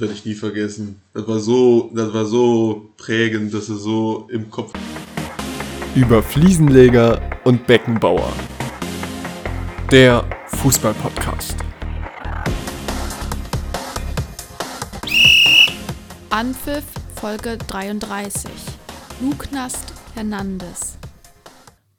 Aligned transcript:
Werde 0.00 0.14
ich 0.14 0.24
nie 0.24 0.34
vergessen. 0.34 1.00
Das 1.12 1.26
war 1.26 1.40
so, 1.40 1.90
das 1.92 2.14
war 2.14 2.24
so 2.24 2.90
prägend, 2.96 3.52
dass 3.52 3.68
es 3.68 3.82
so 3.82 4.28
im 4.30 4.48
Kopf. 4.48 4.72
Über 5.96 6.22
Fliesenleger 6.22 7.20
und 7.44 7.66
Beckenbauer. 7.66 8.32
Der 9.90 10.24
Fußballpodcast. 10.46 11.56
Anpfiff 16.30 16.84
Folge 17.16 17.58
33. 17.66 18.50
Luknast 19.20 19.92
Hernandez. 20.14 20.96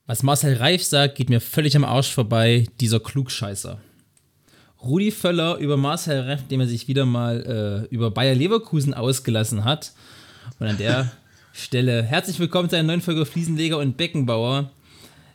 Was 0.06 0.24
Marcel 0.24 0.56
Reif 0.56 0.86
sagt, 0.86 1.16
geht 1.16 1.30
mir 1.30 1.42
völlig 1.42 1.76
am 1.76 1.84
Arsch 1.84 2.14
vorbei, 2.14 2.66
dieser 2.80 3.02
Klugscheißer. 3.02 3.82
Rudi 4.82 5.12
Völler 5.12 5.58
über 5.58 5.76
Marcel 5.76 6.22
Reff, 6.22 6.48
dem 6.48 6.62
er 6.62 6.68
sich 6.68 6.88
wieder 6.88 7.06
mal 7.06 7.88
äh, 7.92 7.94
über 7.94 8.12
Bayer 8.12 8.36
Leverkusen 8.36 8.94
ausgelassen 8.94 9.66
hat. 9.66 9.92
Und 10.60 10.68
an 10.68 10.78
der 10.78 11.12
Stelle 11.54 12.02
herzlich 12.02 12.40
willkommen 12.40 12.70
zu 12.70 12.78
einer 12.78 12.88
neuen 12.88 13.02
Folge 13.02 13.26
Fliesenleger 13.26 13.78
und 13.78 13.98
Beckenbauer. 13.98 14.72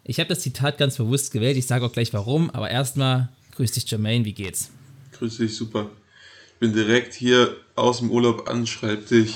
Ich 0.03 0.19
habe 0.19 0.29
das 0.29 0.41
Zitat 0.41 0.79
ganz 0.79 0.97
bewusst 0.97 1.33
gewählt, 1.33 1.59
ich 1.59 1.67
sage 1.67 1.85
auch 1.85 1.93
gleich 1.93 2.13
warum, 2.15 2.51
aber 2.51 2.71
erstmal 2.71 3.29
grüß 3.57 3.73
dich 3.73 3.91
Jermaine, 3.91 4.25
wie 4.25 4.33
geht's? 4.33 4.71
Grüß 5.13 5.39
dich, 5.39 5.55
super. 5.55 5.91
Ich 6.55 6.61
bin 6.61 6.73
direkt 6.73 7.13
hier 7.13 7.55
aus 7.75 7.99
dem 7.99 8.11
Urlaub 8.11 8.49
an 8.49 8.67
Schreibtisch. 8.67 9.33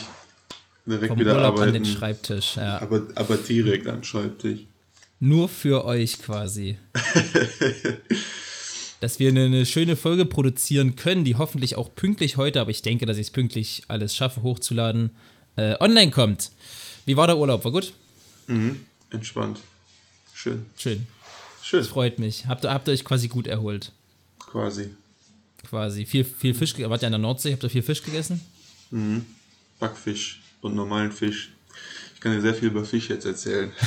Direkt 0.86 1.08
Vom 1.08 1.18
wieder 1.18 1.34
Urlaub 1.34 1.54
arbeiten. 1.54 1.76
an 1.76 1.82
den 1.82 1.84
Schreibtisch, 1.84 2.56
ja. 2.56 2.80
aber, 2.80 3.02
aber 3.14 3.36
direkt 3.36 3.86
am 3.86 4.02
Schreibtisch. 4.02 4.60
Nur 5.20 5.50
für 5.50 5.84
euch 5.84 6.22
quasi. 6.22 6.78
dass 9.00 9.18
wir 9.18 9.28
eine, 9.30 9.44
eine, 9.44 9.66
schöne 9.66 9.96
Folge 9.96 10.24
produzieren 10.24 10.96
können, 10.96 11.24
die 11.24 11.36
hoffentlich 11.36 11.76
auch 11.76 11.94
pünktlich 11.94 12.36
heute, 12.36 12.60
aber 12.60 12.70
ich 12.70 12.82
denke, 12.82 13.06
dass 13.06 13.16
ich 13.16 13.28
es 13.28 13.30
pünktlich 13.30 13.82
alles 13.88 14.16
schaffe, 14.16 14.42
hochzuladen, 14.42 15.10
äh, 15.56 15.76
online 15.80 16.10
kommt. 16.10 16.50
Wie 17.06 17.16
war 17.16 17.26
der 17.26 17.38
Urlaub? 17.38 17.64
War 17.64 17.72
gut? 17.72 17.92
Mhm. 18.46 18.84
Entspannt. 19.10 19.60
Schön. 20.34 20.66
Schön. 20.76 21.06
Schön. 21.62 21.80
Das 21.80 21.88
freut 21.88 22.18
mich. 22.18 22.46
Habt 22.46 22.64
ihr, 22.64 22.72
habt 22.72 22.88
ihr 22.88 22.92
euch 22.92 23.04
quasi 23.04 23.28
gut 23.28 23.46
erholt? 23.46 23.92
Quasi. 24.38 24.90
Quasi. 25.68 26.06
Viel, 26.06 26.24
viel 26.24 26.54
Fisch, 26.54 26.78
wart 26.78 27.02
ihr 27.02 27.06
an 27.06 27.12
der 27.12 27.18
Nordsee? 27.18 27.52
Habt 27.52 27.62
ihr 27.62 27.70
viel 27.70 27.82
Fisch 27.82 28.02
gegessen? 28.02 28.40
Mhm. 28.90 29.26
Backfisch 29.78 30.40
und 30.60 30.74
normalen 30.74 31.12
Fisch. 31.12 31.50
Ich 32.18 32.22
kann 32.22 32.32
dir 32.32 32.40
sehr 32.40 32.54
viel 32.54 32.66
über 32.66 32.84
Fisch 32.84 33.10
jetzt 33.10 33.26
erzählen. 33.26 33.70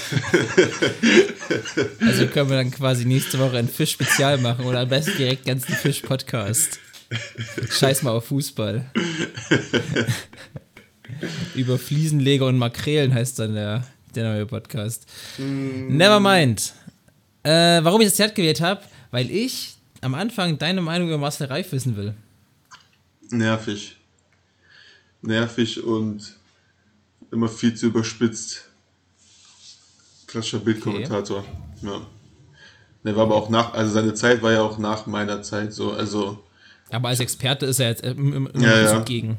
Also 2.00 2.28
können 2.28 2.50
wir 2.50 2.56
dann 2.56 2.72
quasi 2.72 3.04
nächste 3.04 3.38
Woche 3.40 3.58
ein 3.58 3.68
Fisch-Spezial 3.68 4.38
machen 4.38 4.64
oder 4.64 4.80
am 4.80 4.88
besten 4.88 5.18
direkt 5.18 5.46
ganzen 5.46 5.74
Fisch-Podcast. 5.74 6.80
Scheiß 7.70 8.04
mal 8.04 8.12
auf 8.12 8.28
Fußball. 8.28 8.90
über 11.56 11.78
Fliesenleger 11.78 12.48
und 12.48 12.58
Makrelen 12.58 13.14
heißt 13.14 13.38
dann 13.38 13.54
der, 13.54 13.86
der 14.16 14.24
neue 14.32 14.46
Podcast. 14.46 15.08
Mm. 15.38 15.98
Never 15.98 16.22
mind. 16.22 16.74
Äh, 17.44 17.84
warum 17.84 18.00
ich 18.00 18.08
das 18.08 18.16
Zert 18.16 18.34
gewählt 18.34 18.62
habe? 18.62 18.82
Weil 19.12 19.30
ich 19.30 19.76
am 20.00 20.16
Anfang 20.16 20.58
deine 20.58 20.82
Meinung 20.82 21.10
über 21.10 21.18
Marcel 21.18 21.48
Reif 21.48 21.74
wissen 21.74 21.98
will. 21.98 22.14
Nervig. 23.30 23.98
Nervig 25.22 25.84
und 25.84 26.40
immer 27.32 27.48
viel 27.48 27.74
zu 27.74 27.88
überspitzt. 27.88 28.66
Klassischer 30.28 30.60
Bildkommentator. 30.60 31.40
Okay. 31.40 31.88
Ja. 31.88 32.02
Der 33.04 33.16
war 33.16 33.24
aber 33.24 33.36
auch 33.36 33.50
nach, 33.50 33.74
also 33.74 33.92
seine 33.92 34.14
Zeit 34.14 34.42
war 34.44 34.52
ja 34.52 34.62
auch 34.62 34.78
nach 34.78 35.08
meiner 35.08 35.42
Zeit 35.42 35.74
so, 35.74 35.92
also. 35.92 36.44
Aber 36.92 37.10
als 37.10 37.20
Experte 37.20 37.66
ist 37.66 37.80
er 37.80 37.90
jetzt 37.90 38.04
immer 38.04 38.50
ja, 38.56 38.82
ja. 38.82 38.98
so 38.98 39.04
gegen. 39.04 39.38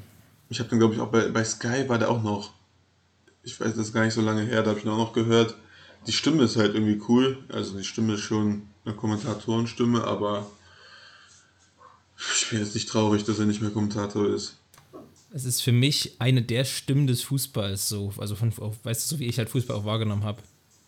Ich 0.48 0.59
habe 0.59 0.69
den, 0.69 0.79
glaube 0.79 0.95
ich, 0.95 1.01
auch 1.01 1.09
bei, 1.09 1.29
bei 1.29 1.45
Sky 1.45 1.89
war 1.89 1.98
der 1.98 2.11
auch 2.11 2.23
noch. 2.23 2.51
Ich 3.45 3.61
weiß, 3.61 3.70
das 3.70 3.89
ist 3.89 3.93
gar 3.93 4.05
nicht 4.05 4.15
so 4.15 4.20
lange 4.20 4.43
her, 4.43 4.63
da 4.63 4.70
habe 4.70 4.79
ich 4.79 4.85
ihn 4.85 4.91
auch 4.91 4.98
noch 4.98 5.13
gehört. 5.13 5.55
Die 6.07 6.13
Stimme 6.13 6.45
ist 6.45 6.57
halt 6.57 6.75
irgendwie 6.75 7.01
cool. 7.09 7.39
Also 7.48 7.77
die 7.77 7.85
Stimme 7.85 8.14
ist 8.14 8.20
schon 8.20 8.69
eine 8.85 8.95
Kommentatorenstimme, 8.95 10.05
aber 10.05 10.47
ich 12.36 12.51
bin 12.51 12.58
jetzt 12.58 12.75
nicht 12.75 12.89
traurig, 12.89 13.25
dass 13.25 13.39
er 13.39 13.47
nicht 13.47 13.63
mehr 13.63 13.70
Kommentator 13.70 14.27
ist. 14.27 14.58
Es 15.35 15.45
ist 15.45 15.63
für 15.63 15.73
mich 15.73 16.17
eine 16.19 16.43
der 16.43 16.65
Stimmen 16.65 17.07
des 17.07 17.23
Fußballs, 17.23 17.89
so, 17.89 18.13
also 18.19 18.37
von, 18.37 18.53
weißt 18.57 19.11
du, 19.11 19.15
so 19.15 19.19
wie 19.19 19.27
ich 19.27 19.39
halt 19.39 19.48
Fußball 19.48 19.77
auch 19.77 19.85
wahrgenommen 19.85 20.25
habe. 20.25 20.43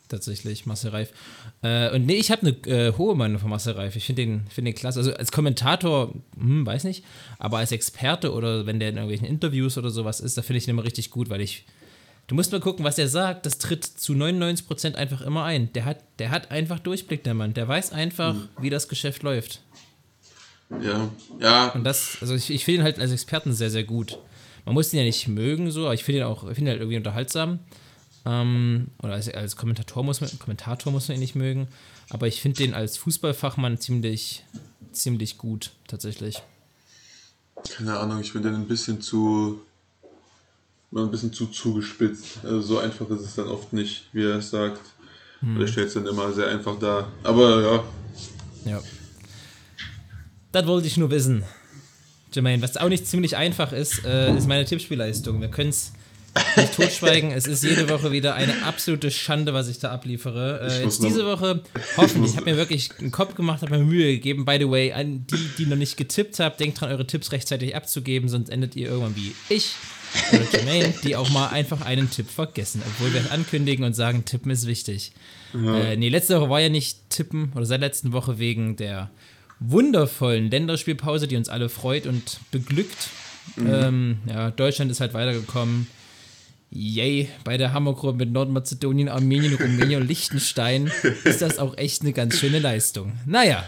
Tatsächlich, 0.08 0.66
Marcel 0.66 0.90
Reif. 0.90 1.12
Äh, 1.62 1.90
und 1.94 2.04
nee, 2.04 2.16
ich 2.16 2.30
habe 2.30 2.42
eine 2.46 2.50
äh, 2.66 2.92
hohe 2.92 3.14
Meinung 3.16 3.38
von 3.38 3.48
Marcel 3.48 3.72
Reif. 3.72 3.96
Ich 3.96 4.04
finde 4.04 4.22
den, 4.22 4.46
find 4.48 4.66
den 4.66 4.74
klasse. 4.74 4.98
Also 4.98 5.14
als 5.14 5.32
Kommentator, 5.32 6.12
hm, 6.38 6.66
weiß 6.66 6.84
nicht, 6.84 7.04
aber 7.38 7.58
als 7.58 7.72
Experte 7.72 8.32
oder 8.32 8.66
wenn 8.66 8.78
der 8.78 8.90
in 8.90 8.96
irgendwelchen 8.96 9.26
Interviews 9.26 9.78
oder 9.78 9.88
sowas 9.88 10.20
ist, 10.20 10.36
da 10.36 10.42
finde 10.42 10.58
ich 10.58 10.68
ihn 10.68 10.70
immer 10.70 10.84
richtig 10.84 11.10
gut, 11.10 11.30
weil 11.30 11.40
ich. 11.40 11.64
Du 12.26 12.34
musst 12.34 12.52
mal 12.52 12.60
gucken, 12.60 12.84
was 12.86 12.98
er 12.98 13.08
sagt, 13.08 13.44
das 13.44 13.58
tritt 13.58 13.84
zu 13.84 14.14
99% 14.14 14.94
einfach 14.94 15.20
immer 15.20 15.44
ein. 15.44 15.70
Der 15.74 15.84
hat, 15.84 15.98
der 16.18 16.30
hat 16.30 16.50
einfach 16.50 16.78
Durchblick, 16.78 17.22
der 17.22 17.34
Mann. 17.34 17.52
Der 17.52 17.68
weiß 17.68 17.92
einfach, 17.92 18.34
mhm. 18.34 18.48
wie 18.60 18.70
das 18.70 18.88
Geschäft 18.88 19.22
läuft. 19.22 19.60
Ja, 20.82 21.10
ja. 21.38 21.68
Und 21.72 21.84
das, 21.84 22.18
also 22.20 22.34
ich, 22.34 22.50
ich 22.50 22.64
finde 22.64 22.80
ihn 22.80 22.84
halt 22.84 22.98
als 22.98 23.12
Experten 23.12 23.52
sehr, 23.52 23.70
sehr 23.70 23.84
gut. 23.84 24.18
Man 24.64 24.74
muss 24.74 24.92
ihn 24.92 24.98
ja 24.98 25.04
nicht 25.04 25.28
mögen, 25.28 25.70
so, 25.70 25.84
aber 25.84 25.94
ich 25.94 26.04
finde 26.04 26.20
ihn 26.20 26.26
auch, 26.26 26.40
finde 26.40 26.62
ihn 26.62 26.68
halt 26.68 26.80
irgendwie 26.80 26.96
unterhaltsam. 26.96 27.58
Ähm, 28.26 28.88
oder 29.02 29.14
als, 29.14 29.28
als, 29.28 29.56
Kommentator, 29.56 30.02
muss 30.02 30.20
man, 30.20 30.30
Kommentator 30.38 30.92
muss 30.92 31.08
man 31.08 31.16
ihn 31.16 31.20
nicht 31.20 31.34
mögen. 31.34 31.68
Aber 32.10 32.26
ich 32.26 32.40
finde 32.40 32.58
den 32.58 32.74
als 32.74 32.96
Fußballfachmann 32.96 33.78
ziemlich, 33.78 34.44
ziemlich 34.92 35.36
gut, 35.38 35.72
tatsächlich. 35.86 36.42
Keine 37.76 37.98
Ahnung, 37.98 38.20
ich 38.20 38.32
finde 38.32 38.50
den 38.50 38.60
ein 38.60 38.68
bisschen 38.68 39.00
zu. 39.00 39.60
ein 40.94 41.10
bisschen 41.10 41.32
zu 41.32 41.46
zugespitzt. 41.46 42.44
Also 42.44 42.60
so 42.60 42.78
einfach 42.78 43.08
ist 43.10 43.20
es 43.20 43.34
dann 43.34 43.48
oft 43.48 43.72
nicht, 43.72 44.06
wie 44.12 44.24
er 44.24 44.38
es 44.38 44.50
sagt. 44.50 44.80
Hm. 45.40 45.60
Er 45.60 45.66
stellt 45.66 45.88
es 45.88 45.94
dann 45.94 46.06
immer 46.06 46.32
sehr 46.32 46.48
einfach 46.48 46.78
dar. 46.78 47.12
Aber 47.22 47.60
ja. 47.62 47.84
Ja. 48.72 48.82
Das 50.52 50.66
wollte 50.66 50.86
ich 50.86 50.96
nur 50.96 51.10
wissen. 51.10 51.44
Jermaine, 52.34 52.62
was 52.62 52.76
auch 52.76 52.88
nicht 52.88 53.06
ziemlich 53.06 53.36
einfach 53.36 53.72
ist, 53.72 54.04
äh, 54.04 54.36
ist 54.36 54.48
meine 54.48 54.64
Tippspielleistung. 54.64 55.40
Wir 55.40 55.48
können 55.48 55.70
es 55.70 55.92
nicht 56.56 56.74
totschweigen. 56.74 57.30
Es 57.30 57.46
ist 57.46 57.62
jede 57.62 57.88
Woche 57.88 58.12
wieder 58.12 58.34
eine 58.34 58.64
absolute 58.64 59.10
Schande, 59.10 59.54
was 59.54 59.68
ich 59.68 59.78
da 59.78 59.92
abliefere. 59.92 60.60
Äh, 60.68 60.82
jetzt 60.82 61.02
diese 61.02 61.24
Woche 61.26 61.62
hoffentlich. 61.96 62.32
Ich 62.32 62.36
habe 62.36 62.50
mir 62.50 62.56
wirklich 62.56 62.90
einen 62.98 63.10
Kopf 63.10 63.34
gemacht, 63.34 63.62
habe 63.62 63.78
mir 63.78 63.84
Mühe 63.84 64.12
gegeben. 64.12 64.44
By 64.44 64.56
the 64.58 64.68
way, 64.68 64.92
an 64.92 65.26
die, 65.26 65.48
die 65.58 65.66
noch 65.66 65.76
nicht 65.76 65.96
getippt 65.96 66.40
habt, 66.40 66.60
denkt 66.60 66.80
dran, 66.80 66.90
eure 66.90 67.06
Tipps 67.06 67.32
rechtzeitig 67.32 67.76
abzugeben, 67.76 68.28
sonst 68.28 68.48
endet 68.48 68.76
ihr 68.76 68.88
irgendwann 68.88 69.16
wie 69.16 69.34
ich 69.48 69.74
oder 70.32 70.44
Jermaine, 70.52 70.94
die 71.02 71.16
auch 71.16 71.30
mal 71.30 71.48
einfach 71.48 71.82
einen 71.82 72.10
Tipp 72.10 72.30
vergessen. 72.30 72.82
Obwohl 72.86 73.12
wir 73.12 73.20
es 73.20 73.30
ankündigen 73.30 73.84
und 73.84 73.94
sagen, 73.94 74.24
Tippen 74.24 74.50
ist 74.50 74.66
wichtig. 74.66 75.12
Ja. 75.52 75.76
Äh, 75.76 75.96
nee, 75.96 76.08
letzte 76.08 76.40
Woche 76.40 76.50
war 76.50 76.60
ja 76.60 76.68
nicht 76.68 77.10
Tippen 77.10 77.52
oder 77.54 77.66
seit 77.66 77.80
letzten 77.80 78.12
Woche 78.12 78.38
wegen 78.38 78.76
der 78.76 79.10
wundervollen 79.60 80.50
Länderspielpause, 80.50 81.28
die 81.28 81.36
uns 81.36 81.48
alle 81.48 81.68
freut 81.68 82.06
und 82.06 82.40
beglückt. 82.50 83.08
Mhm. 83.56 83.66
Ähm, 83.70 84.18
ja, 84.28 84.50
Deutschland 84.50 84.90
ist 84.90 85.00
halt 85.00 85.14
weitergekommen. 85.14 85.86
Yay, 86.70 87.28
bei 87.44 87.56
der 87.56 87.72
Hammergruppe 87.72 88.18
mit 88.18 88.32
Nordmazedonien, 88.32 89.08
Armenien, 89.08 89.54
Rumänien 89.54 90.02
und 90.02 90.08
Liechtenstein 90.08 90.90
ist 91.24 91.40
das 91.40 91.58
auch 91.58 91.76
echt 91.78 92.02
eine 92.02 92.12
ganz 92.12 92.38
schöne 92.38 92.58
Leistung. 92.58 93.12
Naja, 93.26 93.64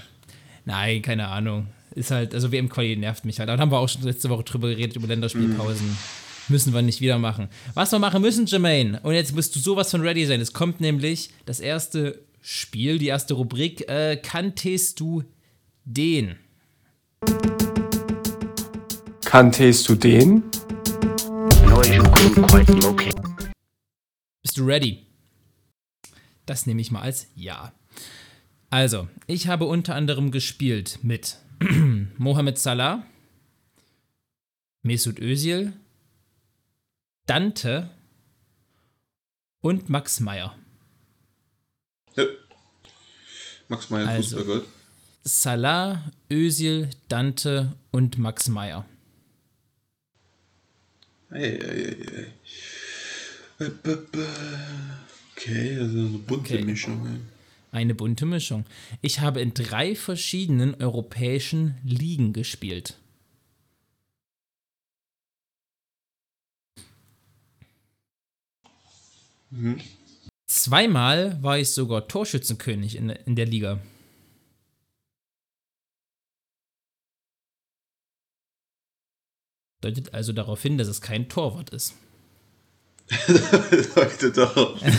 nein, 0.65 1.03
keine 1.03 1.29
Ahnung. 1.29 1.69
Ist 1.95 2.11
halt, 2.11 2.35
also 2.35 2.51
WM-Quali 2.51 2.97
nervt 2.97 3.25
mich 3.25 3.39
halt. 3.39 3.49
Da 3.49 3.57
haben 3.57 3.71
wir 3.71 3.79
auch 3.79 3.89
schon 3.89 4.03
letzte 4.03 4.29
Woche 4.29 4.43
drüber 4.43 4.69
geredet, 4.69 4.97
über 4.97 5.07
Länderspielpausen. 5.07 5.87
Mhm. 5.87 5.97
Müssen 6.49 6.75
wir 6.75 6.83
nicht 6.83 7.01
wieder 7.01 7.19
machen. 7.19 7.49
Was 7.75 7.93
wir 7.93 7.99
machen 7.99 8.23
müssen, 8.23 8.47
Jermaine, 8.47 9.01
und 9.03 9.15
jetzt 9.15 9.35
musst 9.35 9.55
du 9.57 9.61
sowas 9.61 9.91
von 9.91 10.01
ready 10.01 10.27
sein. 10.27 10.41
Es 10.41 10.53
kommt 10.53 10.81
nämlich 10.81 11.31
das 11.45 11.59
erste 11.59 12.21
Spiel, 12.41 12.99
die 12.99 13.07
erste 13.07 13.35
Rubrik. 13.35 13.89
Äh, 13.89 14.17
kanntest 14.17 15.01
du 15.01 15.25
den? 15.87 16.37
Kanntest 19.25 19.89
du 19.89 19.95
den? 19.95 20.43
Bist 24.43 24.59
du 24.59 24.65
ready? 24.67 25.07
Das 26.45 26.67
nehme 26.67 26.81
ich 26.81 26.91
mal 26.91 27.03
als 27.03 27.29
Ja. 27.35 27.73
Also, 28.69 29.09
ich 29.29 29.47
habe 29.47 29.65
unter 29.65 29.95
anderem 29.95 30.33
gespielt 30.33 30.99
mit 31.03 31.39
Mohamed 32.19 32.59
Salah, 32.59 33.07
Mesut 34.83 35.21
Özil, 35.21 35.73
Dante 37.27 37.91
und 39.61 39.89
Max 39.89 40.19
Meyer. 40.19 40.57
Ja. 42.17 42.25
Max 43.69 43.91
Meyer, 43.91 44.09
also, 44.09 44.37
Fußballgott. 44.39 44.76
Salah, 45.27 46.13
Özil, 46.31 46.89
Dante 47.09 47.73
und 47.91 48.17
Max 48.17 48.49
Meyer. 48.49 48.87
Hey, 51.31 51.59
hey, 51.61 51.97
hey. 53.59 53.71
Okay, 55.33 55.81
also 55.81 55.99
eine 55.99 56.19
bunte 56.19 56.55
okay. 56.55 56.65
Mischung. 56.65 57.21
Eine 57.73 57.97
bunte 57.97 58.25
Mischung. 58.25 58.67
Ich 59.03 59.19
habe 59.19 59.41
in 59.41 59.53
drei 59.53 59.97
verschiedenen 59.97 60.77
europäischen 60.77 61.75
Ligen 61.83 62.33
gespielt. 62.33 62.97
Mhm. 69.51 69.81
Zweimal 70.47 71.43
war 71.43 71.59
ich 71.59 71.73
sogar 71.73 72.07
Torschützenkönig 72.07 72.95
in, 72.95 73.09
in 73.11 73.35
der 73.35 73.47
Liga. 73.47 73.81
Deutet 79.87 80.13
also 80.13 80.33
darauf 80.33 80.61
hin, 80.63 80.79
dass 80.79 80.89
es 80.89 81.01
kein 81.01 81.29
Torwart 81.29 81.71
ist. 81.71 81.95
Leute 83.97 84.33
doch. 84.33 84.81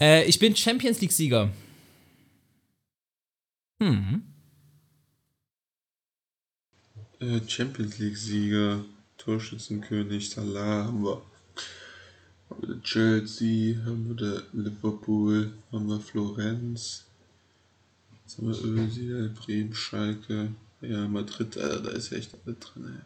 Äh, 0.00 0.24
ich 0.24 0.38
bin 0.38 0.56
Champions 0.56 1.02
League-Sieger. 1.02 1.50
Hm. 3.82 4.22
Äh, 7.20 7.40
Champions 7.46 7.98
League-Sieger, 7.98 8.82
Torschützenkönig, 9.18 10.30
Salah 10.30 10.86
haben 10.86 11.04
wir. 11.04 11.20
Haben 12.48 12.66
wir 12.66 12.82
Chelsea, 12.82 13.76
haben 13.84 14.08
wir 14.08 14.14
der 14.16 14.42
Liverpool, 14.54 15.52
haben 15.70 15.86
wir 15.86 16.00
Florenz. 16.00 17.04
Jetzt 18.22 18.38
haben 18.38 18.48
wir 18.48 18.64
Özil, 18.64 19.34
Bremen, 19.38 19.74
Schalke, 19.74 20.54
ja, 20.80 21.08
Madrid, 21.08 21.56
Alter, 21.58 21.80
da 21.80 21.90
ist 21.90 22.10
ja 22.10 22.18
echt 22.18 22.34
alles 22.44 22.58
drin, 22.58 22.86
ey. 22.86 23.02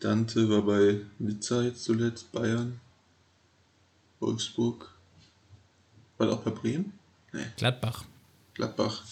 Dante 0.00 0.48
war 0.50 0.62
bei 0.62 1.00
Nizza 1.18 1.62
jetzt 1.62 1.84
zuletzt, 1.84 2.32
Bayern, 2.32 2.80
Wolfsburg. 4.18 4.92
War 6.18 6.26
der 6.26 6.36
auch 6.36 6.42
bei 6.42 6.50
Bremen? 6.50 6.92
Gladbach. 7.56 8.04
Gladbach. 8.54 9.04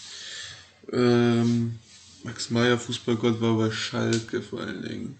Ähm, 0.92 1.78
Max 2.24 2.50
Meyer, 2.50 2.78
Fußballgott, 2.78 3.40
war 3.40 3.56
bei 3.56 3.70
Schalke 3.70 4.42
vor 4.42 4.60
allen 4.60 4.82
Dingen. 4.82 5.18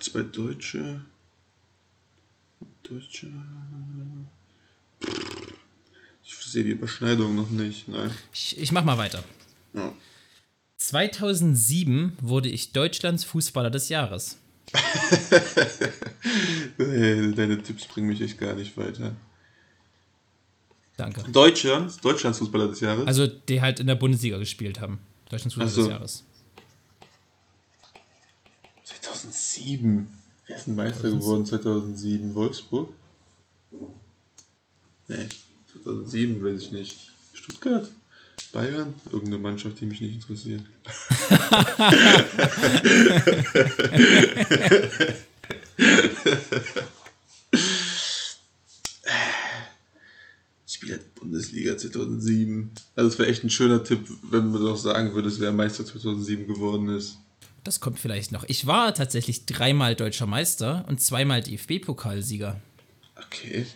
Zwei 0.00 0.22
Deutsche. 0.22 1.00
Deutsche. 2.82 3.28
Ich 6.24 6.34
sehe 6.34 6.64
die 6.64 6.70
Überschneidung 6.70 7.36
noch 7.36 7.50
nicht. 7.50 7.86
Nein. 7.86 8.10
Ich, 8.32 8.58
ich 8.58 8.72
mach 8.72 8.84
mal 8.84 8.98
weiter. 8.98 9.22
Ja. 9.74 9.92
2007 10.78 12.16
wurde 12.20 12.48
ich 12.48 12.72
Deutschlands 12.72 13.24
Fußballer 13.24 13.70
des 13.70 13.88
Jahres. 13.88 14.38
Deine 16.78 17.62
Tipps 17.62 17.86
bringen 17.86 18.08
mich 18.08 18.20
echt 18.20 18.38
gar 18.38 18.54
nicht 18.54 18.76
weiter. 18.76 19.14
Danke. 20.96 21.22
Deutschland, 21.30 22.04
Deutschlands 22.04 22.38
Fußballer 22.38 22.68
des 22.68 22.80
Jahres. 22.80 23.06
Also, 23.06 23.26
die 23.26 23.60
halt 23.60 23.80
in 23.80 23.86
der 23.86 23.94
Bundesliga 23.94 24.38
gespielt 24.38 24.80
haben. 24.80 25.00
Deutschlands 25.28 25.54
Fußballer 25.54 25.70
so. 25.70 25.82
des 25.82 25.90
Jahres. 25.90 26.24
2007. 28.84 30.08
Wer 30.46 30.56
ist 30.56 30.66
denn 30.66 30.74
Meister 30.74 31.10
geworden 31.10 31.46
2007? 31.46 32.34
Wolfsburg? 32.34 32.92
Nee, 35.08 35.28
2007 35.72 36.44
weiß 36.44 36.62
ich 36.62 36.72
nicht. 36.72 37.12
Stuttgart? 37.32 37.90
Bayern? 38.52 38.94
Irgendeine 39.06 39.38
Mannschaft, 39.38 39.80
die 39.80 39.86
mich 39.86 40.00
nicht 40.00 40.14
interessiert. 40.14 40.62
Spieler 50.66 50.98
der 50.98 51.04
Bundesliga 51.20 51.76
2007. 51.76 52.70
Also 52.94 53.08
es 53.10 53.18
wäre 53.18 53.28
echt 53.28 53.42
ein 53.44 53.50
schöner 53.50 53.82
Tipp, 53.82 54.06
wenn 54.30 54.50
man 54.50 54.62
doch 54.62 54.76
sagen 54.76 55.14
würde, 55.14 55.30
wer 55.40 55.52
Meister 55.52 55.84
2007 55.84 56.46
geworden 56.46 56.88
ist. 56.90 57.18
Das 57.64 57.80
kommt 57.80 57.98
vielleicht 57.98 58.32
noch. 58.32 58.44
Ich 58.48 58.66
war 58.66 58.94
tatsächlich 58.94 59.44
dreimal 59.46 59.94
deutscher 59.94 60.26
Meister 60.26 60.84
und 60.88 61.00
zweimal 61.00 61.42
DFB-Pokalsieger. 61.42 62.60
Okay, 63.16 63.66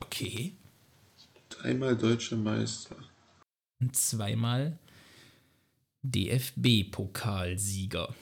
Okay. 0.00 0.52
dreimal 1.50 1.96
deutscher 1.96 2.36
Meister. 2.36 2.96
Zweimal 3.92 4.78
DFB-Pokalsieger. 6.02 8.14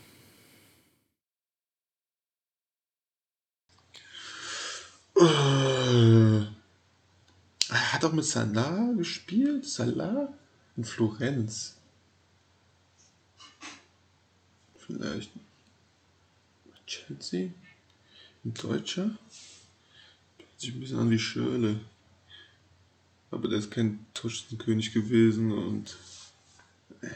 Äh, 5.16 6.42
er 7.68 7.92
hat 7.92 8.04
auch 8.04 8.12
mit 8.12 8.24
Salah 8.24 8.92
gespielt. 8.96 9.66
Salah 9.66 10.32
in 10.76 10.84
Florenz. 10.84 11.76
Vielleicht. 14.78 15.30
Chelsea? 16.86 17.50
Ein 18.44 18.54
Deutscher? 18.54 19.10
Hört 20.38 20.58
sich 20.58 20.74
ein 20.74 20.80
bisschen 20.80 20.98
an 20.98 21.10
wie 21.10 21.18
Schirle. 21.18 21.80
Aber 23.32 23.48
der 23.48 23.58
ist 23.58 23.70
kein 23.70 24.04
Torschützenkönig 24.14 24.92
gewesen 24.92 25.52
und. 25.52 25.96
Nee. 27.00 27.08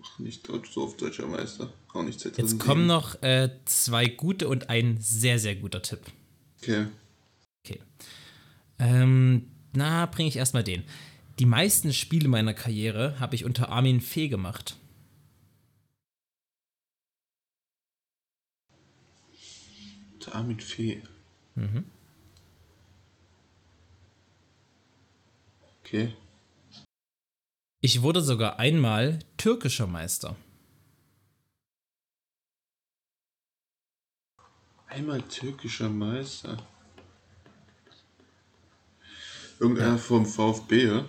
Auch 0.00 0.18
nicht 0.18 0.48
Deutsch, 0.48 0.72
so 0.72 0.82
oft 0.82 1.00
deutscher 1.00 1.26
Meister. 1.26 1.70
Auch 1.92 2.02
nicht 2.02 2.18
2007. 2.18 2.48
Jetzt 2.48 2.66
kommen 2.66 2.86
noch 2.86 3.22
äh, 3.22 3.50
zwei 3.66 4.06
gute 4.06 4.48
und 4.48 4.70
ein 4.70 4.96
sehr, 5.00 5.38
sehr 5.38 5.54
guter 5.54 5.82
Tipp. 5.82 6.00
Okay. 6.60 6.86
Okay. 7.64 7.80
Ähm, 8.78 9.50
na, 9.74 10.06
bringe 10.06 10.28
ich 10.28 10.36
erstmal 10.36 10.64
den. 10.64 10.84
Die 11.38 11.46
meisten 11.46 11.92
Spiele 11.92 12.28
meiner 12.28 12.54
Karriere 12.54 13.20
habe 13.20 13.34
ich 13.34 13.44
unter 13.44 13.68
Armin 13.68 14.00
Fee 14.00 14.28
gemacht. 14.28 14.76
Der 20.24 20.34
Armin 20.34 20.58
Fee. 20.58 21.02
Mhm. 21.54 21.84
Okay. 25.88 26.12
Ich 27.80 28.02
wurde 28.02 28.20
sogar 28.20 28.58
einmal 28.58 29.20
türkischer 29.38 29.86
Meister. 29.86 30.36
Einmal 34.88 35.22
türkischer 35.22 35.88
Meister. 35.88 36.58
Irgendeiner 39.60 39.96
vom 39.98 40.26
VfB, 40.26 40.84
ja? 40.86 41.06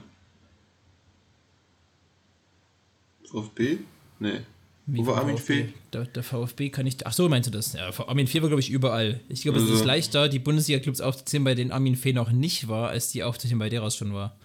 VfB? 3.30 3.80
Nee. 4.20 4.42
Wo 4.86 5.06
war 5.06 5.18
Armin? 5.18 5.38
Fee? 5.38 5.74
Der, 5.94 6.06
der 6.06 6.24
VfB 6.24 6.70
kann 6.70 6.88
ich. 6.88 7.06
Ach 7.06 7.14
so, 7.14 7.28
meinst 7.30 7.48
du 7.48 7.52
das? 7.52 7.74
Ja, 7.74 7.92
Armin 8.08 8.28
Fee 8.28 8.42
war, 8.42 8.48
glaube 8.50 8.62
ich, 8.62 8.70
überall. 8.72 9.20
Ich 9.28 9.42
glaube, 9.44 9.58
es 9.60 9.66
Also- 9.66 9.76
ist 9.76 9.86
leichter, 9.86 10.30
die 10.30 10.40
Bundesliga-Clubs 10.40 11.02
aufzuzählen, 11.02 11.44
bei 11.44 11.54
denen 11.54 11.72
Armin 11.72 11.96
Fee 11.96 12.14
noch 12.14 12.32
nicht 12.32 12.70
war, 12.70 12.90
als 12.90 13.12
die 13.12 13.24
aufzuzählen, 13.24 13.60
bei 13.60 13.70
der 13.70 13.82
er 13.84 13.92
schon 13.92 14.14
war. 14.14 14.39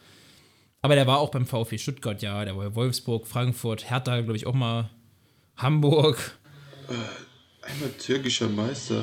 Aber 0.85 0.97
der 0.97 1.07
war 1.07 1.19
auch 1.19 1.31
beim 1.31 1.47
VfB 1.47 1.79
Stuttgart, 1.79 2.21
ja. 2.21 2.45
Der 2.45 2.59
war 2.59 2.69
bei 2.69 2.75
Wolfsburg, 2.75 3.27
Frankfurt, 3.27 3.89
Hertha, 3.89 4.21
glaube 4.21 4.37
ich, 4.37 4.47
auch 4.47 4.53
mal. 4.53 4.91
Hamburg. 5.57 6.37
Einmal 7.63 7.89
türkischer 7.99 8.51
Meister. 8.51 9.03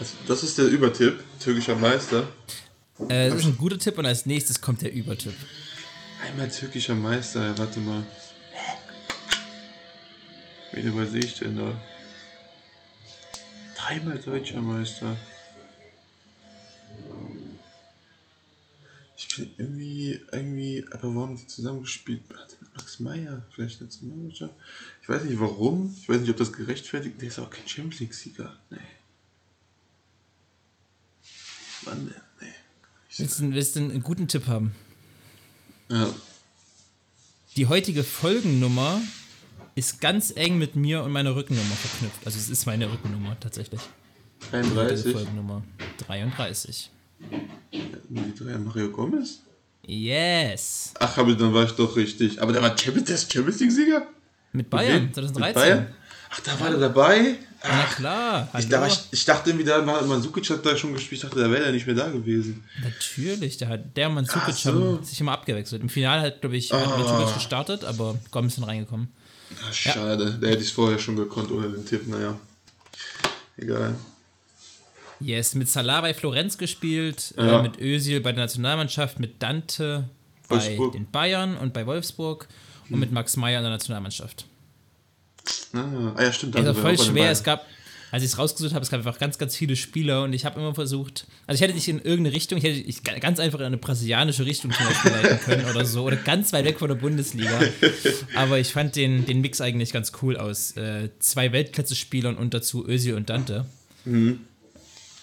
Also, 0.00 0.14
das 0.26 0.42
ist 0.42 0.58
der 0.58 0.64
Übertipp. 0.64 1.22
Türkischer 1.38 1.76
Meister. 1.76 2.26
Äh, 3.08 3.30
das 3.30 3.38
ist 3.38 3.44
ein 3.44 3.56
guter 3.56 3.78
Tipp 3.78 3.98
und 3.98 4.06
als 4.06 4.26
nächstes 4.26 4.60
kommt 4.60 4.82
der 4.82 4.92
Übertipp. 4.92 5.34
Einmal 6.26 6.50
türkischer 6.50 6.96
Meister, 6.96 7.46
ja, 7.46 7.56
warte 7.56 7.78
mal. 7.78 8.02
Wen 10.72 10.86
übersehe 10.88 11.20
ich 11.20 11.38
denn 11.38 11.56
da? 11.56 11.80
Dreimal 13.76 14.18
deutscher 14.18 14.60
Meister. 14.60 15.16
Ich 19.20 19.36
bin 19.36 19.50
irgendwie, 19.58 20.18
irgendwie, 20.32 20.82
aber 20.92 21.14
warum 21.14 21.36
die 21.36 21.46
zusammengespielt? 21.46 22.22
Hat 22.30 22.56
Max 22.74 23.00
Meyer 23.00 23.44
vielleicht 23.54 23.82
Nationalmannschaft? 23.82 24.54
Ich 25.02 25.08
weiß 25.10 25.24
nicht 25.24 25.38
warum, 25.38 25.94
ich 26.00 26.08
weiß 26.08 26.22
nicht, 26.22 26.30
ob 26.30 26.38
das 26.38 26.50
gerechtfertigt 26.54 27.20
Der 27.20 27.28
ist 27.28 27.38
auch 27.38 27.50
kein 27.50 27.68
Champions 27.68 28.00
League-Sieger. 28.00 28.56
Nee. 28.70 28.78
Wann 31.82 32.06
denn? 32.06 32.14
Nee. 32.40 32.46
Willst 33.18 33.40
du, 33.40 33.52
willst 33.52 33.76
du 33.76 33.80
einen 33.80 34.02
guten 34.02 34.26
Tipp 34.26 34.46
haben? 34.46 34.74
ja, 35.90 36.14
Die 37.56 37.66
heutige 37.66 38.04
Folgennummer 38.04 39.02
ist 39.74 40.00
ganz 40.00 40.32
eng 40.34 40.56
mit 40.56 40.76
mir 40.76 41.02
und 41.02 41.12
meiner 41.12 41.36
Rückennummer 41.36 41.74
verknüpft. 41.74 42.24
Also 42.24 42.38
es 42.38 42.48
ist 42.48 42.64
meine 42.64 42.90
Rückennummer 42.90 43.38
tatsächlich. 43.38 43.82
Die 44.40 44.56
heutige 44.56 44.74
33. 44.74 45.12
Folgennummer 45.12 45.62
33. 45.98 46.90
Mario 48.64 48.90
Gomez? 48.90 49.40
Yes. 49.86 50.92
Ach, 50.98 51.16
aber 51.18 51.34
dann 51.34 51.52
war 51.54 51.64
ich 51.64 51.72
doch 51.72 51.96
richtig. 51.96 52.40
Aber 52.40 52.52
der 52.52 52.62
war 52.62 52.76
Champions, 52.76 53.26
Champions 53.30 53.60
League 53.60 53.72
Sieger? 53.72 54.06
Mit 54.52 54.68
Bayern, 54.68 55.04
Mit 55.04 55.14
2013. 55.14 55.54
Bayern? 55.54 55.94
Ach, 56.30 56.40
da 56.40 56.60
war 56.60 56.70
der 56.70 56.78
dabei? 56.78 57.36
Na 57.62 57.84
klar. 57.94 58.48
Ich, 58.58 58.68
da, 58.68 58.86
ich, 58.86 58.98
ich 59.10 59.24
dachte 59.24 59.50
irgendwie, 59.50 59.64
da 59.66 59.84
war 59.86 60.02
Mansukic 60.04 60.48
hat 60.50 60.64
da 60.64 60.76
schon 60.76 60.92
gespielt. 60.92 61.22
Ich 61.22 61.28
dachte, 61.28 61.40
da 61.40 61.50
wäre 61.50 61.64
er 61.64 61.72
nicht 61.72 61.86
mehr 61.86 61.96
da 61.96 62.08
gewesen. 62.08 62.64
Natürlich, 62.82 63.58
der, 63.58 63.68
hat, 63.68 63.96
der 63.96 64.08
Ach 64.08 64.50
so. 64.52 64.70
haben 64.70 65.04
sich 65.04 65.20
immer 65.20 65.32
abgewechselt. 65.32 65.82
Im 65.82 65.88
Finale 65.88 66.22
hat, 66.22 66.40
glaube 66.40 66.56
ich, 66.56 66.72
hat 66.72 66.80
Ah. 66.82 67.32
Gestartet, 67.34 67.84
aber 67.84 68.16
Gomez 68.30 68.52
ist 68.52 68.58
dann 68.58 68.64
reingekommen. 68.64 69.08
Ach, 69.68 69.72
schade. 69.74 70.38
Da 70.40 70.46
hätte 70.46 70.58
ich 70.62 70.68
es 70.68 70.72
vorher 70.72 70.98
schon 70.98 71.16
gekonnt 71.16 71.50
ohne 71.50 71.68
den 71.68 71.84
Tipp. 71.84 72.06
Naja. 72.06 72.38
egal. 73.56 73.94
Yes, 75.20 75.54
mit 75.54 75.68
Salah 75.68 76.00
bei 76.00 76.14
Florenz 76.14 76.56
gespielt, 76.58 77.34
Ja. 77.36 77.60
äh, 77.60 77.62
mit 77.62 77.78
Özil 77.80 78.20
bei 78.20 78.32
der 78.32 78.44
Nationalmannschaft, 78.44 79.20
mit 79.20 79.42
Dante 79.42 80.08
bei 80.48 80.56
Wolfsburg. 80.56 80.92
den 80.92 81.10
Bayern 81.10 81.56
und 81.56 81.72
bei 81.72 81.86
Wolfsburg 81.86 82.48
und 82.90 82.98
mit 82.98 83.12
Max 83.12 83.36
Meyer 83.36 83.58
in 83.58 83.64
der 83.64 83.70
Nationalmannschaft. 83.72 84.46
Ah, 85.72 86.12
ah 86.16 86.22
ja, 86.22 86.32
stimmt. 86.32 86.56
Also 86.56 86.74
voll 86.74 86.98
schwer. 86.98 87.30
Es 87.30 87.42
gab, 87.44 87.64
als 88.10 88.22
ich 88.24 88.30
es 88.30 88.38
rausgesucht 88.38 88.74
habe, 88.74 88.82
es 88.82 88.90
gab 88.90 88.98
einfach 88.98 89.18
ganz, 89.18 89.38
ganz 89.38 89.54
viele 89.56 89.76
Spieler 89.76 90.24
und 90.24 90.32
ich 90.32 90.44
habe 90.44 90.58
immer 90.58 90.74
versucht, 90.74 91.26
also 91.46 91.56
ich 91.56 91.62
hätte 91.62 91.74
nicht 91.74 91.86
in 91.88 91.98
irgendeine 92.00 92.34
Richtung, 92.34 92.58
ich 92.58 92.64
hätte 92.64 92.80
ich 92.80 93.02
ganz 93.04 93.38
einfach 93.38 93.60
in 93.60 93.66
eine 93.66 93.76
brasilianische 93.76 94.44
Richtung 94.44 94.72
zum 94.72 94.86
Beispiel 94.86 95.10
leiten 95.12 95.38
können 95.40 95.64
oder 95.70 95.84
so 95.84 96.02
oder 96.02 96.16
ganz 96.16 96.52
weit 96.52 96.64
weg 96.64 96.78
von 96.78 96.88
der 96.88 96.96
Bundesliga. 96.96 97.60
Aber 98.34 98.58
ich 98.58 98.72
fand 98.72 98.96
den, 98.96 99.26
den 99.26 99.40
Mix 99.40 99.60
eigentlich 99.60 99.92
ganz 99.92 100.12
cool 100.22 100.36
aus. 100.36 100.76
Äh, 100.76 101.10
zwei 101.20 101.52
Weltklasse-Spielern 101.52 102.36
und 102.36 102.52
dazu 102.54 102.86
Özil 102.88 103.14
und 103.14 103.30
Dante. 103.30 103.66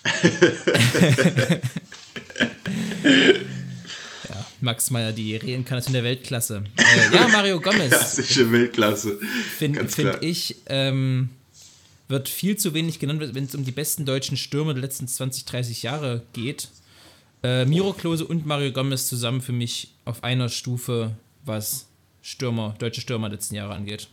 ja, 4.30 4.46
Max 4.62 4.90
Meyer, 4.92 5.12
die 5.12 5.36
Reinkarnation 5.36 5.94
der 5.94 6.04
Weltklasse. 6.04 6.64
Äh, 6.78 7.16
ja, 7.16 7.28
Mario 7.28 7.60
Gomez 7.60 7.90
Klassische 7.90 8.52
Weltklasse. 8.52 9.20
finde 9.58 9.88
find 9.88 10.18
ich, 10.22 10.56
ähm, 10.68 11.30
wird 12.08 12.30
viel 12.30 12.58
zu 12.58 12.74
wenig 12.74 13.00
genannt, 13.00 13.22
wenn 13.34 13.44
es 13.44 13.56
um 13.56 13.66
die 13.66 13.72
besten 13.72 14.06
deutschen 14.06 14.38
Stürmer 14.38 14.74
der 14.74 14.82
letzten 14.82 15.08
20, 15.08 15.46
30 15.46 15.84
Jahre 15.84 16.24
geht. 16.34 16.70
Äh, 17.44 17.66
Miro 17.66 17.94
Klose 17.94 18.26
und 18.26 18.46
Mario 18.46 18.72
Gomez 18.72 19.08
zusammen 19.08 19.42
für 19.42 19.54
mich 19.54 19.94
auf 20.06 20.24
einer 20.24 20.50
Stufe, 20.50 21.16
was 21.46 21.88
Stürmer, 22.22 22.76
deutsche 22.80 23.02
Stürmer 23.02 23.30
der 23.30 23.38
letzten 23.38 23.56
Jahre 23.56 23.74
angeht. 23.74 24.08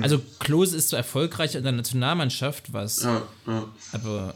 Also 0.00 0.20
Klose 0.40 0.76
ist 0.76 0.88
so 0.88 0.96
erfolgreich 0.96 1.54
in 1.54 1.62
der 1.62 1.72
Nationalmannschaft, 1.72 2.72
was 2.72 3.02
Ja, 3.02 3.22
ja. 3.46 3.68
aber 3.92 4.34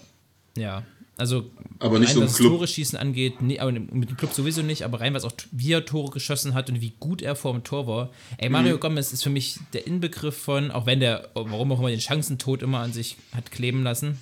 ja, 0.57 0.83
also 1.17 1.51
Aber 1.81 1.99
nicht 1.99 2.17
rein, 2.17 2.23
was 2.23 2.37
Club. 2.37 2.53
Tore 2.53 2.67
schießen 2.67 2.99
angeht, 2.99 3.43
nee, 3.43 3.59
aber 3.59 3.73
mit 3.73 4.09
dem 4.11 4.17
Club 4.17 4.33
sowieso 4.33 4.63
nicht, 4.63 4.85
aber 4.85 5.01
rein 5.01 5.13
was 5.13 5.25
auch 5.25 5.33
wie 5.53 5.73
er 5.73 5.85
Tore 5.85 6.11
geschossen 6.11 6.55
hat 6.55 6.71
und 6.71 6.81
wie 6.81 6.93
gut 6.99 7.21
er 7.21 7.37
vor 7.37 7.53
dem 7.53 7.63
Tor 7.63 7.87
war. 7.87 8.11
Ey, 8.39 8.49
Mario 8.49 8.77
Mhm. 8.77 8.81
Gomez 8.81 9.13
ist 9.13 9.23
für 9.23 9.29
mich 9.31 9.59
der 9.75 9.87
Inbegriff 9.87 10.37
von, 10.37 10.71
auch 10.71 10.87
wenn 10.87 11.01
der, 11.01 11.29
warum 11.35 11.73
auch 11.73 11.79
immer 11.79 11.91
den 11.91 12.01
Chancentod 12.01 12.63
immer 12.63 12.79
an 12.79 12.93
sich 12.95 13.17
hat 13.35 13.51
kleben 13.51 13.83
lassen. 13.83 14.19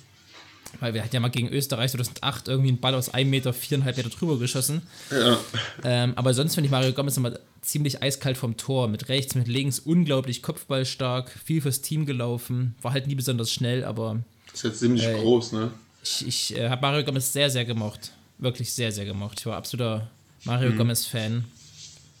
Weil 0.81 0.93
wir 0.93 1.01
hatten 1.03 1.15
ja 1.15 1.19
mal 1.19 1.29
gegen 1.29 1.49
Österreich 1.49 1.91
2008 1.91 2.47
irgendwie 2.47 2.67
einen 2.69 2.79
Ball 2.79 2.93
aus 2.93 3.11
einem 3.11 3.31
Meter, 3.31 3.53
viereinhalb 3.53 3.97
Meter 3.97 4.09
drüber 4.09 4.37
geschossen. 4.37 4.83
ja. 5.09 5.39
Ähm, 5.83 6.13
aber 6.15 6.33
sonst 6.35 6.53
finde 6.53 6.65
ich 6.67 6.71
Mario 6.71 6.91
Gomez 6.93 7.17
immer 7.17 7.39
ziemlich 7.61 8.03
eiskalt 8.03 8.37
vom 8.37 8.55
Tor. 8.57 8.87
Mit 8.87 9.09
rechts, 9.09 9.33
mit 9.35 9.47
links, 9.47 9.79
unglaublich 9.79 10.43
kopfballstark, 10.43 11.31
viel 11.43 11.61
fürs 11.61 11.81
Team 11.81 12.05
gelaufen. 12.05 12.75
War 12.81 12.91
halt 12.91 13.07
nie 13.07 13.15
besonders 13.15 13.51
schnell, 13.51 13.83
aber 13.83 14.19
Ist 14.53 14.63
jetzt 14.63 14.79
ziemlich 14.79 15.05
Ey. 15.05 15.19
groß, 15.19 15.53
ne? 15.53 15.71
Ich, 16.03 16.27
ich 16.27 16.57
äh, 16.57 16.69
habe 16.69 16.81
Mario 16.81 17.03
Gomez 17.03 17.31
sehr, 17.31 17.49
sehr 17.49 17.65
gemocht. 17.65 18.11
Wirklich 18.37 18.73
sehr, 18.73 18.91
sehr 18.91 19.05
gemocht. 19.05 19.39
Ich 19.39 19.45
war 19.45 19.57
absoluter 19.57 20.09
Mario 20.45 20.71
Gomez-Fan. 20.73 21.43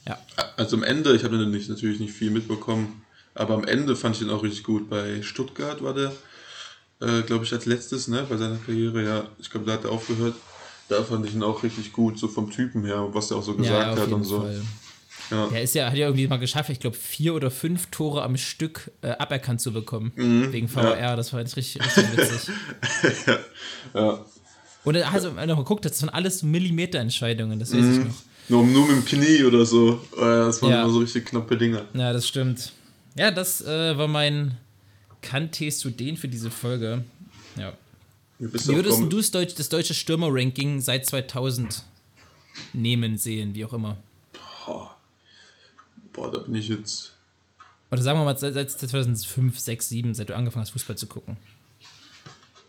Ja. 0.07 0.19
Also 0.57 0.75
am 0.75 0.83
Ende, 0.83 1.15
ich 1.15 1.23
habe 1.23 1.37
natürlich 1.37 1.99
nicht 1.99 2.13
viel 2.13 2.31
mitbekommen, 2.31 3.01
aber 3.35 3.53
am 3.53 3.63
Ende 3.63 3.95
fand 3.95 4.15
ich 4.15 4.21
ihn 4.21 4.29
auch 4.29 4.43
richtig 4.43 4.63
gut. 4.63 4.89
Bei 4.89 5.21
Stuttgart 5.21 5.81
war 5.81 5.93
der, 5.93 6.11
äh, 6.99 7.21
glaube 7.21 7.45
ich, 7.45 7.53
als 7.53 7.65
letztes, 7.65 8.07
ne, 8.07 8.25
bei 8.27 8.37
seiner 8.37 8.57
Karriere, 8.57 9.03
ja, 9.03 9.23
ich 9.39 9.49
glaube, 9.49 9.65
da 9.65 9.73
hat 9.73 9.85
er 9.85 9.91
aufgehört. 9.91 10.35
Da 10.89 11.03
fand 11.03 11.25
ich 11.27 11.35
ihn 11.35 11.43
auch 11.43 11.61
richtig 11.61 11.93
gut, 11.93 12.17
so 12.17 12.27
vom 12.27 12.49
Typen 12.49 12.83
her, 12.83 13.07
was 13.13 13.29
er 13.29 13.37
auch 13.37 13.43
so 13.43 13.53
gesagt 13.53 13.99
hat 13.99 14.11
und 14.11 14.23
so. 14.23 14.49
Ja. 15.31 15.47
Er 15.51 15.61
ist 15.61 15.75
ja, 15.75 15.87
hat 15.87 15.95
ja 15.95 16.07
irgendwie 16.07 16.27
mal 16.27 16.37
geschafft, 16.39 16.69
ich 16.69 16.79
glaube, 16.79 16.95
vier 16.97 17.33
oder 17.35 17.51
fünf 17.51 17.87
Tore 17.91 18.23
am 18.23 18.35
Stück 18.37 18.91
äh, 19.01 19.09
aberkannt 19.11 19.61
zu 19.61 19.71
bekommen. 19.71 20.11
Mhm. 20.15 20.51
Wegen 20.51 20.67
VR. 20.67 21.15
Das 21.15 21.31
war 21.33 21.39
jetzt 21.39 21.55
richtig, 21.55 21.83
richtig 21.85 22.17
witzig. 22.17 22.49
ja. 23.93 24.25
Und 24.85 24.95
hat 24.97 25.13
also, 25.13 25.27
wenn 25.29 25.35
man 25.35 25.49
noch 25.49 25.57
geguckt, 25.57 25.85
das 25.85 26.01
waren 26.01 26.09
alles 26.09 26.41
Millimeterentscheidungen, 26.43 27.59
das 27.59 27.71
weiß 27.73 27.81
Mhm. 27.81 27.91
ich 28.01 28.07
noch. 28.07 28.15
Nur, 28.49 28.65
nur 28.65 28.87
mit 28.87 28.95
dem 28.97 29.05
Knie 29.05 29.43
oder 29.43 29.65
so. 29.65 30.01
Äh, 30.17 30.21
Das 30.21 30.61
waren 30.63 30.71
Ja. 30.71 30.81
immer 30.83 30.91
so 30.91 30.99
richtig 30.99 31.25
knappe 31.27 31.55
Dinger. 31.57 31.85
Ja, 31.93 32.11
das 32.13 32.27
stimmt. 32.27 32.71
Ja, 33.15 33.29
das 33.29 33.61
äh, 33.61 33.97
war 33.97 34.07
mein 34.07 34.57
Kanntest 35.21 35.83
du 35.85 35.89
den 35.91 36.17
für 36.17 36.27
diese 36.29 36.49
Folge. 36.49 37.03
Ja. 37.57 37.73
Wie 38.39 38.45
du 38.47 38.67
würdest 38.75 38.99
du 39.01 39.17
das, 39.17 39.31
Deutsch, 39.31 39.53
das 39.55 39.67
deutsche 39.69 39.93
Stürmer-Ranking 39.93 40.79
seit 40.79 41.05
2000 41.05 41.83
nehmen, 42.73 43.17
sehen, 43.17 43.53
wie 43.53 43.65
auch 43.65 43.73
immer? 43.73 43.97
Boah, 44.65 44.95
da 46.27 46.39
bin 46.39 46.55
ich 46.55 46.67
jetzt. 46.67 47.13
Oder 47.91 48.01
sagen 48.01 48.19
wir 48.19 48.25
mal 48.25 48.37
seit, 48.37 48.53
seit 48.53 48.69
2005, 48.71 49.59
6, 49.59 49.89
7, 49.89 50.13
seit 50.13 50.29
du 50.29 50.35
angefangen 50.35 50.61
hast, 50.61 50.71
Fußball 50.71 50.97
zu 50.97 51.07
gucken. 51.07 51.37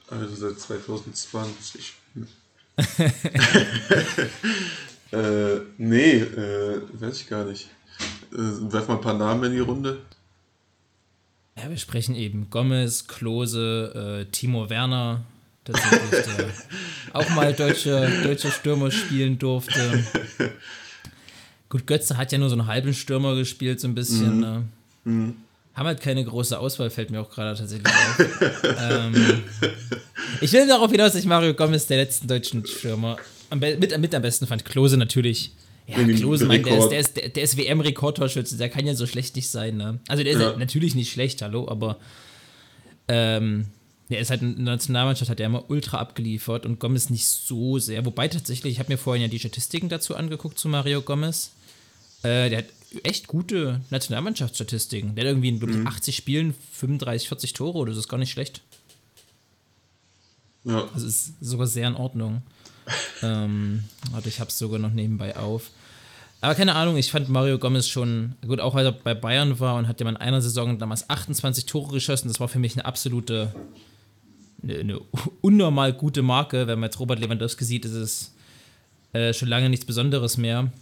Also 0.09 0.35
seit 0.35 0.59
2020. 0.59 1.95
äh, 5.13 5.61
nee, 5.77 6.19
äh, 6.19 6.81
weiß 6.95 7.21
ich 7.21 7.29
gar 7.29 7.45
nicht. 7.45 7.69
Äh, 8.33 8.73
werf 8.73 8.89
mal 8.89 8.95
ein 8.95 9.01
paar 9.01 9.15
Namen 9.15 9.45
in 9.45 9.53
die 9.53 9.61
Runde. 9.61 10.01
Ja, 11.57 11.69
wir 11.69 11.77
sprechen 11.77 12.15
eben 12.15 12.49
Gomez, 12.49 13.07
Klose, 13.07 14.25
äh, 14.27 14.31
Timo 14.31 14.71
Werner, 14.71 15.25
tatsächlich, 15.65 16.11
der 16.11 16.51
auch 17.13 17.29
mal 17.31 17.53
deutscher 17.53 18.09
deutsche 18.23 18.51
Stürmer 18.51 18.91
spielen 18.91 19.39
durfte. 19.39 20.05
Gut, 21.71 21.87
Götze 21.87 22.17
hat 22.17 22.33
ja 22.33 22.39
nur 22.39 22.51
so 22.51 22.57
einen 22.57 22.67
halben 22.67 22.93
Stürmer 22.93 23.37
gespielt, 23.37 23.81
so 23.81 23.89
ein 23.89 23.95
bisschen. 23.95 24.41
Ne? 24.41 24.65
Haben 25.75 25.87
halt 25.87 26.01
keine 26.01 26.25
große 26.25 26.59
Auswahl, 26.59 26.91
fällt 26.91 27.11
mir 27.11 27.21
auch 27.21 27.31
gerade 27.31 27.57
tatsächlich 27.57 27.87
auf. 27.87 28.19
ähm, 28.91 29.43
ich 30.41 30.53
will 30.53 30.67
darauf 30.67 30.91
hinaus, 30.91 31.13
dass 31.13 31.21
ich 31.21 31.27
Mario 31.27 31.55
Gomez 31.55 31.87
der 31.87 31.99
letzten 31.99 32.27
deutschen 32.27 32.67
Stürmer 32.67 33.17
am 33.51 33.61
mit, 33.61 33.99
mit 33.99 34.15
am 34.15 34.23
besten 34.23 34.47
fand. 34.47 34.65
Klose 34.65 34.97
natürlich. 34.97 35.53
Ja, 35.87 36.03
Klose, 36.05 36.47
mein, 36.47 36.63
der 36.63 36.79
ist, 36.79 36.89
der 36.89 36.99
ist, 37.01 37.17
der, 37.17 37.29
der 37.31 37.43
ist 37.43 37.57
WM-Rekordtorschütze, 37.57 38.57
der 38.57 38.69
kann 38.69 38.87
ja 38.87 38.95
so 38.95 39.07
schlecht 39.07 39.37
nicht 39.37 39.49
sein. 39.49 39.77
Ne? 39.77 39.99
Also 40.09 40.23
der 40.23 40.33
ist 40.33 40.41
ja. 40.41 40.57
natürlich 40.57 40.95
nicht 40.95 41.13
schlecht, 41.13 41.43
hallo, 41.43 41.69
aber 41.69 41.99
ähm, 43.09 43.67
der 44.09 44.19
ist 44.19 44.31
halt 44.31 44.43
in 44.43 44.57
der 44.57 44.75
Nationalmannschaft, 44.75 45.31
hat 45.31 45.41
er 45.41 45.47
immer 45.47 45.69
ultra 45.71 45.99
abgeliefert 45.99 46.67
und 46.67 46.81
Gomez 46.81 47.11
nicht 47.11 47.27
so 47.27 47.79
sehr. 47.79 48.05
Wobei 48.05 48.29
tatsächlich, 48.29 48.75
ich 48.75 48.79
habe 48.79 48.93
mir 48.93 48.99
vorhin 48.99 49.23
ja 49.23 49.29
die 49.29 49.39
Statistiken 49.39 49.89
dazu 49.89 50.17
angeguckt 50.17 50.59
zu 50.59 50.69
Mario 50.69 51.01
Gomez. 51.01 51.53
Äh, 52.23 52.51
der 52.51 52.59
hat 52.59 52.67
echt 53.03 53.27
gute 53.27 53.81
Nationalmannschaftsstatistiken. 53.91 55.15
Der 55.15 55.25
hat 55.25 55.31
irgendwie 55.31 55.49
in 55.49 55.83
ich, 55.83 55.87
80 55.87 56.17
Spielen 56.17 56.55
35, 56.73 57.29
40 57.29 57.53
Tore 57.53 57.79
oder 57.79 57.93
so, 57.93 57.97
das 57.97 58.07
ist 58.07 58.11
gar 58.11 58.19
nicht 58.19 58.33
schlecht. 58.33 58.63
Ja. 60.65 60.89
Das 60.93 61.03
ist 61.03 61.35
sogar 61.41 61.67
sehr 61.67 61.89
in 61.89 61.95
Ordnung. 61.95 62.43
ähm, 63.23 63.85
warte, 64.11 64.29
ich 64.29 64.41
habe 64.41 64.51
es 64.51 64.59
sogar 64.59 64.79
noch 64.79 64.93
nebenbei 64.93 65.37
auf. 65.37 65.71
Aber 66.43 66.55
keine 66.55 66.75
Ahnung, 66.75 66.97
ich 66.97 67.11
fand 67.11 67.29
Mario 67.29 67.59
Gomez 67.59 67.87
schon, 67.89 68.35
gut, 68.47 68.61
auch 68.61 68.75
weil 68.75 68.87
er 68.87 68.93
bei 68.93 69.15
Bayern 69.15 69.61
war 69.61 69.77
und 69.77 69.87
hat 69.87 70.01
ja 70.01 70.09
in 70.09 70.17
einer 70.17 70.41
Saison 70.41 70.79
damals 70.79 71.09
28 71.09 71.67
Tore 71.67 71.93
geschossen. 71.93 72.29
Das 72.29 72.41
war 72.41 72.49
für 72.49 72.59
mich 72.59 72.75
eine 72.75 72.87
absolute, 72.87 73.55
eine, 74.63 74.79
eine 74.79 75.01
unnormal 75.43 75.93
gute 75.93 76.23
Marke. 76.23 76.67
Wenn 76.67 76.81
man 76.81 76.89
jetzt 76.89 76.99
Robert 76.99 77.21
Lewandowski 77.21 77.65
sieht, 77.65 77.85
ist 77.85 77.93
es 77.93 78.35
äh, 79.13 79.35
schon 79.35 79.49
lange 79.49 79.69
nichts 79.69 79.85
Besonderes 79.85 80.39
mehr. 80.39 80.73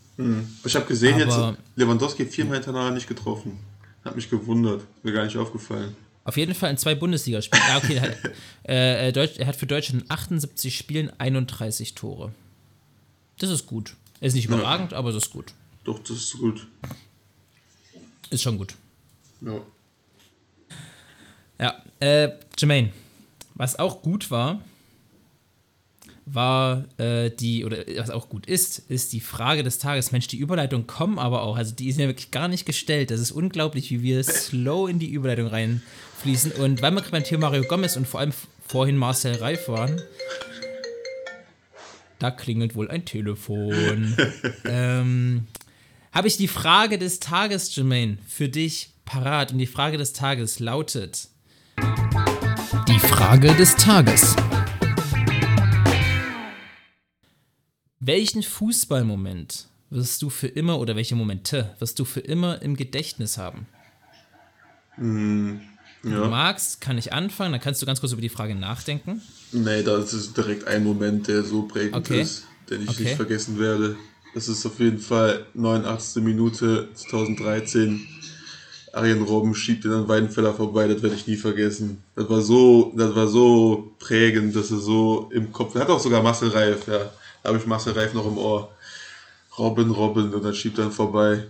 Ich 0.64 0.74
habe 0.74 0.86
gesehen 0.86 1.22
Aber- 1.22 1.50
jetzt, 1.50 1.58
Lewandowski 1.76 2.26
viermal 2.26 2.56
hintereinander 2.56 2.90
nicht 2.92 3.06
getroffen. 3.08 3.58
Hat 4.04 4.16
mich 4.16 4.28
gewundert. 4.28 4.82
Mir 5.02 5.12
gar 5.12 5.24
nicht 5.24 5.36
aufgefallen. 5.36 5.96
Auf 6.24 6.36
jeden 6.36 6.54
Fall 6.54 6.70
in 6.70 6.76
zwei 6.76 6.94
Bundesligaspielen. 6.94 7.64
Ja, 7.68 7.76
okay, 7.78 7.94
er 7.94 8.02
hat, 8.02 8.16
äh, 8.68 9.08
äh, 9.08 9.12
Deutsch, 9.12 9.38
er 9.38 9.46
hat 9.46 9.56
für 9.56 9.66
Deutschland 9.66 10.02
in 10.04 10.10
78 10.10 10.76
Spielen 10.76 11.10
31 11.18 11.94
Tore. 11.94 12.32
Das 13.38 13.50
ist 13.50 13.66
gut. 13.66 13.94
Ist 14.20 14.34
nicht 14.34 14.46
überragend, 14.46 14.92
aber 14.92 15.12
das 15.12 15.24
ist 15.26 15.30
gut. 15.30 15.52
Doch, 15.84 16.00
das 16.00 16.10
ist 16.10 16.32
gut. 16.38 16.66
Ist 18.30 18.42
schon 18.42 18.58
gut. 18.58 18.74
Ja. 19.40 19.60
Ja, 21.60 21.82
äh, 22.00 22.30
Jermaine, 22.58 22.92
was 23.54 23.78
auch 23.78 24.02
gut 24.02 24.30
war, 24.30 24.60
war 26.34 26.84
äh, 26.98 27.30
die, 27.30 27.64
oder 27.64 27.78
was 27.96 28.10
auch 28.10 28.28
gut 28.28 28.46
ist, 28.46 28.80
ist 28.88 29.12
die 29.12 29.20
Frage 29.20 29.62
des 29.62 29.78
Tages. 29.78 30.12
Mensch, 30.12 30.26
die 30.28 30.38
Überleitung 30.38 30.86
kommen 30.86 31.18
aber 31.18 31.42
auch. 31.42 31.56
Also 31.56 31.74
die 31.74 31.88
ist 31.88 31.98
ja 31.98 32.06
wirklich 32.06 32.30
gar 32.30 32.48
nicht 32.48 32.66
gestellt. 32.66 33.10
Das 33.10 33.20
ist 33.20 33.30
unglaublich, 33.30 33.90
wie 33.90 34.02
wir 34.02 34.22
slow 34.24 34.90
in 34.90 34.98
die 34.98 35.10
Überleitung 35.10 35.46
reinfließen. 35.46 36.52
Und 36.52 36.82
weil 36.82 36.92
wir 36.92 37.00
gerade 37.00 37.12
beim 37.12 37.24
Thema 37.24 37.48
Mario 37.48 37.64
Gomez 37.64 37.96
und 37.96 38.06
vor 38.06 38.20
allem 38.20 38.32
vorhin 38.66 38.96
Marcel 38.96 39.36
Reif 39.36 39.68
waren, 39.68 40.00
da 42.18 42.30
klingelt 42.30 42.74
wohl 42.74 42.90
ein 42.90 43.04
Telefon. 43.04 44.16
ähm, 44.64 45.46
habe 46.12 46.28
ich 46.28 46.36
die 46.36 46.48
Frage 46.48 46.98
des 46.98 47.20
Tages, 47.20 47.74
Jermaine, 47.74 48.18
für 48.26 48.48
dich 48.48 48.90
parat. 49.04 49.52
Und 49.52 49.58
die 49.58 49.66
Frage 49.66 49.98
des 49.98 50.12
Tages 50.12 50.58
lautet: 50.58 51.28
Die 52.88 52.98
Frage 52.98 53.54
des 53.54 53.76
Tages. 53.76 54.34
Welchen 58.08 58.42
Fußballmoment 58.42 59.66
wirst 59.90 60.22
du 60.22 60.30
für 60.30 60.46
immer 60.46 60.78
oder 60.80 60.96
welche 60.96 61.14
Momente 61.14 61.74
wirst 61.78 61.98
du 61.98 62.06
für 62.06 62.20
immer 62.20 62.62
im 62.62 62.74
Gedächtnis 62.74 63.36
haben? 63.36 63.66
du 64.96 65.60
Ja. 66.08 66.26
magst, 66.26 66.80
kann 66.80 66.96
ich 66.96 67.12
anfangen, 67.12 67.52
dann 67.52 67.60
kannst 67.60 67.82
du 67.82 67.86
ganz 67.86 68.00
kurz 68.00 68.12
über 68.12 68.22
die 68.22 68.30
Frage 68.30 68.54
nachdenken. 68.54 69.20
Nee, 69.52 69.82
das 69.82 70.14
ist 70.14 70.34
direkt 70.34 70.66
ein 70.66 70.84
Moment, 70.84 71.28
der 71.28 71.44
so 71.44 71.64
prägend 71.64 71.96
Okay. 71.96 72.22
ist, 72.22 72.44
den 72.70 72.80
ich 72.80 72.88
Okay. 72.88 73.02
nicht 73.04 73.16
vergessen 73.16 73.58
werde. 73.58 73.96
Das 74.34 74.48
ist 74.48 74.64
auf 74.64 74.80
jeden 74.80 75.00
Fall 75.00 75.44
89. 75.52 76.22
Minute 76.24 76.88
2013. 76.94 78.08
Arjen 78.94 79.22
Robben 79.22 79.54
schiebt 79.54 79.84
den 79.84 79.92
an 79.92 80.08
Weidenfeller 80.08 80.54
vorbei, 80.54 80.88
das 80.88 81.02
werde 81.02 81.14
ich 81.14 81.26
nie 81.26 81.36
vergessen. 81.36 82.02
Das 82.16 82.26
war 82.30 82.40
so, 82.40 82.90
das 82.96 83.14
war 83.14 83.28
so 83.28 83.92
prägend, 83.98 84.56
dass 84.56 84.70
er 84.70 84.78
so 84.78 85.28
im 85.30 85.52
Kopf. 85.52 85.74
Er 85.74 85.82
hat 85.82 85.90
auch 85.90 86.00
sogar 86.00 86.22
Marcel 86.22 86.48
Reif, 86.48 86.88
ja. 86.88 87.12
Habe 87.44 87.58
ich 87.58 87.66
Marcel 87.66 87.92
Reif 87.92 88.14
noch 88.14 88.26
im 88.26 88.38
Ohr. 88.38 88.70
Robben, 89.58 89.90
Robben 89.90 90.32
und 90.32 90.44
dann 90.44 90.54
schiebt 90.54 90.78
er 90.78 90.90
vorbei. 90.90 91.44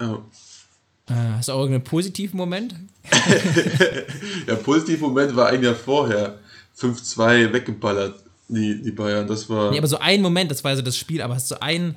Ja. 0.00 0.14
Äh, 1.08 1.14
hast 1.36 1.48
du 1.48 1.52
auch 1.52 1.60
irgendeinen 1.60 1.84
positiven 1.84 2.36
Moment? 2.36 2.74
Der 4.46 4.54
positive 4.56 5.00
Moment 5.00 5.34
war 5.36 5.48
ein 5.48 5.62
Jahr 5.62 5.74
vorher. 5.74 6.38
5-2 6.78 7.52
weggeballert, 7.52 8.22
die, 8.48 8.82
die 8.82 8.92
Bayern. 8.92 9.26
Das 9.26 9.48
war. 9.50 9.70
Nee, 9.70 9.78
aber 9.78 9.88
so 9.88 9.98
ein 9.98 10.22
Moment, 10.22 10.50
das 10.50 10.62
war 10.62 10.76
so 10.76 10.82
das 10.82 10.96
Spiel, 10.96 11.20
aber 11.20 11.34
hast 11.34 11.50
du 11.50 11.60
einen, 11.60 11.96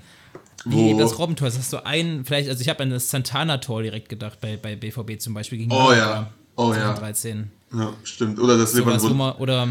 wie 0.66 0.98
das 0.98 1.20
Robbentor, 1.20 1.48
hast 1.48 1.72
du 1.72 1.86
einen, 1.86 2.26
vielleicht, 2.26 2.50
also 2.50 2.62
ich 2.62 2.70
habe 2.70 2.82
an 2.84 2.90
das 2.90 3.10
Santana-Tor 3.10 3.84
direkt 3.84 4.10
gedacht, 4.10 4.42
bei, 4.42 4.58
bei 4.58 4.76
BVB 4.76 5.20
zum 5.20 5.34
Beispiel 5.34 5.60
gegen 5.60 5.72
Oh 5.72 5.92
ja. 5.92 6.08
Malaga 6.08 6.32
Oh 6.56 6.74
ja. 6.74 6.96
2013. 6.96 7.52
Ja, 7.74 7.94
stimmt. 8.04 8.40
Oder 8.40 8.58
das 8.58 8.74
Sowas, 8.74 9.02
wo 9.02 9.08
Lewand 9.08 9.18
man, 9.18 9.36
oder, 9.38 9.68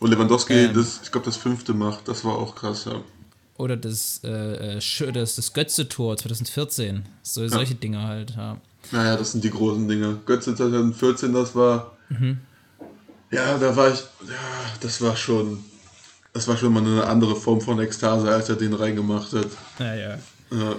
wo 0.00 0.06
Lewandowski 0.06 0.54
Ähm. 0.54 0.74
das, 0.74 1.00
ich 1.02 1.12
glaube, 1.12 1.26
das 1.26 1.36
fünfte 1.36 1.74
macht. 1.74 2.08
Das 2.08 2.24
war 2.24 2.36
auch 2.36 2.54
krass, 2.54 2.86
ja. 2.86 3.02
oder 3.58 3.76
das, 3.76 4.20
äh, 4.24 4.78
äh, 4.78 5.12
das, 5.12 5.36
das 5.36 5.52
Götze-Tor 5.52 6.16
2014. 6.16 7.04
So, 7.22 7.46
solche 7.46 7.74
Dinge 7.74 8.02
halt, 8.02 8.30
ja. 8.36 8.56
Naja, 8.92 9.16
das 9.16 9.32
sind 9.32 9.44
die 9.44 9.50
großen 9.50 9.86
Dinge. 9.86 10.18
Götze 10.26 10.54
2014, 10.54 11.32
das 11.32 11.54
war. 11.54 11.96
Mhm. 12.08 12.38
Ja, 13.30 13.58
da 13.58 13.76
war 13.76 13.92
ich. 13.92 14.00
Ja, 14.26 14.34
das 14.80 15.00
war 15.02 15.14
schon. 15.16 15.62
Das 16.32 16.46
war 16.48 16.56
schon 16.56 16.72
mal 16.72 16.80
eine 16.80 17.04
andere 17.06 17.36
Form 17.36 17.60
von 17.60 17.78
Ekstase, 17.80 18.30
als 18.30 18.48
er 18.48 18.56
den 18.56 18.72
reingemacht 18.72 19.32
hat. 19.32 19.48
Ja, 19.78 19.94
ja. 19.94 20.18
Ja. 20.50 20.74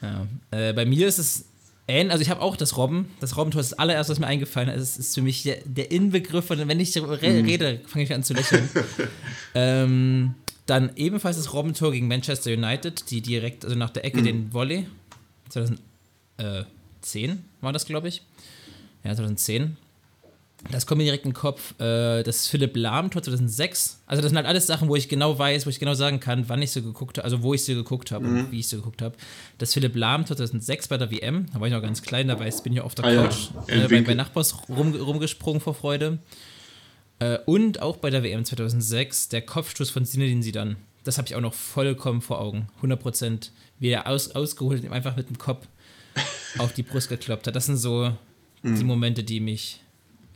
Ja. 0.00 0.26
Äh, 0.50 0.72
bei 0.72 0.84
mir 0.86 1.08
ist 1.08 1.18
es 1.18 1.44
ähnlich, 1.88 2.12
also 2.12 2.22
ich 2.22 2.30
habe 2.30 2.40
auch 2.40 2.56
das 2.56 2.76
Robben. 2.76 3.10
Das 3.20 3.36
Robbentor 3.36 3.60
ist 3.60 3.72
das 3.72 3.78
allererste, 3.78 4.12
was 4.12 4.18
mir 4.18 4.26
eingefallen 4.26 4.68
ist. 4.68 4.82
Es 4.82 4.98
ist 4.98 5.14
für 5.14 5.22
mich 5.22 5.42
der, 5.42 5.58
der 5.64 5.90
Inbegriff 5.90 6.46
von, 6.46 6.66
wenn 6.66 6.80
ich 6.80 6.96
re 6.96 7.20
rede, 7.22 7.80
fange 7.86 8.04
ich 8.04 8.12
an 8.12 8.22
zu 8.22 8.34
lächeln. 8.34 8.68
ähm, 9.54 10.34
dann 10.66 10.90
ebenfalls 10.96 11.36
das 11.36 11.52
Robbentor 11.52 11.92
gegen 11.92 12.08
Manchester 12.08 12.52
United, 12.52 13.10
die 13.10 13.20
direkt, 13.20 13.64
also 13.64 13.76
nach 13.76 13.90
der 13.90 14.04
Ecke 14.04 14.22
den 14.22 14.52
Volley. 14.52 14.86
2010 15.48 17.44
war 17.60 17.72
das, 17.72 17.86
glaube 17.86 18.08
ich. 18.08 18.22
Ja, 19.04 19.14
2010. 19.14 19.76
Das 20.70 20.86
kommt 20.86 20.98
mir 20.98 21.04
direkt 21.04 21.24
in 21.24 21.30
den 21.30 21.36
Kopf. 21.36 21.78
Äh, 21.80 22.22
das 22.22 22.48
Philipp 22.48 22.76
Lahm-Tor 22.76 23.22
2006. 23.22 24.00
Also, 24.06 24.22
das 24.22 24.30
sind 24.30 24.36
halt 24.36 24.46
alles 24.46 24.66
Sachen, 24.66 24.88
wo 24.88 24.96
ich 24.96 25.08
genau 25.08 25.38
weiß, 25.38 25.66
wo 25.66 25.70
ich 25.70 25.78
genau 25.78 25.94
sagen 25.94 26.18
kann, 26.18 26.48
wann 26.48 26.62
ich 26.62 26.70
sie 26.70 26.82
geguckt 26.82 27.18
habe, 27.18 27.24
also 27.24 27.42
wo 27.42 27.54
ich 27.54 27.64
sie 27.64 27.74
geguckt 27.74 28.10
habe 28.10 28.26
und 28.26 28.50
wie 28.52 28.60
ich 28.60 28.68
sie 28.68 28.76
geguckt 28.76 29.02
habe. 29.02 29.14
Das 29.58 29.74
Philipp 29.74 29.94
Lahm-Tor 29.94 30.36
2006 30.36 30.88
bei 30.88 30.96
der 30.96 31.10
WM. 31.10 31.46
Da 31.52 31.60
war 31.60 31.66
ich 31.68 31.72
noch 31.72 31.82
ganz 31.82 32.02
klein, 32.02 32.28
da 32.28 32.40
weiß, 32.40 32.62
bin 32.62 32.72
ich 32.72 32.80
auf 32.80 32.94
der 32.94 33.04
Ah 33.04 33.10
ja, 33.12 33.22
Couch 33.24 33.48
in 33.68 33.82
äh, 33.82 33.88
bei, 33.88 34.00
bei 34.00 34.14
Nachbars 34.14 34.68
rum, 34.68 34.94
rumgesprungen 34.94 35.60
vor 35.60 35.74
Freude. 35.74 36.18
Äh, 37.18 37.38
und 37.46 37.80
auch 37.82 37.98
bei 37.98 38.10
der 38.10 38.22
WM 38.22 38.44
2006 38.44 39.28
der 39.28 39.42
Kopfstoß 39.42 39.90
von 39.90 40.04
Zinedine 40.04 40.40
Zidane. 40.40 40.76
Das 41.04 41.18
habe 41.18 41.28
ich 41.28 41.34
auch 41.36 41.40
noch 41.40 41.54
vollkommen 41.54 42.20
vor 42.20 42.40
Augen. 42.40 42.68
100%. 42.82 43.50
Wie 43.78 43.88
er 43.90 44.06
aus, 44.06 44.30
ausgeholt 44.34 44.80
und 44.80 44.86
ihm 44.86 44.92
einfach 44.92 45.16
mit 45.16 45.28
dem 45.28 45.38
Kopf 45.38 45.66
auf 46.58 46.72
die 46.72 46.82
Brust 46.82 47.08
gekloppt 47.10 47.46
hat. 47.46 47.54
Das 47.54 47.66
sind 47.66 47.76
so 47.76 48.12
die 48.62 48.84
Momente, 48.84 49.22
die 49.22 49.38
mich, 49.38 49.80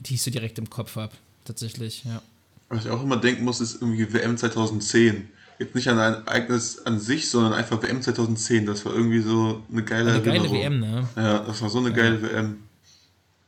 die 0.00 0.14
ich 0.14 0.23
so 0.23 0.30
direkt 0.30 0.59
im 0.59 0.69
Kopf 0.69 0.97
habe. 0.97 1.12
Tatsächlich, 1.45 2.04
ja. 2.04 2.21
Was 2.69 2.85
ich 2.85 2.90
auch 2.90 3.03
immer 3.03 3.16
denken 3.16 3.44
muss, 3.44 3.61
ist 3.61 3.81
irgendwie 3.81 4.12
WM 4.12 4.37
2010. 4.37 5.29
Jetzt 5.59 5.74
nicht 5.74 5.88
an 5.88 5.98
ein 5.98 6.27
Ereignis 6.27 6.79
an 6.87 6.98
sich, 7.01 7.29
sondern 7.29 7.53
einfach 7.53 7.83
WM 7.83 8.01
2010. 8.01 8.64
Das 8.66 8.85
war 8.87 8.94
irgendwie 8.94 9.20
so 9.20 9.62
eine 9.70 9.83
geile 9.85 10.12
Eine 10.12 10.22
geile 10.22 10.37
Erinnerung. 10.38 10.59
WM, 10.59 10.81
ne? 10.81 11.09
Ja, 11.16 11.38
das 11.40 11.61
war 11.61 11.68
so 11.68 11.79
eine 11.79 11.92
geile 11.92 12.22
WM. 12.22 12.59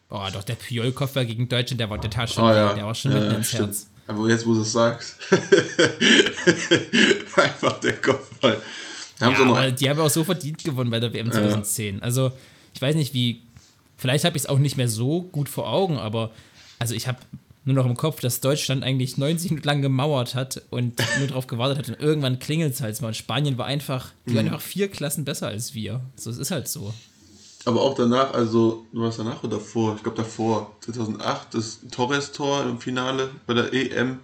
Boah, 0.09 0.31
doch, 0.31 0.45
der 0.45 0.57
Puyol-Koffer 0.57 1.25
gegen 1.25 1.49
Deutschland, 1.49 1.81
der 1.81 1.89
war 1.89 1.99
der 1.99 2.11
Tasche, 2.11 2.39
Oh 2.41 2.51
ja. 2.51 2.75
der 2.75 2.85
war 2.85 2.95
schon 2.95 3.13
ja, 3.13 3.19
mitten 3.19 3.31
ja, 3.33 3.37
ins 3.39 3.49
stimmt. 3.49 3.69
Herz. 3.69 3.87
Aber 4.09 4.29
jetzt, 4.29 4.47
wo 4.47 4.53
du 4.53 4.61
es 4.61 4.73
sagst, 4.73 5.17
einfach 7.37 7.79
der 7.81 7.95
Kopfball. 8.01 8.61
Da 9.19 9.27
haben 9.27 9.33
Ja, 9.55 9.69
noch, 9.71 9.77
die 9.77 9.89
haben 9.89 10.01
auch 10.01 10.11
so 10.11 10.25
verdient 10.25 10.63
gewonnen 10.65 10.91
bei 10.91 11.01
der 11.01 11.13
WM 11.13 11.31
2010. 11.31 12.03
Also, 12.03 12.33
ich 12.75 12.83
weiß 12.83 12.97
nicht, 12.97 13.15
wie. 13.15 13.43
Vielleicht 13.97 14.25
habe 14.25 14.37
ich 14.37 14.43
es 14.43 14.49
auch 14.49 14.59
nicht 14.59 14.77
mehr 14.77 14.89
so 14.89 15.23
gut 15.23 15.49
vor 15.49 15.73
Augen, 15.73 15.97
aber 15.97 16.33
also 16.83 16.95
ich 16.95 17.07
habe 17.09 17.19
nur 17.65 17.77
noch 17.77 17.87
im 17.87 17.97
Kopf, 17.97 18.21
dass 18.21 18.41
Deutschland 18.41 18.83
eigentlich 18.83 19.17
90 19.19 19.53
Minuten 19.53 19.67
lang 19.69 19.83
gemauert 19.83 20.35
hat 20.35 20.63
und 20.71 21.01
nur 21.19 21.29
darauf 21.29 21.47
gewartet 21.47 21.79
hat 21.79 21.89
und 21.89 22.01
irgendwann 22.05 22.39
klingelt 22.41 22.75
es 22.75 22.81
halt 22.81 23.01
mal. 23.01 23.09
Und 23.09 23.17
Spanien 23.17 23.57
war 23.57 23.67
einfach, 23.67 24.11
die 24.27 24.31
Mhm. 24.33 24.37
waren 24.37 24.47
einfach 24.49 24.61
vier 24.61 24.89
Klassen 24.91 25.25
besser 25.25 25.47
als 25.47 25.73
wir. 25.75 26.01
So, 26.17 26.29
es 26.31 26.39
ist 26.39 26.51
halt 26.51 26.67
so. 26.69 26.93
aber 27.65 27.81
auch 27.83 27.95
danach, 27.95 28.35
also, 28.35 28.85
du 28.93 29.03
warst 29.03 29.21
danach 29.21 29.45
oder 29.45 29.59
davor? 29.59 29.95
Ich 29.97 30.03
glaube 30.03 30.17
davor, 30.17 30.73
2008, 30.81 31.55
das 31.55 31.79
Torres-Tor 31.93 32.65
im 32.65 32.81
Finale 32.81 33.31
bei 33.47 33.55
der 33.55 33.73
EM. 33.73 34.19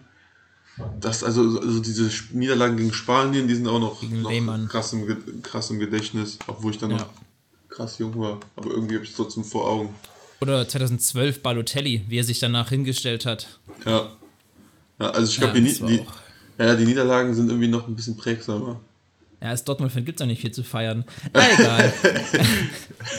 Das, 1.00 1.22
also, 1.24 1.60
also 1.60 1.78
diese 1.80 2.10
Niederlagen 2.32 2.76
gegen 2.76 2.92
Spanien, 2.92 3.46
die 3.48 3.54
sind 3.54 3.66
auch 3.68 3.78
noch, 3.80 4.02
noch 4.02 4.68
krass, 4.68 4.92
im, 4.92 5.42
krass 5.42 5.70
im 5.70 5.78
Gedächtnis, 5.78 6.38
obwohl 6.48 6.72
ich 6.72 6.78
dann 6.78 6.90
Ja. 6.90 6.98
noch 6.98 7.08
krass 7.68 7.98
jung 7.98 8.18
war. 8.18 8.38
Aber 8.56 8.70
irgendwie 8.70 8.94
habe 8.96 9.04
ich 9.04 9.10
es 9.10 9.16
trotzdem 9.16 9.44
vor 9.44 9.68
Augen. 9.68 9.94
Oder 10.40 10.68
2012 10.68 11.42
Balotelli, 11.42 12.04
wie 12.08 12.18
er 12.18 12.24
sich 12.24 12.38
danach 12.38 12.68
hingestellt 12.68 13.26
hat. 13.26 13.58
Ja. 13.84 14.08
ja 15.00 15.10
also 15.10 15.30
ich 15.30 15.38
Ja, 15.38 15.50
glaube, 15.50 15.60
die, 15.60 15.80
war 15.80 15.88
die, 15.88 16.00
auch- 16.00 16.12
ja, 16.58 16.74
die 16.76 16.84
Niederlagen 16.84 17.34
sind 17.34 17.48
irgendwie 17.48 17.68
noch 17.68 17.88
ein 17.88 17.96
bisschen 17.96 18.16
prägsamer. 18.16 18.80
Ja, 19.40 19.48
als 19.50 19.64
Dortmund-Fan 19.64 20.04
gibt 20.04 20.20
es 20.20 20.22
auch 20.24 20.26
nicht 20.28 20.40
viel 20.40 20.50
zu 20.50 20.64
feiern. 20.64 21.04
Na, 21.32 21.42
egal. 21.52 21.92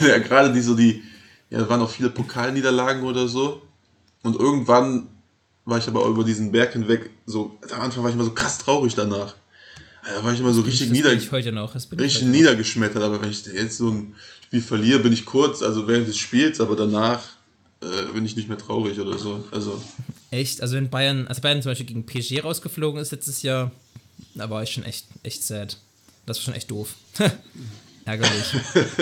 ja, 0.00 0.18
gerade 0.18 0.52
die 0.52 0.60
so 0.60 0.74
die, 0.74 1.02
ja, 1.48 1.58
da 1.60 1.68
waren 1.68 1.80
auch 1.80 1.90
viele 1.90 2.10
Pokalniederlagen 2.10 3.02
oder 3.04 3.26
so. 3.28 3.62
Und 4.22 4.36
irgendwann 4.38 5.08
war 5.64 5.78
ich 5.78 5.88
aber 5.88 6.02
auch 6.04 6.08
über 6.10 6.24
diesen 6.24 6.52
Berg 6.52 6.72
hinweg, 6.74 7.10
so, 7.26 7.56
am 7.72 7.80
Anfang 7.82 8.02
war 8.02 8.10
ich 8.10 8.16
immer 8.16 8.24
so 8.24 8.32
krass 8.32 8.58
traurig 8.58 8.94
danach. 8.94 9.34
Da 10.04 10.24
war 10.24 10.32
ich 10.32 10.40
immer 10.40 10.52
so 10.52 10.62
richtig, 10.62 10.88
das 10.88 10.96
nieder, 10.96 11.12
ich 11.12 11.30
heute 11.30 11.52
noch. 11.52 11.72
Das 11.72 11.90
richtig 11.92 12.22
niedergeschmettert. 12.22 13.02
Aber 13.02 13.20
wenn 13.20 13.30
ich 13.30 13.44
jetzt 13.46 13.76
so 13.76 13.90
ein 13.90 14.14
Spiel 14.44 14.62
verliere, 14.62 15.00
bin 15.00 15.12
ich 15.12 15.24
kurz, 15.24 15.62
also 15.62 15.86
während 15.86 16.08
des 16.08 16.16
Spiels, 16.16 16.60
aber 16.60 16.76
danach 16.76 17.22
äh, 17.82 18.12
bin 18.12 18.24
ich 18.24 18.36
nicht 18.36 18.48
mehr 18.48 18.58
traurig 18.58 18.98
oder 18.98 19.18
so. 19.18 19.44
Also, 19.50 19.80
Echt? 20.30 20.62
Also 20.62 20.76
wenn 20.76 20.90
Bayern, 20.90 21.26
als 21.28 21.40
Bayern 21.40 21.62
zum 21.62 21.70
Beispiel 21.70 21.86
gegen 21.86 22.06
PSG 22.06 22.42
rausgeflogen 22.44 23.00
ist 23.00 23.12
letztes 23.12 23.42
Jahr, 23.42 23.70
da 24.34 24.48
war 24.48 24.62
ich 24.62 24.70
schon 24.70 24.84
echt, 24.84 25.06
echt 25.22 25.44
sad. 25.44 25.78
Das 26.26 26.38
war 26.38 26.44
schon 26.44 26.54
echt 26.54 26.70
doof. 26.70 26.94
Ärgerlich. 28.04 28.54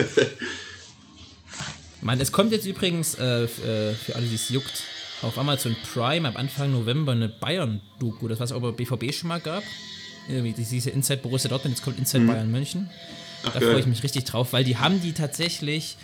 Mann, 2.00 2.20
es 2.20 2.32
kommt 2.32 2.52
jetzt 2.52 2.66
übrigens 2.66 3.14
äh, 3.16 3.44
äh, 3.44 3.94
für 3.94 4.14
alle, 4.14 4.26
die 4.26 4.36
es 4.36 4.48
juckt, 4.48 4.82
auf 5.22 5.36
Amazon 5.36 5.76
Prime 5.92 6.28
am 6.28 6.36
Anfang 6.36 6.72
November 6.72 7.12
eine 7.12 7.28
Bayern-Doku, 7.28 8.28
das 8.28 8.38
was 8.38 8.50
es 8.50 8.56
auch 8.56 8.60
bei 8.60 8.70
BVB 8.70 9.12
schon 9.12 9.28
mal 9.28 9.40
gab. 9.40 9.64
Irgendwie 10.28 10.52
diese 10.52 10.90
Inside 10.90 11.20
Borussia 11.22 11.48
Dortmund, 11.48 11.76
jetzt 11.76 11.84
kommt 11.84 11.98
Inside 11.98 12.24
Bayern 12.24 12.50
München. 12.50 12.90
ach 13.44 13.52
Da 13.54 13.60
freue 13.60 13.80
ich 13.80 13.86
mich 13.86 14.02
richtig 14.02 14.24
drauf, 14.24 14.52
weil 14.52 14.64
die 14.64 14.76
haben 14.76 15.00
die 15.00 15.12
tatsächlich 15.12 15.96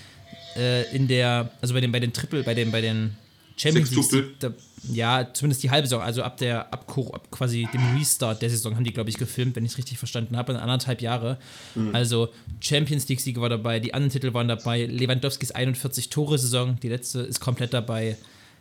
äh, 0.57 0.95
in 0.95 1.09
der, 1.09 1.51
also 1.61 1.75
bei 1.75 1.81
den, 1.81 1.93
bei 1.93 2.01
den 2.01 2.13
Triple, 2.13 2.43
bei 2.43 2.55
den, 2.55 2.71
bei 2.71 2.81
den 2.81 3.17
Champions 3.57 3.91
League, 3.93 4.41
da, 4.41 4.51
ja, 4.91 5.29
zumindest 5.33 5.63
die 5.63 5.71
halbe 5.71 5.87
Saison, 5.87 6.03
also 6.03 6.23
ab 6.23 6.39
der, 6.39 6.73
ab, 6.73 6.87
ab 7.13 7.31
quasi 7.31 7.69
dem 7.73 7.97
Restart 7.97 8.43
der 8.43 8.51
Saison 8.51 8.75
haben 8.75 8.85
die, 8.85 8.93
glaube 8.93 9.11
ich, 9.11 9.17
gefilmt, 9.17 9.55
wenn 9.57 9.65
ich 9.65 9.73
es 9.73 9.79
richtig 9.79 9.99
verstanden 9.99 10.37
habe, 10.37 10.53
in 10.53 10.59
anderthalb 10.59 11.01
Jahre. 11.01 11.39
Also 11.93 12.31
Champions 12.61 13.09
League-Siege 13.09 13.41
war 13.41 13.49
dabei, 13.49 13.79
die 13.79 13.95
anderen 13.95 14.13
Titel 14.13 14.35
waren 14.35 14.49
dabei, 14.49 14.87
Lewandowskis 14.87 15.53
41 15.53 16.11
Tore-Saison, 16.11 16.79
die 16.81 16.89
letzte 16.89 17.21
ist 17.21 17.41
komplett 17.41 17.73
dabei. 17.73 18.17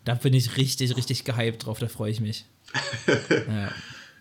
Da 0.06 0.16
bin 0.16 0.34
ich 0.34 0.58
richtig, 0.58 0.96
richtig 0.96 1.24
gehypt 1.24 1.66
drauf, 1.66 1.80
da 1.80 1.88
freue 1.88 2.12
ich 2.12 2.20
mich. 2.20 2.46
ja. 3.30 3.72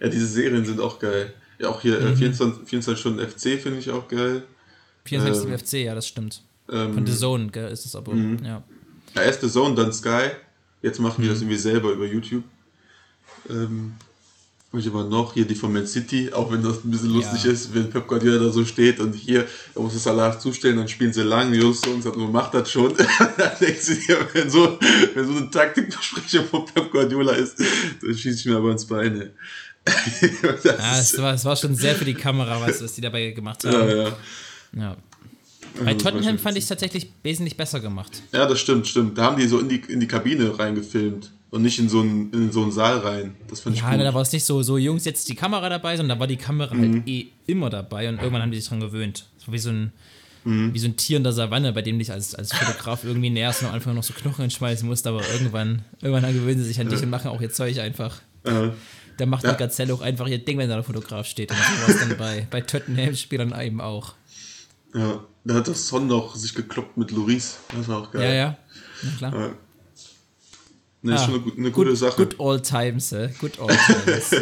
Ja, 0.03 0.09
diese 0.09 0.27
Serien 0.27 0.65
sind 0.67 0.81
auch 0.81 0.99
geil. 0.99 1.33
Ja, 1.59 1.69
auch 1.69 1.81
hier 1.81 1.99
Mhm. 2.01 2.07
äh, 2.09 2.17
24, 2.17 2.69
24 2.69 3.01
Stunden 3.01 3.21
FC 3.21 3.59
finde 3.59 3.79
ich 3.79 3.91
auch 3.91 4.09
geil. 4.09 4.43
24 5.05 5.47
Ähm, 5.49 5.59
FC, 5.59 5.73
ja, 5.85 5.95
das 5.95 6.07
stimmt. 6.09 6.43
Ähm, 6.71 6.95
Von 6.95 7.07
The 7.07 7.17
Zone, 7.17 7.49
gell, 7.51 7.71
ist 7.71 7.87
es 7.87 7.95
aber, 7.97 8.12
Mhm. 8.15 8.38
ja. 8.45 8.62
Ja, 9.15 9.23
erst 9.23 9.41
The 9.43 9.49
Zone, 9.51 9.75
dann 9.75 9.93
Sky. 9.93 10.31
Jetzt 10.83 10.99
machen 11.01 11.23
die 11.23 11.29
Mhm. 11.29 11.33
das 11.33 11.41
irgendwie 11.43 11.59
selber 11.59 11.93
über 11.93 12.07
YouTube. 12.07 12.43
Ähm, 13.49 13.95
ich 14.75 14.87
aber 14.87 15.05
noch 15.05 15.35
hier 15.35 15.45
die 15.45 15.55
von 15.55 15.71
Man 15.73 15.87
City, 15.87 16.33
auch 16.33 16.51
wenn 16.51 16.62
das 16.62 16.83
ein 16.83 16.91
bisschen 16.91 17.11
lustig 17.12 17.45
Ja. 17.45 17.51
ist, 17.53 17.75
wenn 17.75 17.91
Pep 17.91 18.07
Guardiola 18.09 18.38
da 18.45 18.51
so 18.51 18.65
steht 18.65 19.01
und 19.01 19.15
hier, 19.15 19.47
er 19.75 19.83
muss 19.83 19.95
es 19.95 20.03
Salah 20.05 20.38
zustellen, 20.38 20.79
dann 20.79 20.88
spielen 20.88 21.12
sie 21.12 21.23
lang, 21.23 21.53
Just 21.53 21.87
und 21.88 22.01
sagt, 22.03 22.17
man 22.17 22.33
macht 22.33 22.55
das 22.55 22.71
schon. 22.71 22.95
dann 23.37 23.53
denkst 23.61 23.87
du 23.87 23.95
dir, 23.97 24.27
wenn 24.33 24.49
so, 24.49 24.79
wenn 25.15 25.27
so 25.27 25.37
eine 25.37 25.51
Taktikbesprechung 25.51 26.47
von 26.47 26.65
Pep 26.65 26.91
Guardiola 26.91 27.33
ist, 27.33 27.61
dann 27.61 28.17
schieße 28.17 28.38
ich 28.38 28.47
mir 28.47 28.57
aber 28.57 28.73
ins 28.73 28.87
Bein. 28.87 29.21
ey. 29.21 29.31
Das 29.85 30.64
Ja, 30.64 30.99
es 30.99 31.18
war, 31.23 31.35
es 31.35 31.45
war 31.45 31.57
schon 31.57 31.75
sehr 31.75 31.95
für 31.95 32.05
die 32.05 32.14
Kamera, 32.14 32.61
was, 32.61 32.83
was 32.83 32.95
die 32.95 33.01
dabei 33.01 33.31
gemacht 33.31 33.64
haben. 33.64 33.88
ja, 33.88 33.95
ja. 34.05 34.16
Ja. 34.75 34.97
Bei 35.85 35.95
das 35.95 36.05
war 36.05 36.12
Tottenham 36.12 36.38
fand 36.38 36.57
ich 36.57 36.64
es 36.64 36.68
tatsächlich 36.68 37.11
wesentlich 37.23 37.57
besser 37.57 37.81
gemacht. 37.81 38.23
Ja, 38.33 38.47
das 38.47 38.61
stimmt, 38.61 38.87
stimmt. 38.87 39.16
Da 39.16 39.25
haben 39.25 39.38
die 39.40 39.47
so 39.47 39.59
in 39.59 39.68
die, 39.68 39.83
in 39.88 40.01
die 40.01 40.07
Kabine 40.07 40.59
reingefilmt 40.59 41.31
und 41.51 41.62
nicht 41.62 41.79
in 41.79 41.88
so 41.88 42.01
einen, 42.01 42.31
in 42.33 42.53
so 42.53 42.62
einen 42.62 42.73
Saal 42.73 42.99
rein. 42.99 43.35
Das 43.49 43.61
fand 43.61 43.77
ich 43.77 43.83
Ja, 43.83 43.90
gut. 43.97 44.01
da 44.05 44.12
war 44.14 44.21
es 44.23 44.33
nicht 44.33 44.45
so, 44.45 44.62
so 44.62 44.77
Jungs, 44.77 45.05
jetzt 45.07 45.29
die 45.29 45.35
Kamera 45.35 45.68
dabei, 45.68 45.97
sondern 45.97 46.16
da 46.16 46.21
war 46.21 46.27
die 46.27 46.37
Kamera 46.37 46.75
Mhm. 46.75 46.95
halt 46.97 47.09
eh 47.09 47.29
immer 47.47 47.71
dabei 47.71 48.09
und 48.09 48.16
irgendwann 48.18 48.42
haben 48.42 48.51
die 48.51 48.61
sich 48.61 48.68
dran 48.68 48.81
gewöhnt. 48.81 49.27
War 49.47 49.55
wie 49.55 49.59
so 49.59 49.71
ein, 49.71 49.92
Mhm. 50.45 50.75
wie 50.75 50.79
so 50.79 50.88
ein 50.88 50.97
Tier 50.97 51.16
in 51.18 51.23
der 51.23 51.33
Savanne, 51.33 51.73
bei 51.73 51.83
dem 51.83 51.99
dich 51.99 52.11
als, 52.11 52.35
als 52.35 52.53
Fotograf 52.53 53.05
irgendwie 53.05 53.31
näherst 53.31 53.62
und 53.62 53.68
am 53.68 53.75
Anfang 53.75 53.95
noch 53.95 54.03
so 54.03 54.12
Knochen 54.12 54.42
entschmeißen 54.45 54.87
musst, 54.88 55.07
aber 55.07 55.23
irgendwann, 55.33 55.85
irgendwann 56.03 56.33
gewöhnen 56.35 56.59
sie 56.61 56.66
sich 56.66 56.81
an 56.81 56.88
dich 56.88 57.01
und 57.03 57.11
machen 57.11 57.29
auch 57.31 57.40
ihr 57.40 57.51
Zeug 57.51 57.79
einfach. 57.79 58.21
äh, 58.45 58.71
Da 59.18 59.27
macht 59.27 59.44
Ja. 59.44 59.53
die 59.53 59.59
Gazelle 59.59 59.92
auch 59.94 60.01
einfach 60.01 60.27
ihr 60.27 60.38
Ding, 60.38 60.59
wenn 60.59 60.68
da 60.68 60.77
der 60.77 60.85
Fotograf 60.85 61.27
steht. 61.27 61.51
Und 61.51 61.57
so 61.59 61.83
war 61.83 61.88
es 61.88 61.98
dann 62.01 62.16
bei, 62.18 62.46
bei 62.51 62.61
Tottenham-Spielern 62.61 63.59
eben 63.61 63.81
auch. 63.81 64.14
ja, 64.94 65.25
da 65.44 65.55
hat 65.55 65.68
das 65.68 65.88
Son 65.88 66.07
noch 66.07 66.35
sich 66.37 66.55
gekloppt 66.55 66.96
mit 66.96 67.11
Loris. 67.11 67.59
Das 67.77 67.88
war 67.88 67.98
auch 68.03 68.11
geil. 68.12 68.22
Ja, 68.22 68.33
ja. 68.35 68.59
Na 69.03 69.11
klar. 69.18 69.35
Ja. 69.40 69.51
Ne, 71.05 71.14
ist 71.14 71.20
Ah, 71.22 71.25
schon 71.27 71.42
eine, 71.42 71.53
eine 71.57 71.70
gute 71.72 71.88
Good, 71.90 71.98
Sache. 71.98 72.16
good 72.16 72.38
old 72.38 72.62
times, 72.64 73.11
äh. 73.12 73.29
Good 73.40 73.59
old 73.59 73.77
times. 73.87 74.31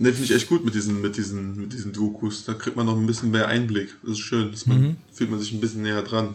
Ne, 0.00 0.12
finde 0.12 0.26
ich 0.26 0.34
echt 0.34 0.48
gut 0.48 0.64
mit 0.64 0.74
diesen, 0.76 1.00
mit 1.00 1.16
diesen, 1.16 1.56
mit 1.56 1.72
diesen 1.72 1.92
Dokus. 1.92 2.44
Da 2.44 2.54
kriegt 2.54 2.76
man 2.76 2.86
noch 2.86 2.96
ein 2.96 3.06
bisschen 3.06 3.32
mehr 3.32 3.48
Einblick. 3.48 3.96
Das 4.02 4.12
ist 4.12 4.18
schön. 4.20 4.54
Man, 4.66 4.80
Mhm. 4.80 4.96
Fühlt 5.12 5.28
man 5.30 5.40
sich 5.40 5.50
ein 5.52 5.60
bisschen 5.60 5.82
näher 5.82 6.02
dran. 6.02 6.34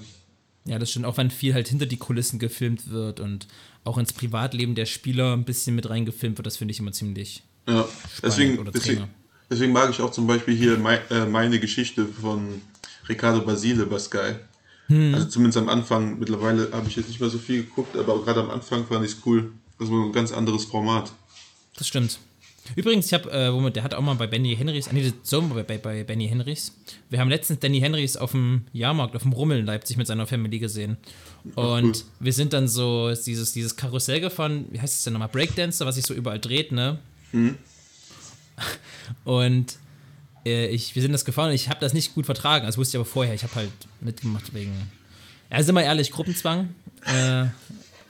Ja, 0.65 0.79
das 0.79 0.91
stimmt. 0.91 1.05
Auch 1.05 1.17
wenn 1.17 1.29
viel 1.29 1.53
halt 1.53 1.67
hinter 1.67 1.85
die 1.85 1.97
Kulissen 1.97 2.39
gefilmt 2.39 2.89
wird 2.89 3.19
und 3.19 3.47
auch 3.83 3.97
ins 3.97 4.13
Privatleben 4.13 4.75
der 4.75 4.85
Spieler 4.85 5.33
ein 5.33 5.43
bisschen 5.43 5.75
mit 5.75 5.89
reingefilmt 5.89 6.37
wird, 6.37 6.45
das 6.45 6.57
finde 6.57 6.71
ich 6.71 6.79
immer 6.79 6.93
ziemlich. 6.93 7.43
Ja, 7.67 7.87
deswegen, 8.21 8.59
oder 8.59 8.71
deswegen, 8.71 9.07
deswegen 9.49 9.73
mag 9.73 9.89
ich 9.89 10.01
auch 10.01 10.11
zum 10.11 10.27
Beispiel 10.27 10.55
hier 10.55 10.77
mei, 10.77 11.01
äh, 11.09 11.25
meine 11.25 11.59
Geschichte 11.59 12.05
von 12.05 12.61
Ricardo 13.09 13.41
Basile 13.41 13.85
bei 13.85 13.99
Sky. 13.99 14.35
Hm. 14.87 15.13
Also 15.13 15.27
zumindest 15.27 15.57
am 15.57 15.69
Anfang, 15.69 16.19
mittlerweile 16.19 16.71
habe 16.71 16.87
ich 16.87 16.95
jetzt 16.95 17.07
nicht 17.07 17.19
mehr 17.19 17.29
so 17.29 17.37
viel 17.37 17.63
geguckt, 17.63 17.95
aber 17.97 18.23
gerade 18.23 18.41
am 18.41 18.49
Anfang 18.49 18.85
fand 18.85 19.05
ich 19.05 19.11
es 19.11 19.17
cool. 19.25 19.51
Das 19.79 19.89
war 19.89 20.05
ein 20.05 20.11
ganz 20.11 20.31
anderes 20.31 20.65
Format. 20.65 21.11
Das 21.77 21.87
stimmt. 21.87 22.19
Übrigens, 22.75 23.07
ich 23.07 23.13
habe, 23.13 23.29
äh, 23.31 23.53
womit, 23.53 23.75
der 23.75 23.83
hat 23.83 23.93
auch 23.93 24.01
mal 24.01 24.15
bei 24.15 24.27
Benny 24.27 24.55
Henrys, 24.55 24.87
ah, 24.87 24.93
nee, 24.93 25.11
so 25.21 25.41
bei, 25.41 25.63
bei, 25.63 25.77
bei 25.77 26.03
Benny 26.03 26.27
Henrys. 26.27 26.73
Wir 27.09 27.19
haben 27.19 27.29
letztens 27.29 27.59
Danny 27.59 27.79
Henrys 27.79 28.15
auf 28.15 28.31
dem 28.31 28.65
Jahrmarkt, 28.71 29.15
auf 29.15 29.23
dem 29.23 29.33
Rummel 29.33 29.59
in 29.59 29.65
Leipzig 29.65 29.97
mit 29.97 30.07
seiner 30.07 30.25
Family 30.25 30.59
gesehen. 30.59 30.97
Und 31.55 32.05
wir 32.19 32.33
sind 32.33 32.53
dann 32.53 32.67
so 32.67 33.13
dieses, 33.13 33.51
dieses 33.51 33.75
Karussell 33.75 34.21
gefahren, 34.21 34.65
wie 34.71 34.79
heißt 34.79 34.95
es 34.95 35.03
denn 35.03 35.13
nochmal? 35.13 35.27
Breakdancer, 35.27 35.85
was 35.85 35.95
sich 35.95 36.05
so 36.05 36.13
überall 36.13 36.39
dreht, 36.39 36.71
ne? 36.71 36.99
Und 39.25 39.77
äh, 40.45 40.67
ich, 40.67 40.95
wir 40.95 41.01
sind 41.01 41.11
das 41.11 41.25
gefahren 41.25 41.49
und 41.49 41.55
ich 41.55 41.69
habe 41.69 41.79
das 41.79 41.93
nicht 41.93 42.15
gut 42.15 42.25
vertragen. 42.25 42.65
Das 42.65 42.77
wusste 42.77 42.97
ich 42.97 42.99
aber 42.99 43.09
vorher. 43.09 43.33
Ich 43.33 43.43
habe 43.43 43.55
halt 43.55 43.71
mitgemacht 44.01 44.53
wegen. 44.53 44.73
Ja, 45.51 45.61
sind 45.61 45.75
wir 45.75 45.83
ehrlich, 45.83 46.11
Gruppenzwang. 46.11 46.73
Äh, 47.05 47.45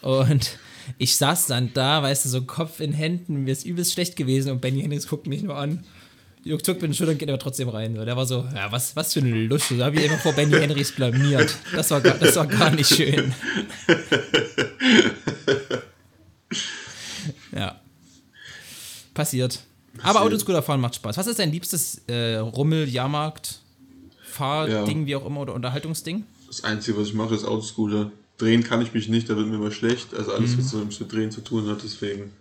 und 0.05 0.57
ich 0.97 1.15
saß 1.17 1.47
dann 1.47 1.71
da, 1.73 2.01
weißt 2.03 2.25
du, 2.25 2.29
so 2.29 2.41
Kopf 2.43 2.79
in 2.79 2.93
Händen, 2.93 3.43
mir 3.43 3.51
ist 3.51 3.65
übelst 3.65 3.93
schlecht 3.93 4.15
gewesen 4.15 4.51
und 4.51 4.61
Benny 4.61 4.81
Hendricks 4.81 5.07
guckt 5.07 5.27
mich 5.27 5.41
nur 5.43 5.57
an. 5.57 5.83
Juckt 6.45 6.65
zuckt 6.65 6.81
mit 6.81 6.91
den 6.91 6.93
Schultern, 6.93 7.17
geht 7.17 7.29
aber 7.29 7.39
trotzdem 7.39 7.69
rein. 7.69 7.95
So, 7.95 8.03
Der 8.03 8.17
war 8.17 8.25
so, 8.25 8.45
ja, 8.53 8.69
was, 8.69 8.97
was 8.97 9.13
für 9.13 9.21
eine 9.21 9.45
Lust. 9.45 9.71
Da 9.77 9.85
habe 9.85 9.95
ich 9.95 10.03
einfach 10.03 10.19
vor 10.21 10.33
Benny 10.33 10.51
Hendricks 10.53 10.91
blamiert. 10.91 11.55
Das 11.73 11.89
war, 11.91 12.01
gar, 12.01 12.17
das 12.17 12.35
war 12.35 12.47
gar 12.47 12.69
nicht 12.71 12.93
schön. 12.93 13.33
ja. 17.55 17.79
Passiert. 19.13 19.59
Aber 20.01 20.21
Autoscooter 20.21 20.63
fahren 20.63 20.81
macht 20.81 20.95
Spaß. 20.95 21.17
Was 21.17 21.27
ist 21.27 21.39
dein 21.39 21.51
liebstes 21.51 22.01
äh, 22.07 22.37
Rummel, 22.37 22.89
Jahrmarkt, 22.89 23.59
Fahrding, 24.23 25.01
Ja. 25.01 25.05
wie 25.07 25.15
auch 25.15 25.25
immer, 25.25 25.41
oder 25.41 25.53
Unterhaltungsding? 25.53 26.23
Das 26.47 26.63
Einzige, 26.63 26.97
was 26.99 27.09
ich 27.09 27.13
mache, 27.13 27.35
ist 27.35 27.45
Autoscooter. 27.45 28.11
Drehen 28.37 28.63
kann 28.63 28.81
ich 28.81 28.93
mich 28.93 29.07
nicht, 29.09 29.29
da 29.29 29.35
wird 29.37 29.47
mir 29.47 29.55
immer 29.55 29.71
schlecht. 29.71 30.13
Also 30.13 30.33
alles, 30.33 30.51
Mhm. 30.51 30.57
was 30.59 30.69
so 30.69 30.77
mit 30.79 31.11
Drehen 31.11 31.31
zu 31.31 31.41
tun 31.41 31.67
hat, 31.67 31.79
deswegen. 31.83 32.31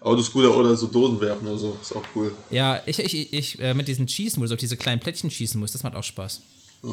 Autoscooter 0.00 0.54
oder 0.56 0.76
so 0.76 0.86
Dosen 0.88 1.20
werfen 1.20 1.46
oder 1.48 1.58
so, 1.58 1.76
ist 1.80 1.94
auch 1.94 2.04
cool. 2.14 2.32
Ja, 2.50 2.80
ich, 2.86 2.98
ich, 2.98 3.32
ich 3.32 3.58
äh, 3.60 3.72
mit 3.74 3.88
diesen 3.88 4.06
schießen 4.06 4.40
muss, 4.40 4.52
auf 4.52 4.58
diese 4.58 4.76
kleinen 4.76 5.00
Plättchen 5.00 5.30
schießen 5.30 5.58
muss, 5.58 5.72
das 5.72 5.82
macht 5.82 5.94
auch 5.96 6.04
Spaß. 6.04 6.42
Ja. 6.82 6.90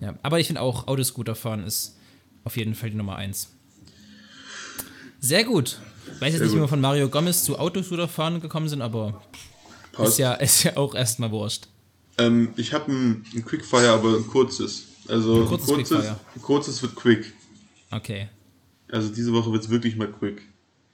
Ja, 0.00 0.14
aber 0.22 0.40
ich 0.40 0.46
finde 0.46 0.62
auch, 0.62 0.88
Autoscooter 0.88 1.34
fahren 1.34 1.62
ist 1.64 1.96
auf 2.44 2.56
jeden 2.56 2.74
Fall 2.74 2.90
die 2.90 2.96
Nummer 2.96 3.16
eins. 3.16 3.50
Sehr 5.20 5.44
gut. 5.44 5.78
Ich 6.06 6.20
weiß 6.20 6.32
jetzt 6.32 6.32
Sehr 6.32 6.40
nicht, 6.40 6.40
wie 6.52 6.56
gut. 6.56 6.64
wir 6.64 6.68
von 6.68 6.80
Mario 6.80 7.08
Gomez 7.08 7.44
zu 7.44 7.58
Autoscooter 7.58 8.08
fahren 8.08 8.40
gekommen 8.40 8.68
sind, 8.68 8.80
aber 8.82 9.22
Passt. 9.92 10.12
ist 10.12 10.18
ja, 10.18 10.32
ist 10.34 10.62
ja 10.64 10.76
auch 10.76 10.94
erstmal 10.94 11.30
wurscht. 11.30 11.68
Ähm, 12.18 12.48
ich 12.56 12.72
habe 12.72 12.90
ein, 12.90 13.24
ein 13.34 13.44
Quickfire, 13.44 13.90
aber 13.90 14.16
ein 14.16 14.26
kurzes. 14.26 14.84
Also 15.08 15.42
ein 15.42 15.46
kurzes 15.46 15.66
kurzes, 15.68 15.88
Quickfire. 15.88 16.20
ein 16.36 16.42
kurzes 16.42 16.82
wird 16.82 16.94
quick. 16.96 17.32
Okay. 17.90 18.28
Also 18.88 19.12
diese 19.12 19.32
Woche 19.32 19.52
wird 19.52 19.64
es 19.64 19.70
wirklich 19.70 19.96
mal 19.96 20.10
quick. 20.10 20.42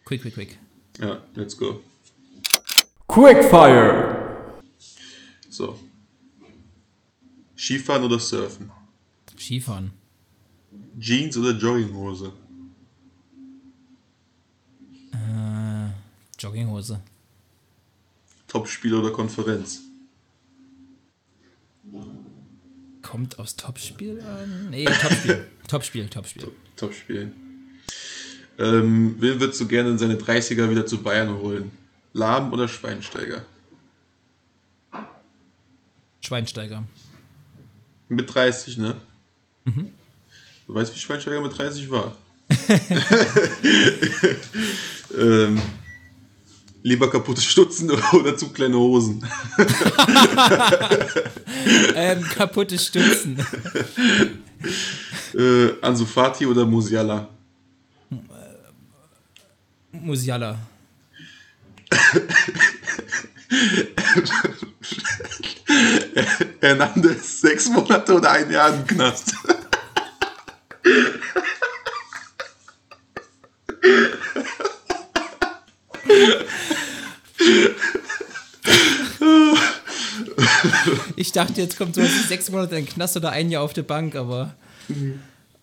Quick, 0.05 0.23
quick, 0.23 0.35
quick. 0.35 0.59
Ja, 0.99 1.23
let's 1.35 1.57
go. 1.57 1.83
Quickfire. 3.09 4.61
So. 5.49 5.79
Skifahren 7.57 8.05
oder 8.05 8.19
Surfen? 8.19 8.71
Skifahren. 9.39 9.93
Jeans 10.99 11.37
oder 11.37 11.53
Jogginghose? 11.53 12.33
Jogginghose. 16.39 17.01
Topspiel 18.47 18.95
oder 18.95 19.11
Konferenz? 19.11 19.83
Kommt 23.03 23.39
aus 23.39 23.57
Topspiel 23.57 24.21
an? 24.21 24.71
Nee, 24.71 24.85
Topspiel. 24.85 25.47
Topspiel, 25.69 26.09
Topspiel. 26.09 26.53
Topspiel. 26.77 27.33
Ähm, 28.59 29.17
wen 29.19 29.41
würdest 29.41 29.61
du 29.61 29.67
gerne 29.67 29.91
in 29.91 29.99
seine 29.99 30.15
30er 30.15 30.71
wieder 30.71 30.87
zu 30.87 31.03
Bayern 31.03 31.37
holen? 31.39 31.73
Lahm 32.13 32.53
oder 32.53 32.69
Schweinsteiger? 32.69 33.45
Schweinsteiger. 36.21 36.85
Mit 38.09 38.33
30, 38.33 38.79
ne? 38.79 38.97
Du 39.67 40.75
weißt, 40.75 40.95
wie 40.95 40.99
Schweinsteiger 40.99 41.41
mit 41.41 41.57
30 41.57 41.91
war. 41.91 42.17
ähm, 45.19 45.61
lieber 46.87 47.11
kaputte 47.11 47.41
Stutzen 47.41 47.91
oder 48.13 48.37
zu 48.37 48.51
kleine 48.51 48.77
Hosen? 48.77 49.25
ähm, 51.95 52.23
kaputte 52.23 52.79
Stützen. 52.79 53.45
Äh, 55.35 55.69
Ansu 55.87 56.05
Fati 56.05 56.45
oder 56.45 56.67
Musiala? 56.67 57.29
Musiala. 59.93 60.59
Hernandez, 66.61 67.41
sechs 67.41 67.69
Monate 67.69 68.17
oder 68.17 68.33
ein 68.33 68.51
Jahr 68.51 68.75
im 68.75 68.85
Knast? 68.85 69.33
Ich 81.15 81.31
dachte, 81.31 81.61
jetzt 81.61 81.79
kommt 81.79 81.95
sowas 81.95 82.11
wie 82.11 82.27
sechs 82.27 82.51
Monate 82.51 82.75
in 82.75 82.85
den 82.85 82.93
Knast 82.93 83.17
oder 83.17 83.31
ein 83.31 83.51
Jahr 83.51 83.63
auf 83.63 83.73
der 83.73 83.85
Bank, 83.85 84.17
aber. 84.17 84.57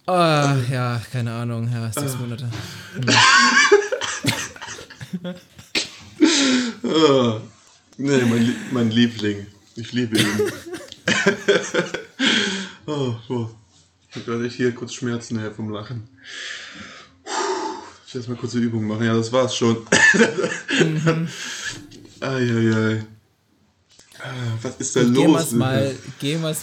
Ah, 0.06 0.58
ja, 0.70 1.02
keine 1.12 1.32
Ahnung. 1.34 1.70
Ja, 1.72 1.92
sechs 1.92 2.18
Monate. 2.18 2.50
Ah, 6.84 7.40
nee, 7.98 8.22
mein, 8.24 8.56
mein 8.72 8.92
Liebling. 8.92 9.48
Ich 9.76 9.94
liebe 9.94 10.20
ihn. 10.20 10.28
oh, 12.86 13.16
oh. 13.30 13.50
Ich 14.10 14.16
habe 14.16 14.26
gerade 14.26 14.46
echt 14.46 14.58
hier 14.58 14.76
kurz 14.76 14.94
Schmerzen 14.94 15.40
her 15.40 15.52
vom 15.52 15.72
Lachen. 15.72 16.08
Ich 18.06 18.14
erstmal 18.14 18.38
kurze 18.38 18.60
Übung 18.60 18.86
machen. 18.86 19.06
Ja, 19.06 19.16
das 19.16 19.32
war's 19.32 19.56
schon. 19.56 19.88
Eieiei. 22.20 23.06
Ah, 24.20 24.30
Was 24.62 24.76
ist 24.78 24.96
da 24.96 25.02
Gehen 25.04 25.16
wir 25.16 25.28
los? 25.30 25.46
es 25.46 25.52
mal, 25.54 25.96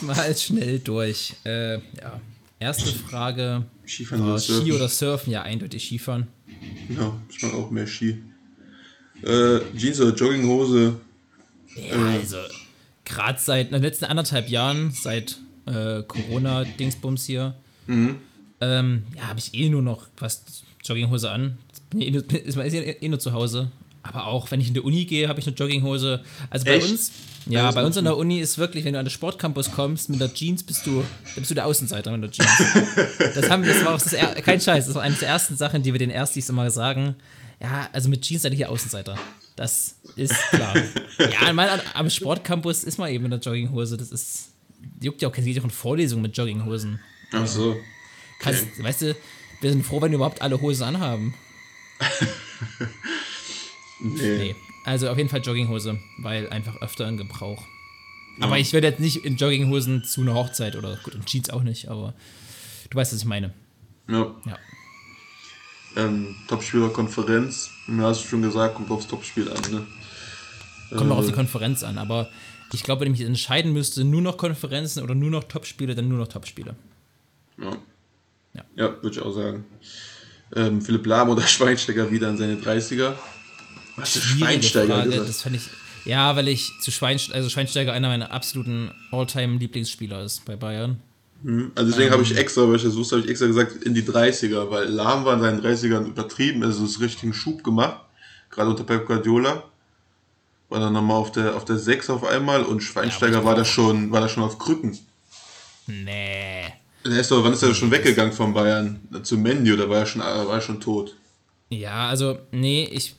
mal 0.02 0.36
schnell 0.36 0.78
durch. 0.78 1.34
Äh, 1.44 1.74
ja. 1.74 2.20
Erste 2.60 2.90
Frage: 2.92 3.64
Skifahren 3.86 4.22
oder 4.24 4.38
Surfen? 4.38 4.62
Ski 4.66 4.72
oder 4.72 4.88
Surfen? 4.88 5.32
Ja, 5.32 5.42
eindeutig 5.42 5.82
Skifahren. 5.84 6.28
Ja, 6.90 7.18
ich 7.30 7.42
mache 7.42 7.54
auch 7.54 7.70
mehr 7.70 7.86
Ski. 7.86 8.18
Äh, 9.22 9.60
Jeans 9.76 10.00
oder 10.00 10.14
Jogginghose? 10.14 11.00
Ja, 11.76 11.96
also, 12.12 12.36
gerade 13.04 13.38
seit 13.40 13.72
den 13.72 13.80
letzten 13.82 14.04
anderthalb 14.06 14.48
Jahren, 14.50 14.90
seit 14.90 15.38
äh, 15.66 16.02
Corona-Dingsbums 16.02 17.24
hier, 17.26 17.54
Mhm. 17.86 18.16
ähm, 18.60 19.02
ja, 19.16 19.28
habe 19.28 19.38
ich 19.38 19.54
eh 19.54 19.68
nur 19.68 19.82
noch 19.82 20.06
was 20.18 20.44
Jogginghose 20.84 21.30
an. 21.30 21.58
Bin 21.90 22.02
eh 22.02 22.10
nur- 22.10 22.24
Ist 22.44 22.56
man 22.56 22.66
ist 22.66 22.74
eh 22.74 23.08
nur 23.08 23.18
zu 23.18 23.32
Hause. 23.32 23.70
Aber 24.02 24.26
auch 24.26 24.50
wenn 24.50 24.60
ich 24.60 24.68
in 24.68 24.74
die 24.74 24.80
Uni 24.80 25.04
gehe, 25.04 25.28
habe 25.28 25.40
ich 25.40 25.46
eine 25.46 25.54
Jogginghose. 25.56 26.22
Also 26.48 26.64
bei 26.64 26.76
Echt? 26.76 26.90
uns, 26.90 27.12
Ja, 27.46 27.70
bei 27.70 27.84
uns 27.84 27.96
an 27.98 28.04
der 28.04 28.16
Uni 28.16 28.40
ist 28.40 28.56
wirklich, 28.56 28.84
wenn 28.84 28.94
du 28.94 28.98
an 28.98 29.04
den 29.04 29.10
Sportcampus 29.10 29.72
kommst, 29.72 30.08
mit 30.08 30.20
der 30.20 30.32
Jeans 30.32 30.62
bist 30.62 30.86
du, 30.86 31.04
bist 31.36 31.50
du 31.50 31.54
der 31.54 31.66
Außenseiter 31.66 32.10
mit 32.16 32.22
der 32.22 32.30
Jeans. 32.30 32.48
das, 33.34 33.50
haben, 33.50 33.62
das 33.62 33.84
war 33.84 33.94
auch 33.94 34.00
das, 34.00 34.14
kein 34.42 34.60
Scheiß, 34.60 34.86
das 34.86 34.94
war 34.94 35.02
eine 35.02 35.14
der 35.14 35.28
ersten 35.28 35.56
Sachen, 35.56 35.82
die 35.82 35.92
wir 35.92 35.98
den 35.98 36.10
Erstis 36.10 36.48
immer 36.48 36.70
sagen. 36.70 37.14
Ja, 37.60 37.90
also 37.92 38.08
mit 38.08 38.22
Jeans 38.22 38.42
seid 38.42 38.52
ihr 38.52 38.56
hier 38.56 38.70
Außenseiter. 38.70 39.18
Das 39.54 39.96
ist 40.16 40.34
klar. 40.48 40.74
ja, 41.18 41.40
an, 41.46 41.80
am 41.92 42.08
Sportcampus 42.08 42.84
ist 42.84 42.98
man 42.98 43.10
eben 43.10 43.26
in 43.26 43.30
der 43.30 43.40
Jogginghose. 43.40 43.98
Das 43.98 44.10
ist, 44.10 44.52
juckt 45.02 45.20
ja 45.20 45.28
auch, 45.28 45.36
ja 45.36 45.60
auch 45.60 45.64
in 45.64 45.70
Vorlesungen 45.70 46.22
mit 46.22 46.36
Jogginghosen. 46.36 47.00
Ach 47.32 47.46
so. 47.46 47.76
Kannst, 48.38 48.66
Weißt 48.82 49.02
du, 49.02 49.16
wir 49.60 49.70
sind 49.70 49.84
froh, 49.84 50.00
wenn 50.00 50.10
wir 50.10 50.16
überhaupt 50.16 50.40
alle 50.40 50.60
Hosen 50.60 50.84
anhaben. 50.84 51.34
Nee. 54.02 54.38
Nee. 54.38 54.56
Also 54.84 55.08
auf 55.08 55.16
jeden 55.18 55.28
Fall 55.28 55.40
Jogginghose, 55.42 55.98
weil 56.18 56.48
einfach 56.48 56.80
öfter 56.80 57.06
in 57.08 57.16
Gebrauch. 57.16 57.62
Aber 58.40 58.58
ich 58.58 58.72
werde 58.72 58.86
jetzt 58.86 59.00
nicht 59.00 59.24
in 59.24 59.36
Jogginghosen 59.36 60.02
zu 60.04 60.22
einer 60.22 60.34
Hochzeit 60.34 60.74
oder 60.74 60.96
gut, 61.02 61.14
in 61.14 61.24
Jeans 61.26 61.50
auch 61.50 61.62
nicht, 61.62 61.88
aber 61.88 62.14
du 62.88 62.96
weißt, 62.96 63.12
was 63.12 63.20
ich 63.20 63.26
meine. 63.26 63.52
Ja. 64.08 64.34
Ja. 64.46 64.58
Ähm, 65.96 66.36
Topspielerkonferenz, 66.48 67.70
ja, 67.88 68.02
hast 68.04 68.24
du 68.24 68.28
schon 68.28 68.42
gesagt, 68.42 68.76
kommt 68.76 68.90
aufs 68.90 69.06
Topspiel 69.08 69.50
an, 69.50 69.60
ne? 69.70 69.86
Kommt 70.96 71.10
auch 71.12 71.18
auf 71.18 71.26
die 71.26 71.32
Äh, 71.32 71.34
Konferenz 71.34 71.82
an, 71.82 71.98
aber 71.98 72.30
ich 72.72 72.82
glaube, 72.82 73.00
wenn 73.04 73.12
ich 73.12 73.18
mich 73.18 73.28
entscheiden 73.28 73.72
müsste, 73.72 74.04
nur 74.04 74.22
noch 74.22 74.36
Konferenzen 74.36 75.02
oder 75.02 75.14
nur 75.14 75.30
noch 75.30 75.44
Topspiele, 75.44 75.94
dann 75.94 76.08
nur 76.08 76.18
noch 76.18 76.28
Topspiele. 76.28 76.76
Ja. 77.58 77.76
Ja. 78.54 78.64
Ja, 78.76 79.02
würde 79.02 79.10
ich 79.10 79.20
auch 79.20 79.32
sagen. 79.32 79.64
Ähm, 80.56 80.80
Philipp 80.80 81.04
Lahm 81.06 81.28
oder 81.28 81.42
Schweinsteiger 81.46 82.10
wieder 82.10 82.30
in 82.30 82.36
seine 82.38 82.54
30er. 82.56 83.14
Was 83.96 84.16
ist 84.16 84.24
Schweinsteiger 84.24 84.94
Frage, 84.94 85.10
gesagt? 85.10 85.28
das 85.28 85.42
fand 85.42 85.56
ich. 85.56 85.62
Ja, 86.04 86.34
weil 86.36 86.48
ich 86.48 86.72
zu 86.80 86.90
Schweinsteiger, 86.90 87.36
also 87.36 87.50
Schweinsteiger 87.50 87.92
einer 87.92 88.08
meiner 88.08 88.30
absoluten 88.30 88.90
All-Time-Lieblingsspieler 89.10 90.22
ist 90.24 90.44
bei 90.44 90.56
Bayern. 90.56 91.00
Also 91.74 91.90
deswegen 91.90 92.10
habe 92.10 92.22
Ähm. 92.22 92.30
ich 92.30 92.36
extra, 92.36 92.68
weil 92.68 92.76
ich 92.76 92.82
das 92.82 92.96
wusste, 92.96 93.16
habe 93.16 93.24
ich 93.24 93.30
extra 93.30 93.46
gesagt 93.46 93.82
in 93.84 93.94
die 93.94 94.02
30er, 94.02 94.70
weil 94.70 94.88
Lahm 94.88 95.24
war 95.24 95.34
in 95.34 95.40
seinen 95.40 95.60
30ern 95.60 96.06
übertrieben, 96.06 96.62
also 96.62 96.84
es 96.84 97.00
richtigen 97.00 97.32
Schub 97.32 97.64
gemacht, 97.64 98.00
gerade 98.50 98.70
unter 98.70 98.84
Pep 98.84 99.06
Guardiola. 99.06 99.62
War 100.68 100.80
dann 100.80 100.92
nochmal 100.92 101.16
auf 101.16 101.32
der, 101.32 101.56
auf 101.56 101.64
der 101.64 101.78
6 101.78 102.10
auf 102.10 102.24
einmal 102.24 102.62
und 102.62 102.80
Schweinsteiger 102.82 103.38
Ja, 103.38 103.44
war 103.44 103.54
da 103.56 103.64
schon, 103.64 104.10
war 104.12 104.20
da 104.20 104.28
schon 104.28 104.42
auf 104.42 104.58
Krücken. 104.58 104.96
Nee. 105.86 106.66
Der 107.04 107.20
ist 107.20 107.30
doch, 107.30 107.42
wann 107.42 107.54
ist 107.54 107.62
er 107.62 107.74
schon 107.74 107.90
weggegangen 107.90 108.32
von 108.32 108.52
Bayern? 108.52 109.00
Zu 109.22 109.36
Menu, 109.38 109.76
da 109.76 109.88
war 109.88 110.00
er 110.00 110.06
schon, 110.06 110.20
war 110.20 110.54
er 110.54 110.60
schon 110.60 110.80
tot. 110.80 111.16
Ja, 111.70 112.08
also, 112.08 112.38
nee, 112.52 112.84
ich, 112.92 113.14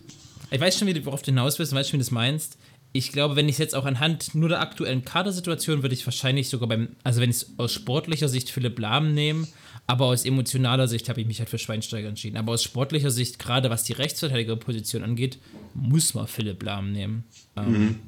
ich 0.51 0.59
weiß 0.61 0.77
schon, 0.77 0.87
wie 0.87 0.93
du- 0.93 1.05
worauf 1.05 1.21
du 1.21 1.27
hinaus 1.31 1.57
willst, 1.59 1.71
und 1.71 1.79
weiß 1.79 1.87
schon, 1.87 1.93
wie 1.93 2.03
du 2.03 2.05
das 2.05 2.11
meinst. 2.11 2.57
Ich 2.93 3.11
glaube, 3.13 3.37
wenn 3.37 3.47
ich 3.47 3.53
es 3.53 3.59
jetzt 3.59 3.73
auch 3.75 3.85
anhand 3.85 4.35
nur 4.35 4.49
der 4.49 4.59
aktuellen 4.59 5.05
Kadersituation, 5.05 5.81
würde 5.81 5.95
ich 5.95 6.05
wahrscheinlich 6.05 6.49
sogar 6.49 6.67
beim, 6.67 6.89
also 7.03 7.21
wenn 7.21 7.29
ich 7.29 7.37
es 7.37 7.53
aus 7.57 7.71
sportlicher 7.73 8.27
Sicht 8.27 8.49
Philipp 8.49 8.77
Lahm 8.79 9.13
nehme, 9.13 9.47
aber 9.87 10.07
aus 10.07 10.25
emotionaler 10.25 10.87
Sicht 10.89 11.07
habe 11.07 11.21
ich 11.21 11.27
mich 11.27 11.39
halt 11.39 11.49
für 11.49 11.57
Schweinsteiger 11.57 12.09
entschieden. 12.09 12.35
Aber 12.37 12.51
aus 12.51 12.63
sportlicher 12.63 13.09
Sicht, 13.11 13.39
gerade 13.39 13.69
was 13.69 13.83
die 13.83 13.93
Rechtsverteidigerposition 13.93 15.03
angeht, 15.03 15.39
muss 15.73 16.13
man 16.13 16.27
Philipp 16.27 16.61
Lahm 16.63 16.91
nehmen. 16.91 17.23
Ähm, 17.55 17.99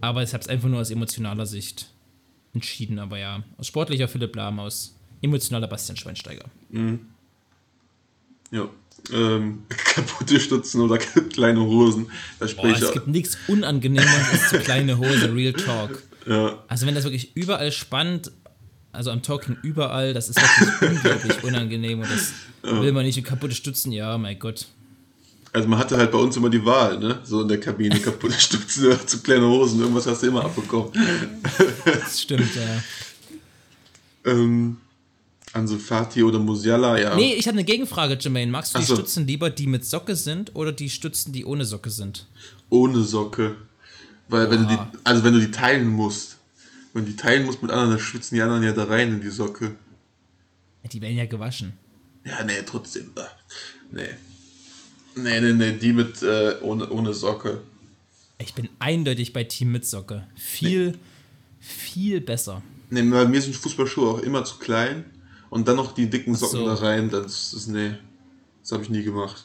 aber 0.00 0.22
ich 0.24 0.32
habe 0.32 0.42
es 0.42 0.48
einfach 0.48 0.68
nur 0.68 0.80
aus 0.80 0.90
emotionaler 0.90 1.46
Sicht 1.46 1.90
entschieden. 2.52 2.98
Aber 2.98 3.18
ja, 3.18 3.44
aus 3.58 3.68
sportlicher 3.68 4.08
Philipp 4.08 4.34
Lahm, 4.34 4.58
aus 4.58 4.96
emotionaler 5.22 5.68
Bastian 5.68 5.96
Schweinsteiger. 5.96 6.46
Ja. 8.50 8.68
Ähm, 9.12 9.62
kaputte 9.68 10.40
Stutzen 10.40 10.80
oder 10.80 10.98
kleine 11.32 11.60
Hosen. 11.60 12.10
Da 12.38 12.46
Boah, 12.46 12.66
es 12.68 12.92
gibt 12.92 13.06
nichts 13.06 13.38
Unangenehmeres 13.48 14.30
als 14.32 14.48
zu 14.50 14.58
kleine 14.58 14.98
Hose, 14.98 15.34
Real 15.34 15.52
Talk. 15.52 16.02
Ja, 16.28 16.58
Also 16.66 16.86
wenn 16.86 16.96
das 16.96 17.04
wirklich 17.04 17.36
überall 17.36 17.70
spannt, 17.70 18.32
also 18.90 19.12
am 19.12 19.22
Talking 19.22 19.56
überall, 19.62 20.12
das 20.12 20.28
ist 20.28 20.40
wirklich 20.40 20.90
unglaublich 20.96 21.44
unangenehm 21.44 22.00
und 22.00 22.08
das 22.10 22.32
will 22.62 22.90
man 22.90 23.04
nicht. 23.06 23.16
Und 23.16 23.22
kaputte 23.22 23.54
Stutzen, 23.54 23.92
ja, 23.92 24.18
mein 24.18 24.36
Gott. 24.40 24.66
also 25.52 25.68
man 25.68 25.78
hatte 25.78 25.96
halt 25.96 26.10
bei 26.10 26.18
uns 26.18 26.36
immer 26.36 26.50
die 26.50 26.64
Wahl, 26.64 26.98
ne? 26.98 27.20
So 27.22 27.42
in 27.42 27.48
der 27.48 27.60
Kabine, 27.60 28.00
kaputte 28.00 28.40
Stutzen 28.40 28.86
oder 28.86 29.06
zu 29.06 29.22
kleine 29.22 29.46
Hosen, 29.46 29.78
irgendwas 29.78 30.08
hast 30.08 30.24
du 30.24 30.26
immer 30.26 30.44
abbekommen. 30.44 30.90
Das 31.84 32.20
stimmt, 32.22 32.50
ja. 32.56 32.82
Ähm, 34.32 34.78
Ansu 35.56 35.78
Fati 35.78 36.22
oder 36.22 36.38
Musiala, 36.38 36.98
ja. 37.00 37.16
Nee, 37.16 37.34
ich 37.34 37.46
habe 37.48 37.56
eine 37.56 37.64
Gegenfrage, 37.64 38.18
Jermaine. 38.20 38.50
Magst 38.50 38.74
du 38.74 38.78
die 38.78 38.84
Ach 38.84 38.88
so. 38.88 38.94
Stutzen 38.96 39.26
lieber, 39.26 39.50
die 39.50 39.66
mit 39.66 39.84
Socke 39.84 40.14
sind 40.14 40.54
oder 40.54 40.72
die 40.72 40.90
Stutzen, 40.90 41.32
die 41.32 41.44
ohne 41.44 41.64
Socke 41.64 41.90
sind? 41.90 42.26
Ohne 42.68 43.00
Socke. 43.02 43.56
Weil 44.28 44.50
wenn 44.50 44.62
du 44.62 44.68
die, 44.68 44.78
also 45.04 45.24
wenn 45.24 45.34
du 45.34 45.40
die 45.40 45.50
teilen 45.50 45.88
musst, 45.88 46.36
wenn 46.92 47.04
du 47.04 47.10
die 47.10 47.16
teilen 47.16 47.46
musst 47.46 47.62
mit 47.62 47.70
anderen, 47.70 47.90
dann 47.90 48.00
schwitzen 48.00 48.34
die 48.34 48.42
anderen 48.42 48.62
ja 48.62 48.72
da 48.72 48.84
rein 48.84 49.12
in 49.12 49.20
die 49.20 49.30
Socke. 49.30 49.76
Die 50.92 51.00
werden 51.00 51.16
ja 51.16 51.26
gewaschen. 51.26 51.72
Ja, 52.24 52.44
nee, 52.44 52.62
trotzdem. 52.64 53.10
Nee. 53.90 54.08
Nee, 55.16 55.40
nee, 55.40 55.52
nee, 55.52 55.72
die 55.72 55.92
mit 55.92 56.22
äh, 56.22 56.56
ohne, 56.60 56.90
ohne 56.90 57.14
Socke. 57.14 57.62
Ich 58.38 58.54
bin 58.54 58.68
eindeutig 58.78 59.32
bei 59.32 59.44
Team 59.44 59.72
mit 59.72 59.86
Socke. 59.86 60.26
Viel, 60.36 60.98
viel 61.58 62.20
besser. 62.20 62.62
Nee, 62.90 63.02
bei 63.02 63.24
mir 63.24 63.40
sind 63.40 63.56
Fußballschuhe 63.56 64.08
auch 64.10 64.18
immer 64.20 64.44
zu 64.44 64.58
klein. 64.58 65.04
Und 65.56 65.66
dann 65.66 65.76
noch 65.76 65.92
die 65.94 66.10
dicken 66.10 66.34
Socken 66.34 66.58
so. 66.60 66.66
da 66.66 66.74
rein, 66.74 67.08
das 67.08 67.54
ist, 67.54 67.68
nee. 67.68 67.94
Das 68.60 68.72
habe 68.72 68.82
ich 68.82 68.90
nie 68.90 69.02
gemacht. 69.02 69.42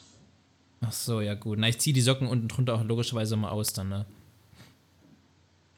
Ach 0.82 0.92
so, 0.92 1.22
ja 1.22 1.32
gut. 1.34 1.58
Na, 1.58 1.68
ich 1.68 1.78
ziehe 1.78 1.94
die 1.94 2.02
Socken 2.02 2.28
unten 2.28 2.48
drunter 2.48 2.74
auch 2.74 2.84
logischerweise 2.84 3.34
mal 3.36 3.48
aus 3.48 3.72
dann, 3.72 3.88
ne? 3.88 4.04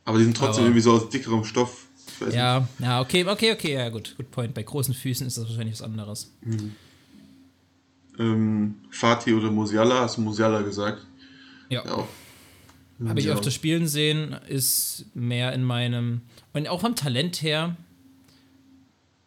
Aber 0.04 0.18
die 0.18 0.24
sind 0.24 0.36
trotzdem 0.36 0.62
Aber- 0.62 0.66
irgendwie 0.70 0.80
so 0.80 0.92
aus 0.92 1.08
dickerem 1.08 1.44
Stoff. 1.44 1.86
Weiß 2.18 2.28
nicht. 2.28 2.36
Ja, 2.36 2.66
ja, 2.80 3.00
okay, 3.00 3.24
okay, 3.24 3.52
okay, 3.52 3.74
ja 3.74 3.88
gut, 3.90 4.14
good 4.16 4.28
point. 4.32 4.54
Bei 4.54 4.64
großen 4.64 4.92
Füßen 4.92 5.24
ist 5.24 5.38
das 5.38 5.44
wahrscheinlich 5.48 5.74
was 5.74 5.82
anderes. 5.82 6.32
Ähm, 8.18 8.74
Fatih 8.90 9.34
oder 9.34 9.50
Musiala, 9.52 10.00
hast 10.00 10.16
du 10.16 10.20
Musiala 10.22 10.62
gesagt? 10.62 11.06
Ja. 11.68 11.84
Ja. 11.84 12.08
Habe 13.08 13.20
ich 13.20 13.26
Ja. 13.26 13.34
öfter 13.34 13.50
spielen 13.52 13.86
sehen, 13.86 14.34
ist 14.48 15.06
mehr 15.14 15.52
in 15.52 15.62
meinem. 15.64 16.22
Und 16.52 16.66
auch 16.68 16.80
vom 16.80 16.96
Talent 16.96 17.40
her. 17.42 17.76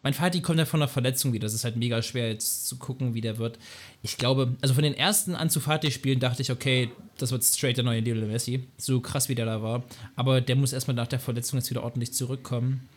Mein 0.02 0.14
Vati 0.14 0.40
kommt 0.40 0.58
ja 0.58 0.64
von 0.64 0.80
einer 0.80 0.88
Verletzung 0.88 1.32
wieder. 1.32 1.46
Das 1.46 1.54
ist 1.54 1.64
halt 1.64 1.76
mega 1.76 2.00
schwer 2.02 2.28
jetzt 2.28 2.68
zu 2.68 2.76
gucken, 2.76 3.14
wie 3.14 3.20
der 3.20 3.38
wird. 3.38 3.58
Ich 4.02 4.16
glaube, 4.16 4.56
also 4.60 4.74
von 4.74 4.84
den 4.84 4.94
ersten 4.94 5.34
Anzufati-Spielen 5.34 6.20
dachte 6.20 6.40
ich, 6.40 6.52
okay, 6.52 6.90
das 7.18 7.32
wird 7.32 7.42
straight 7.42 7.76
der 7.76 7.84
neue 7.84 8.00
Lionel 8.00 8.28
Messi. 8.28 8.64
So 8.76 9.00
krass, 9.00 9.28
wie 9.28 9.34
der 9.34 9.46
da 9.46 9.60
war. 9.60 9.82
Aber 10.14 10.40
der 10.40 10.54
muss 10.54 10.72
erstmal 10.72 10.94
nach 10.94 11.08
der 11.08 11.18
Verletzung 11.18 11.58
jetzt 11.58 11.68
wieder 11.70 11.82
ordentlich 11.82 12.12
zurückkommen. 12.12 12.88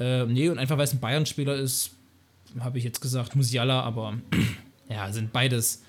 Äh, 0.00 0.26
nee, 0.26 0.48
und 0.48 0.58
einfach 0.58 0.76
weil 0.76 0.84
es 0.84 0.92
ein 0.92 0.98
Bayern-Spieler 1.00 1.54
ist, 1.54 1.92
habe 2.58 2.78
ich 2.78 2.84
jetzt 2.84 3.00
gesagt 3.00 3.36
Musiala, 3.36 3.82
aber 3.82 4.18
ja, 4.88 5.12
sind 5.12 5.32
beides 5.32 5.82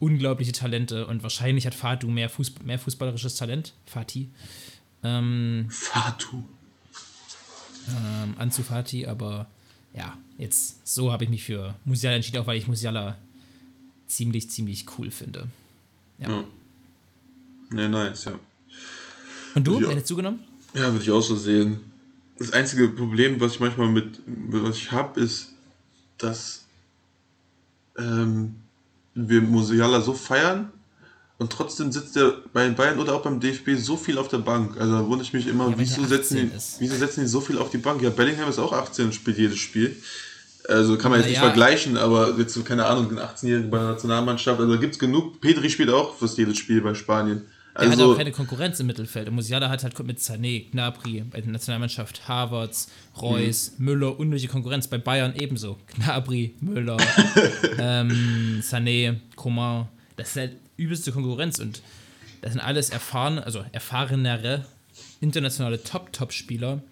unglaubliche 0.00 0.52
Talente 0.52 1.06
und 1.06 1.22
wahrscheinlich 1.22 1.66
hat 1.66 1.74
Fatu 1.74 2.08
mehr, 2.08 2.28
Fußb 2.28 2.62
mehr 2.62 2.78
fußballerisches 2.78 3.36
Talent. 3.36 3.72
Fatih. 3.86 4.28
Ähm, 5.02 5.66
Fatu. 5.70 6.44
ähm, 7.88 8.34
Ansu 8.36 8.62
Fati, 8.62 9.06
aber 9.06 9.46
ja, 9.94 10.16
jetzt 10.38 10.86
so 10.86 11.12
habe 11.12 11.24
ich 11.24 11.30
mich 11.30 11.44
für 11.44 11.74
Musiala 11.84 12.16
entschieden, 12.16 12.38
auch 12.38 12.46
weil 12.46 12.58
ich 12.58 12.66
Musiala 12.66 13.16
ziemlich, 14.06 14.50
ziemlich 14.50 14.86
cool 14.98 15.10
finde. 15.10 15.48
Ja. 16.18 16.28
Ja. 16.30 16.44
Nee, 17.70 17.88
nice, 17.88 18.24
ja. 18.26 18.38
Und 19.54 19.66
du, 19.66 19.80
hättest 19.88 20.10
du 20.10 20.16
genommen? 20.16 20.40
Ja, 20.74 20.92
würde 20.92 21.02
ich 21.02 21.10
auch 21.10 21.22
so 21.22 21.36
sehen. 21.36 21.80
Das 22.38 22.52
einzige 22.52 22.88
Problem, 22.88 23.40
was 23.40 23.54
ich 23.54 23.60
manchmal 23.60 23.88
mit, 23.88 24.20
was 24.26 24.76
ich 24.76 24.90
habe, 24.90 25.20
ist, 25.20 25.54
dass 26.18 26.64
ähm, 27.96 28.56
wir 29.14 29.40
Musiala 29.40 30.00
so 30.00 30.14
feiern 30.14 30.72
und 31.38 31.50
trotzdem 31.52 31.90
sitzt 31.92 32.16
er 32.16 32.34
bei 32.52 32.64
den 32.64 32.74
Bayern 32.76 32.98
oder 32.98 33.14
auch 33.14 33.22
beim 33.22 33.40
DFB 33.40 33.70
so 33.76 33.96
viel 33.96 34.18
auf 34.18 34.28
der 34.28 34.38
Bank. 34.38 34.76
Also 34.80 34.92
da 34.92 35.00
wundere 35.06 35.22
ich 35.22 35.32
mich 35.32 35.46
immer, 35.46 35.68
Ja, 35.70 35.74
wieso, 35.78 36.04
setzen 36.04 36.36
18 36.38 36.50
die, 36.50 36.56
ist. 36.56 36.76
wieso 36.80 36.94
setzen 36.96 37.20
die 37.22 37.26
so 37.26 37.40
viel 37.40 37.58
auf 37.58 37.70
die 37.70 37.78
Bank? 37.78 38.00
Ja, 38.02 38.10
Bellingham 38.10 38.48
ist 38.48 38.58
auch 38.58 38.72
18 38.72 39.06
und 39.06 39.14
spielt 39.14 39.38
jedes 39.38 39.58
Spiel. 39.58 39.96
Also 40.68 40.96
kann 40.96 41.10
man 41.10 41.20
jetzt 41.20 41.26
Na 41.26 41.30
nicht 41.30 41.36
ja. 41.40 41.44
vergleichen, 41.44 41.96
aber 41.98 42.38
jetzt, 42.38 42.54
so, 42.54 42.62
keine 42.62 42.86
Ahnung, 42.86 43.10
ein 43.10 43.18
18-Jährigen 43.18 43.68
bei 43.70 43.78
der 43.78 43.88
Nationalmannschaft, 43.88 44.58
also 44.60 44.72
da 44.72 44.80
gibt 44.80 44.94
es 44.94 44.98
genug. 44.98 45.40
Pedri 45.40 45.68
spielt 45.68 45.90
auch 45.90 46.14
fast 46.16 46.38
jedes 46.38 46.56
Spiel 46.56 46.80
bei 46.80 46.94
Spanien. 46.94 47.42
Der 47.76 47.82
hat 47.86 47.90
Also, 47.90 48.12
auch 48.12 48.16
keine 48.16 48.30
Konkurrenz 48.30 48.78
im 48.78 48.86
Mittelfeld. 48.86 49.28
Und 49.28 49.34
Musiala 49.34 49.68
hat 49.68 49.82
halt 49.82 49.98
mit 50.06 50.20
Sané, 50.20 50.70
Gnabry 50.70 51.24
bei 51.28 51.40
der 51.40 51.50
Nationalmannschaft, 51.50 52.28
Havertz, 52.28 52.86
Reus, 53.20 53.72
Mhm. 53.76 53.84
Müller, 53.84 54.18
unnötige 54.18 54.50
Konkurrenz. 54.52 54.86
Bei 54.86 54.96
Bayern 54.98 55.34
ebenso. 55.34 55.76
Gnabry, 55.96 56.54
Müller, 56.60 56.96
ähm, 57.78 58.60
Sané, 58.62 59.16
Coman. 59.36 59.88
Das 60.16 60.28
ist 60.30 60.36
halt 60.36 60.52
übelste 60.76 61.12
Konkurrenz. 61.12 61.58
Und 61.58 61.82
das 62.42 62.52
sind 62.52 62.60
alles 62.60 62.90
erfahrene, 62.90 63.44
also 63.44 63.64
erfahrenere, 63.72 64.66
internationale 65.20 65.82
Top-Top-Spieler. 65.82 66.82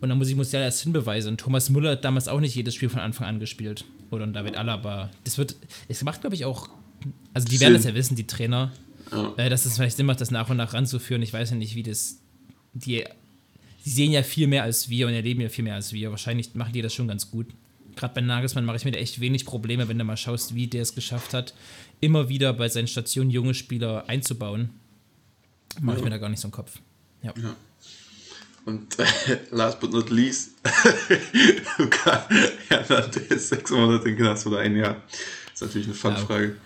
Und 0.00 0.08
dann 0.08 0.18
muss 0.18 0.28
ich 0.28 0.36
Musiala 0.36 0.66
erst 0.66 0.82
hinbeweisen. 0.82 1.32
Und 1.32 1.40
Thomas 1.40 1.70
Müller 1.70 1.92
hat 1.92 2.04
damals 2.04 2.28
auch 2.28 2.40
nicht 2.40 2.54
jedes 2.54 2.74
Spiel 2.74 2.88
von 2.88 3.00
Anfang 3.00 3.26
an 3.26 3.40
gespielt. 3.40 3.84
Oder 4.10 4.26
David 4.26 4.56
Alaba. 4.56 5.10
Das 5.24 5.38
wird, 5.38 5.56
es 5.88 6.02
macht, 6.04 6.20
glaube 6.20 6.36
ich, 6.36 6.44
auch, 6.44 6.68
also 7.32 7.48
die 7.48 7.60
werden 7.60 7.72
Sinn. 7.72 7.82
das 7.82 7.84
ja 7.84 7.94
wissen, 7.94 8.16
die 8.16 8.26
Trainer. 8.26 8.72
Ja. 9.10 9.34
Äh, 9.36 9.50
dass 9.50 9.64
es 9.64 9.76
vielleicht 9.76 9.96
Sinn 9.96 10.06
macht, 10.06 10.20
das 10.20 10.30
nach 10.30 10.50
und 10.50 10.56
nach 10.56 10.74
ranzuführen. 10.74 11.22
Ich 11.22 11.32
weiß 11.32 11.50
ja 11.50 11.56
nicht, 11.56 11.74
wie 11.74 11.82
das. 11.82 12.18
Die, 12.74 13.04
die 13.84 13.90
sehen 13.90 14.12
ja 14.12 14.22
viel 14.22 14.46
mehr 14.46 14.62
als 14.62 14.88
wir 14.88 15.06
und 15.06 15.14
erleben 15.14 15.40
ja 15.40 15.48
viel 15.48 15.64
mehr 15.64 15.74
als 15.74 15.92
wir. 15.92 16.10
Wahrscheinlich 16.10 16.54
machen 16.54 16.72
die 16.72 16.82
das 16.82 16.94
schon 16.94 17.08
ganz 17.08 17.30
gut. 17.30 17.46
Gerade 17.96 18.14
bei 18.14 18.20
Nagelsmann 18.20 18.64
mache 18.64 18.76
ich 18.76 18.84
mir 18.84 18.92
da 18.92 18.98
echt 18.98 19.20
wenig 19.20 19.44
Probleme, 19.44 19.88
wenn 19.88 19.98
du 19.98 20.04
mal 20.04 20.16
schaust, 20.16 20.54
wie 20.54 20.66
der 20.66 20.82
es 20.82 20.94
geschafft 20.94 21.32
hat, 21.34 21.54
immer 22.00 22.28
wieder 22.28 22.52
bei 22.52 22.68
seinen 22.68 22.88
Stationen 22.88 23.30
junge 23.30 23.54
Spieler 23.54 24.04
einzubauen. 24.08 24.70
Mache 25.80 25.96
ich 25.96 26.00
Ja. 26.00 26.04
mir 26.04 26.10
da 26.10 26.18
gar 26.18 26.28
nicht 26.28 26.40
so 26.40 26.46
einen 26.48 26.52
Kopf. 26.52 26.78
Ja. 27.22 27.32
Und 28.64 28.98
äh, 28.98 29.04
last 29.50 29.80
but 29.80 29.92
not 29.92 30.10
least, 30.10 30.52
Luca 31.78 32.26
Hernandez, 32.68 33.48
sechs 33.48 33.70
Monate 33.70 34.08
in 34.08 34.16
Knast 34.16 34.46
oder 34.46 34.58
ein 34.60 34.76
Jahr. 34.76 34.96
ist 35.52 35.62
natürlich 35.62 35.86
eine 35.86 35.94
Fangfrage. 35.96 36.56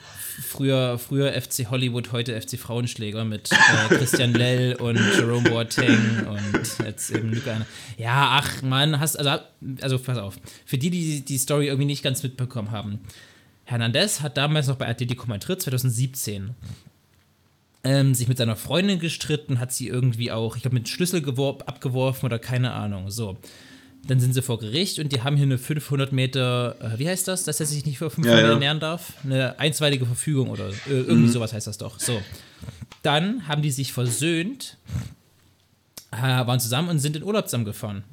Früher, 0.41 0.99
früher 0.99 1.33
FC 1.33 1.69
Hollywood, 1.71 2.13
heute 2.13 2.41
FC 2.41 2.59
Frauenschläger 2.59 3.25
mit 3.25 3.51
äh, 3.53 3.95
Christian 3.95 4.33
Lell 4.35 4.77
und 4.77 4.97
Jerome 5.17 5.49
Boateng 5.49 6.27
und 6.29 6.87
jetzt 6.87 7.11
eben 7.11 7.33
Luca. 7.33 7.67
Ja, 7.97 8.39
ach 8.41 8.63
man, 8.63 9.01
hast 9.01 9.17
also, 9.17 9.43
also 9.81 9.99
pass 9.99 10.19
auf. 10.19 10.37
Für 10.65 10.79
die, 10.79 10.91
die 10.91 11.25
die 11.25 11.39
Story 11.39 11.67
irgendwie 11.67 11.87
nicht 11.87 12.03
ganz 12.05 12.23
mitbekommen 12.23 12.71
haben. 12.71 13.01
Hernandez 13.65 14.21
hat 14.21 14.37
damals 14.37 14.69
noch 14.69 14.77
bei 14.77 14.87
Atletico 14.89 15.27
Madrid 15.27 15.61
2017 15.61 16.51
ähm, 17.85 18.15
sich 18.15 18.29
mit 18.29 18.39
seiner 18.39 18.57
Freundin 18.57 18.99
gestritten, 18.99 19.59
hat 19.59 19.73
sie 19.73 19.89
irgendwie 19.89 20.31
auch, 20.33 20.57
ich 20.57 20.63
glaube, 20.63 20.77
mit 20.77 20.89
Schlüssel 20.89 21.21
gewor- 21.21 21.63
abgeworfen 21.65 22.27
oder 22.27 22.39
keine 22.39 22.73
Ahnung. 22.73 23.11
So. 23.11 23.39
Dann 24.07 24.21
sind 24.21 24.33
sie 24.33 24.43
vor 24.43 24.59
Gericht 24.59 24.99
und 24.99 25.13
die 25.13 25.23
haben 25.23 25.37
hier 25.37 25.45
eine 25.45 25.59
500 25.59 26.13
Meter, 26.13 26.77
äh, 26.81 26.99
wie 26.99 27.09
heißt 27.09 27.29
das, 27.29 27.45
dass 27.45 27.61
er 27.61 27.67
sich 27.67 27.85
nicht 27.85 27.99
für 27.99 28.09
500 28.11 28.41
Ja, 28.41 28.47
ja. 28.47 28.53
ernähren 28.55 28.81
darf? 28.81 29.13
Eine 29.23 29.59
einstweilige 29.59 30.07
Verfügung 30.07 30.49
oder 30.51 30.69
äh, 30.69 30.73
irgendwie 30.91 31.29
sowas 31.29 31.53
heißt 31.53 31.67
das 31.67 31.79
doch. 31.79 31.99
So. 32.01 32.21
Dann 33.03 33.47
haben 33.49 33.61
die 33.63 33.71
sich 33.71 33.93
versöhnt, 33.93 34.79
äh, 36.11 36.17
waren 36.17 36.61
zusammen 36.61 36.89
und 36.89 36.99
sind 37.01 37.17
in 37.17 37.23
Urlaub 37.23 37.47
zusammengefahren. 37.49 38.05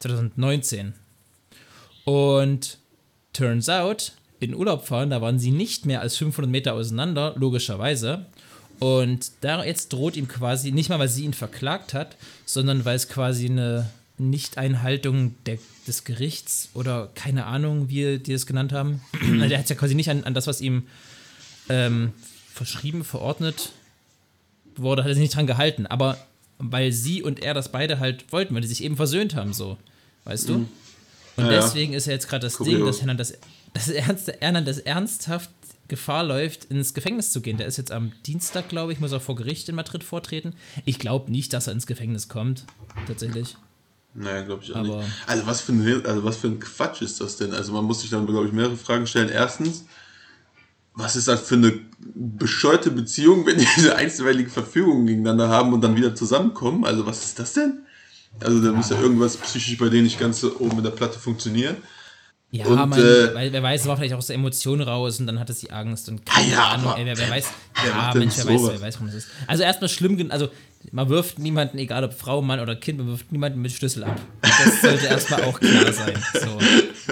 2019. 0.00 0.94
Und 2.04 2.78
turns 3.32 3.68
out, 3.68 4.12
in 4.40 4.54
Urlaub 4.54 4.86
fahren, 4.86 5.10
da 5.10 5.20
waren 5.20 5.38
sie 5.38 5.52
nicht 5.52 5.86
mehr 5.86 6.00
als 6.00 6.16
500 6.16 6.50
Meter 6.50 6.74
auseinander, 6.74 7.34
logischerweise. 7.36 8.26
Und 8.80 9.30
da 9.42 9.62
jetzt 9.64 9.92
droht 9.92 10.16
ihm 10.16 10.26
quasi, 10.26 10.72
nicht 10.72 10.88
mal 10.88 10.98
weil 10.98 11.08
sie 11.08 11.24
ihn 11.24 11.34
verklagt 11.34 11.94
hat, 11.94 12.16
sondern 12.44 12.84
weil 12.84 12.96
es 12.96 13.08
quasi 13.08 13.46
eine 13.46 13.88
Nichteinhaltung 14.18 15.34
der, 15.46 15.58
des 15.86 16.04
Gerichts 16.04 16.68
oder 16.74 17.10
keine 17.14 17.46
Ahnung, 17.46 17.88
wie 17.88 18.18
die 18.18 18.32
es 18.32 18.46
genannt 18.46 18.72
haben. 18.72 19.00
Also 19.22 19.48
Der 19.48 19.58
hat 19.58 19.68
ja 19.68 19.76
quasi 19.76 19.94
nicht 19.94 20.10
an, 20.10 20.24
an 20.24 20.34
das, 20.34 20.46
was 20.46 20.60
ihm 20.60 20.86
ähm, 21.68 22.12
verschrieben, 22.52 23.04
verordnet 23.04 23.72
wurde, 24.76 25.02
hat 25.02 25.10
er 25.10 25.14
sich 25.14 25.22
nicht 25.22 25.34
dran 25.34 25.46
gehalten. 25.46 25.86
Aber 25.86 26.18
weil 26.58 26.92
sie 26.92 27.22
und 27.22 27.40
er 27.42 27.54
das 27.54 27.72
beide 27.72 27.98
halt 27.98 28.30
wollten, 28.32 28.54
weil 28.54 28.62
die 28.62 28.68
sich 28.68 28.84
eben 28.84 28.96
versöhnt 28.96 29.34
haben, 29.34 29.52
so. 29.52 29.76
Weißt 30.24 30.48
du? 30.48 30.54
Und 30.54 30.68
Ja, 31.36 31.44
ja. 31.44 31.60
deswegen 31.60 31.92
ist 31.94 32.06
ja 32.06 32.12
jetzt 32.12 32.28
gerade 32.28 32.46
das 32.46 32.56
Kurios. 32.56 32.76
Ding, 32.76 32.86
dass 32.86 33.00
Hernandez, 33.00 33.38
das 33.74 33.88
ernst, 33.88 34.32
Hernandez 34.40 34.78
ernsthaft 34.78 35.50
Gefahr 35.88 36.24
läuft, 36.24 36.66
ins 36.66 36.94
Gefängnis 36.94 37.32
zu 37.32 37.40
gehen. 37.40 37.58
Der 37.58 37.66
ist 37.66 37.76
jetzt 37.76 37.90
am 37.90 38.12
Dienstag, 38.24 38.68
glaube 38.68 38.92
ich, 38.92 39.00
muss 39.00 39.12
er 39.12 39.20
vor 39.20 39.34
Gericht 39.34 39.68
in 39.68 39.74
Madrid 39.74 40.04
vortreten. 40.04 40.54
Ich 40.84 40.98
glaube 40.98 41.30
nicht, 41.30 41.52
dass 41.52 41.66
er 41.66 41.72
ins 41.72 41.86
Gefängnis 41.86 42.28
kommt. 42.28 42.64
Tatsächlich. 43.06 43.56
Naja, 44.14 44.42
glaube 44.42 44.62
ich 44.62 44.72
auch 44.72 44.76
Aber- 44.76 44.98
nicht. 44.98 45.08
Also 45.26 45.46
was, 45.46 45.60
für 45.62 45.72
ein, 45.72 46.06
also 46.06 46.24
was 46.24 46.36
für 46.36 46.48
ein 46.48 46.60
Quatsch 46.60 47.02
ist 47.02 47.20
das 47.20 47.36
denn? 47.36 47.52
Also 47.54 47.72
man 47.72 47.84
muss 47.84 48.00
sich 48.02 48.10
dann, 48.10 48.26
glaube 48.26 48.46
ich, 48.46 48.52
mehrere 48.52 48.76
Fragen 48.76 49.06
stellen. 49.06 49.28
Erstens, 49.30 49.84
was 50.94 51.16
ist 51.16 51.28
das 51.28 51.40
für 51.40 51.54
eine 51.54 51.72
bescheuerte 52.14 52.90
Beziehung, 52.90 53.46
wenn 53.46 53.58
die 53.58 53.66
eine 53.78 53.94
einstweilige 53.96 54.50
Verfügung 54.50 55.06
gegeneinander 55.06 55.48
haben 55.48 55.72
und 55.72 55.80
dann 55.80 55.96
wieder 55.96 56.14
zusammenkommen? 56.14 56.84
Also 56.84 57.06
was 57.06 57.24
ist 57.24 57.38
das 57.38 57.54
denn? 57.54 57.80
Also 58.40 58.62
da 58.62 58.72
muss 58.72 58.90
ja 58.90 59.00
irgendwas 59.00 59.36
psychisch 59.36 59.76
bei 59.78 59.88
denen 59.88 60.04
nicht 60.04 60.18
ganz 60.18 60.40
so 60.40 60.56
oben 60.58 60.78
in 60.78 60.84
der 60.84 60.90
Platte 60.90 61.18
funktionieren. 61.18 61.76
Ja, 62.54 62.66
Und, 62.66 62.90
man, 62.90 63.00
äh, 63.00 63.34
weil, 63.34 63.50
wer 63.50 63.62
weiß, 63.62 63.80
es 63.80 63.86
war 63.86 63.96
vielleicht 63.96 64.12
auch 64.12 64.20
so 64.20 64.30
Emotionen 64.34 64.82
raus 64.82 65.18
und 65.18 65.26
dann 65.26 65.40
hatte 65.40 65.54
sie 65.54 65.70
Angst 65.70 66.10
und 66.10 66.20
Ah 66.28 66.42
ja, 66.42 66.68
Ahnung, 66.68 66.88
aber 66.88 66.98
ey, 66.98 67.06
wer, 67.06 67.16
wer 67.16 67.30
weiß, 67.30 67.46
ja, 67.86 68.12
Mensch, 68.14 68.34
wer 68.36 68.44
weiß, 68.46 68.60
sowas? 68.60 68.72
wer 68.74 68.80
weiß, 68.82 68.94
warum 68.96 69.06
das 69.06 69.16
ist. 69.16 69.28
Also 69.46 69.62
erstmal 69.62 69.88
schlimm, 69.88 70.30
also 70.30 70.50
man 70.90 71.08
wirft 71.08 71.38
niemanden, 71.38 71.78
egal 71.78 72.04
ob 72.04 72.12
Frau, 72.12 72.42
Mann 72.42 72.60
oder 72.60 72.76
Kind, 72.76 72.98
man 72.98 73.08
wirft 73.08 73.32
niemanden 73.32 73.62
mit 73.62 73.72
Schlüssel 73.72 74.04
ab. 74.04 74.20
Das 74.42 74.82
sollte 74.82 75.06
erstmal 75.06 75.44
auch 75.44 75.58
klar 75.58 75.90
sein. 75.94 76.12
So. 76.34 76.58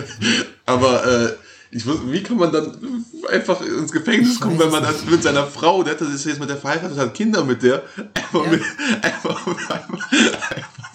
Aber 0.67 1.07
äh, 1.07 1.33
ich 1.73 1.85
wus- 1.85 2.01
wie 2.11 2.23
kann 2.23 2.37
man 2.37 2.53
dann 2.53 3.05
einfach 3.31 3.61
ins 3.61 3.93
Gefängnis 3.93 4.41
kommen, 4.41 4.59
wenn 4.59 4.71
man 4.71 4.83
das 4.83 5.05
mit 5.05 5.23
seiner 5.23 5.47
Frau, 5.47 5.83
der 5.83 5.93
hat 5.95 6.01
das 6.01 6.25
jetzt 6.25 6.41
mit 6.41 6.49
der 6.49 6.57
verheiratet, 6.57 6.99
hat 6.99 7.15
Kinder 7.15 7.45
mit 7.45 7.63
der, 7.63 7.83
einfach, 8.15 8.45
Ja. 8.45 8.51
mit, 8.51 8.63
einfach, 9.03 9.47
einfach, 9.47 9.71
einfach, 9.71 10.11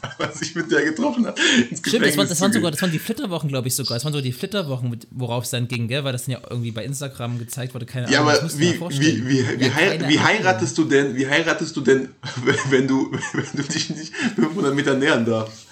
weil 0.02 0.28
man 0.28 0.34
sich 0.34 0.54
mit 0.56 0.70
der 0.72 0.84
getroffen 0.84 1.26
hat, 1.28 1.40
ins 1.70 1.80
Stimmt, 1.80 2.06
das, 2.06 2.18
war, 2.18 2.26
das, 2.26 2.42
waren 2.42 2.52
sogar, 2.54 2.72
das 2.72 2.82
waren 2.82 2.92
die 2.92 3.00
Flitterwochen, 3.00 3.50
glaube 3.50 3.68
ich 3.70 3.76
sogar. 3.76 3.96
Das 3.96 4.04
waren 4.06 4.14
so 4.14 4.22
die 4.22 4.32
Flitterwochen, 4.34 4.98
worauf 5.12 5.46
es 5.46 5.50
dann 5.52 5.68
ging, 5.68 5.88
gell? 5.88 6.04
Weil 6.04 6.12
das 6.14 6.26
dann 6.26 6.34
ja 6.34 6.40
irgendwie 6.50 6.72
bei 6.72 6.84
Instagram 6.84 7.40
gezeigt 7.40 7.74
wurde. 7.74 7.86
Keine 7.86 8.12
Ja, 8.12 8.20
Ahnung, 8.22 8.34
das 8.42 8.54
aber 8.56 8.62
wie, 8.62 9.28
wie, 9.28 9.28
wie, 9.60 9.66
Ja, 9.66 9.74
hei 9.74 10.00
wie 10.08 10.20
heiratest 10.20 10.78
du 10.78 10.84
denn, 10.86 11.16
wie 11.16 11.28
heiratest 11.28 11.76
du 11.76 11.82
denn, 11.82 12.10
wenn 12.70 12.88
du, 12.88 13.12
wenn 13.34 13.46
du 13.54 13.64
dich 13.64 13.90
nicht 13.92 14.14
500 14.36 14.76
Meter 14.76 14.94
nähern 14.96 15.26
darfst? 15.26 15.65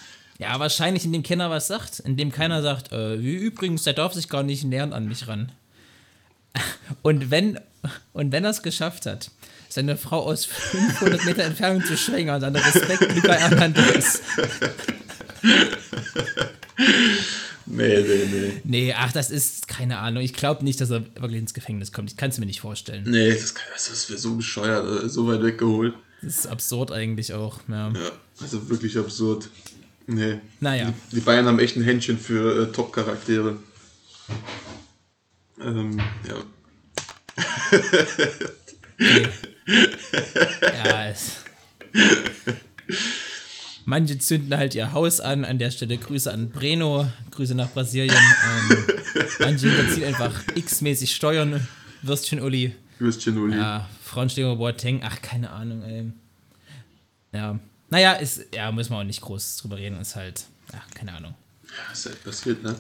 Ja, 0.43 0.60
wahrscheinlich, 0.60 1.06
indem 1.06 1.23
keiner 1.23 1.49
was 1.49 1.67
sagt. 1.67 1.99
Indem 1.99 2.32
keiner 2.32 2.62
sagt, 2.62 2.91
äh, 2.91 3.21
wie 3.21 3.34
übrigens, 3.36 3.84
der 3.84 3.93
darf 3.93 4.13
sich 4.13 4.29
gar 4.29 4.43
nicht 4.43 4.63
nähern 4.63 4.93
an 4.93 5.08
mich 5.08 5.27
ran. 5.27 5.51
Und 7.01 7.32
wenn, 7.32 7.60
und 8.13 8.32
wenn 8.32 8.43
er 8.43 8.51
es 8.51 8.62
geschafft 8.62 9.06
hat, 9.08 9.32
seine 9.69 9.97
Frau 9.97 10.23
aus 10.23 10.45
500 10.45 11.25
Meter 11.25 11.43
Entfernung 11.43 11.84
zu 11.84 11.97
schwängern, 11.97 12.39
dann 12.39 12.56
Respekt 12.56 13.15
Luca 13.15 13.34
Hernandez. 13.34 14.21
Nee, 17.65 18.01
nee, 18.01 18.25
nee. 18.32 18.62
Nee, 18.63 18.93
ach, 18.95 19.12
das 19.13 19.32
ist 19.32 19.67
keine 19.67 19.97
Ahnung. 19.99 20.21
Ich 20.21 20.34
glaube 20.34 20.63
nicht, 20.63 20.79
dass 20.82 20.89
er 20.91 21.01
wirklich 21.15 21.39
ins 21.41 21.53
Gefängnis 21.53 21.91
kommt. 21.91 22.12
Ich 22.12 22.17
kann 22.17 22.29
es 22.29 22.38
mir 22.38 22.45
nicht 22.45 22.60
vorstellen. 22.62 23.03
Nee, 23.08 23.32
das, 23.34 23.56
kann- 23.56 23.65
das 23.73 24.10
wäre 24.10 24.19
so 24.19 24.36
bescheuert, 24.36 25.06
äh, 25.06 25.10
so 25.10 25.27
weit 25.27 25.41
weggeholt. 25.41 25.93
Das 26.21 26.38
ist 26.39 26.47
absurd 26.47 26.91
eigentlich 26.91 27.34
auch. 27.34 27.60
Ja. 27.67 27.89
Ja, 27.91 28.12
also 28.41 28.69
wirklich 28.69 28.97
absurd. 28.97 29.49
Nee. 30.08 30.39
Naja. 30.60 30.94
Die, 31.12 31.16
die 31.16 31.22
Bayern 31.22 31.46
haben 31.46 31.60
echt 31.60 31.78
ein 31.78 31.84
Händchen 31.84 32.18
für 32.18 32.63
äh, 32.63 32.72
Top-Charaktere. 32.72 33.58
Ähm, 35.62 36.00
ja. 36.28 36.36
Ja, 40.86 41.08
es. 41.08 41.38
Manche 43.86 44.18
zünden 44.20 44.56
halt 44.58 44.76
ihr 44.76 44.94
Haus 44.94 45.20
an. 45.20 45.46
An 45.46 45.60
der 45.60 45.72
Stelle 45.72 45.98
Grüße 45.98 46.32
an 46.32 46.50
Breno, 46.50 47.08
Grüße 47.32 47.56
nach 47.56 47.70
Brasilien. 47.72 48.16
Ähm, 48.16 48.78
manche 49.39 49.70
hinterziehen 49.70 50.06
einfach 50.06 50.34
x-mäßig 50.56 51.16
Steuern. 51.16 51.68
Würstchen 52.02 52.42
Uli. 52.42 52.76
Würstchen 53.00 53.38
Uli. 53.38 53.56
Ja, 53.56 53.89
Frauenschläger 54.04 54.56
Boateng. 54.56 55.02
Ach, 55.04 55.22
keine 55.22 55.52
Ahnung, 55.52 55.84
ey. 55.84 56.12
Ja. 57.34 57.60
Naja, 57.93 58.13
ist, 58.13 58.41
ja, 58.53 58.71
müssen 58.71 58.91
wir 58.91 58.97
auch 58.97 59.03
nicht 59.03 59.21
groß 59.21 59.58
drüber 59.58 59.77
reden. 59.77 60.01
Ist 60.01 60.15
halt, 60.15 60.45
ja, 60.73 60.82
keine 60.95 61.13
Ahnung. 61.13 61.36
Ja, 61.67 61.93
ist 61.93 62.06
halt 62.08 62.23
passiert, 62.23 62.63
ne? 62.63 62.75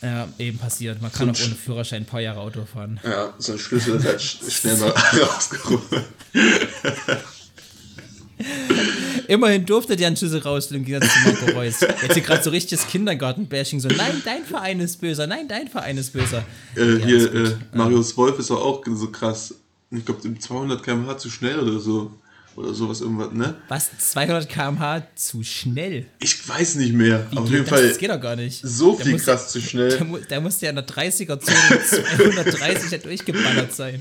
Ja, 0.00 0.28
eben 0.38 0.58
passiert. 0.58 1.02
Man 1.02 1.12
kann 1.12 1.28
auch 1.30 1.34
Zum 1.34 1.46
ohne 1.46 1.54
Führerschein 1.56 2.02
ein 2.02 2.06
paar 2.06 2.20
Jahre 2.20 2.38
Auto 2.38 2.64
fahren. 2.64 3.00
Ja, 3.02 3.34
so 3.38 3.52
ein 3.54 3.58
Schlüssel 3.58 3.96
ist 3.96 4.04
halt 4.06 4.20
sch- 4.20 4.48
schnell 4.60 4.76
mal 4.76 4.90
rausgeholt. 5.22 6.04
Immerhin 9.26 9.66
durfte 9.66 9.96
der 9.96 10.06
einen 10.06 10.16
Schlüssel 10.16 10.40
rausholen 10.40 10.82
im 10.82 10.86
Gegensatz 10.86 11.12
zu 11.14 11.20
Marco 11.28 11.58
Reus. 11.58 11.80
Jetzt 12.02 12.14
hier 12.14 12.22
gerade 12.22 12.42
so 12.44 12.50
richtiges 12.50 12.86
Kindergarten-Bashing. 12.86 13.80
So, 13.80 13.88
nein, 13.88 14.22
dein 14.24 14.44
Verein 14.44 14.78
ist 14.80 15.00
böser. 15.00 15.26
Nein, 15.26 15.48
dein 15.48 15.66
Verein 15.68 15.98
ist 15.98 16.12
böser. 16.12 16.44
Äh, 16.76 16.98
Ja, 16.98 17.06
hier, 17.06 17.34
äh, 17.34 17.56
Marius 17.72 18.16
Wolf 18.16 18.38
ist 18.38 18.52
auch, 18.52 18.60
auch 18.64 18.82
so 18.94 19.10
krass. 19.10 19.54
Ich 19.90 20.04
glaube, 20.04 20.20
200 20.38 20.82
km/h 20.82 21.18
zu 21.18 21.28
schnell 21.30 21.58
oder 21.58 21.80
so. 21.80 22.12
Oder 22.58 22.74
sowas, 22.74 23.00
irgendwas, 23.00 23.30
ne? 23.32 23.54
Was? 23.68 23.88
200 23.98 24.48
km/h 24.48 25.06
zu 25.14 25.44
schnell? 25.44 26.06
Ich 26.18 26.48
weiß 26.48 26.74
nicht 26.74 26.92
mehr. 26.92 27.24
Wie 27.30 27.36
Auf 27.36 27.48
jeden 27.48 27.60
das? 27.64 27.68
Fall 27.70 27.88
Das 27.88 27.98
geht 27.98 28.10
doch 28.10 28.20
gar 28.20 28.34
nicht. 28.34 28.60
so 28.66 28.96
Der 28.96 29.04
viel 29.04 29.12
muss- 29.12 29.22
krass 29.24 29.52
zu 29.52 29.60
schnell. 29.60 30.04
mu 30.04 30.18
der 30.18 30.40
musste 30.40 30.66
ja 30.66 30.70
in 30.70 30.76
der 30.76 30.84
30er-Zone 30.86 31.56
mit 31.70 31.86
230 31.86 32.90
ja 32.90 32.98
durchgeballert 32.98 33.72
sein. 33.72 34.00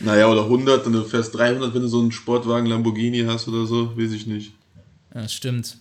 Naja, 0.00 0.28
oder 0.28 0.42
100, 0.44 0.84
und 0.86 0.92
du 0.92 1.04
fährst 1.04 1.34
300, 1.34 1.72
wenn 1.74 1.80
du 1.80 1.88
so 1.88 2.00
einen 2.00 2.12
Sportwagen 2.12 2.66
Lamborghini 2.66 3.24
hast 3.26 3.48
oder 3.48 3.64
so, 3.66 3.96
weiß 3.96 4.12
ich 4.12 4.26
nicht. 4.26 4.52
Ja, 5.14 5.26
stimmt. 5.26 5.78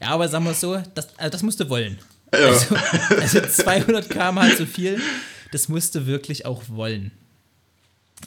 Ja, 0.00 0.10
aber 0.10 0.28
sagen 0.28 0.44
wir 0.44 0.52
es 0.52 0.60
so, 0.60 0.80
das, 0.94 1.08
also 1.18 1.30
das 1.30 1.42
musst 1.42 1.58
du 1.58 1.68
wollen. 1.68 1.98
Ja, 2.32 2.38
Also, 2.38 2.76
also 3.20 3.40
200 3.40 4.08
km/h 4.08 4.56
zu 4.56 4.66
viel, 4.66 5.00
das 5.50 5.68
musst 5.68 5.96
du 5.96 6.06
wirklich 6.06 6.46
auch 6.46 6.62
wollen. 6.68 7.10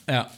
Ja. 0.10 0.30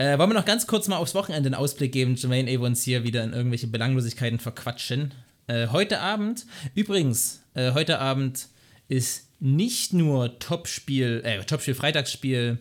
Äh, 0.00 0.18
wollen 0.18 0.30
wir 0.30 0.34
noch 0.34 0.46
ganz 0.46 0.66
kurz 0.66 0.88
mal 0.88 0.96
aufs 0.96 1.14
Wochenende 1.14 1.48
einen 1.48 1.54
Ausblick 1.54 1.92
geben, 1.92 2.14
Jermaine 2.14 2.50
Evans 2.50 2.82
hier 2.82 3.04
wieder 3.04 3.22
in 3.22 3.34
irgendwelche 3.34 3.66
Belanglosigkeiten 3.66 4.38
verquatschen. 4.38 5.12
Äh, 5.46 5.66
heute 5.66 6.00
Abend, 6.00 6.46
übrigens, 6.74 7.42
äh, 7.52 7.74
heute 7.74 7.98
Abend 7.98 8.48
ist 8.88 9.28
nicht 9.40 9.92
nur 9.92 10.38
Topspiel, 10.38 11.20
äh, 11.22 11.44
Topspiel, 11.44 11.74
Freitagsspiel 11.74 12.56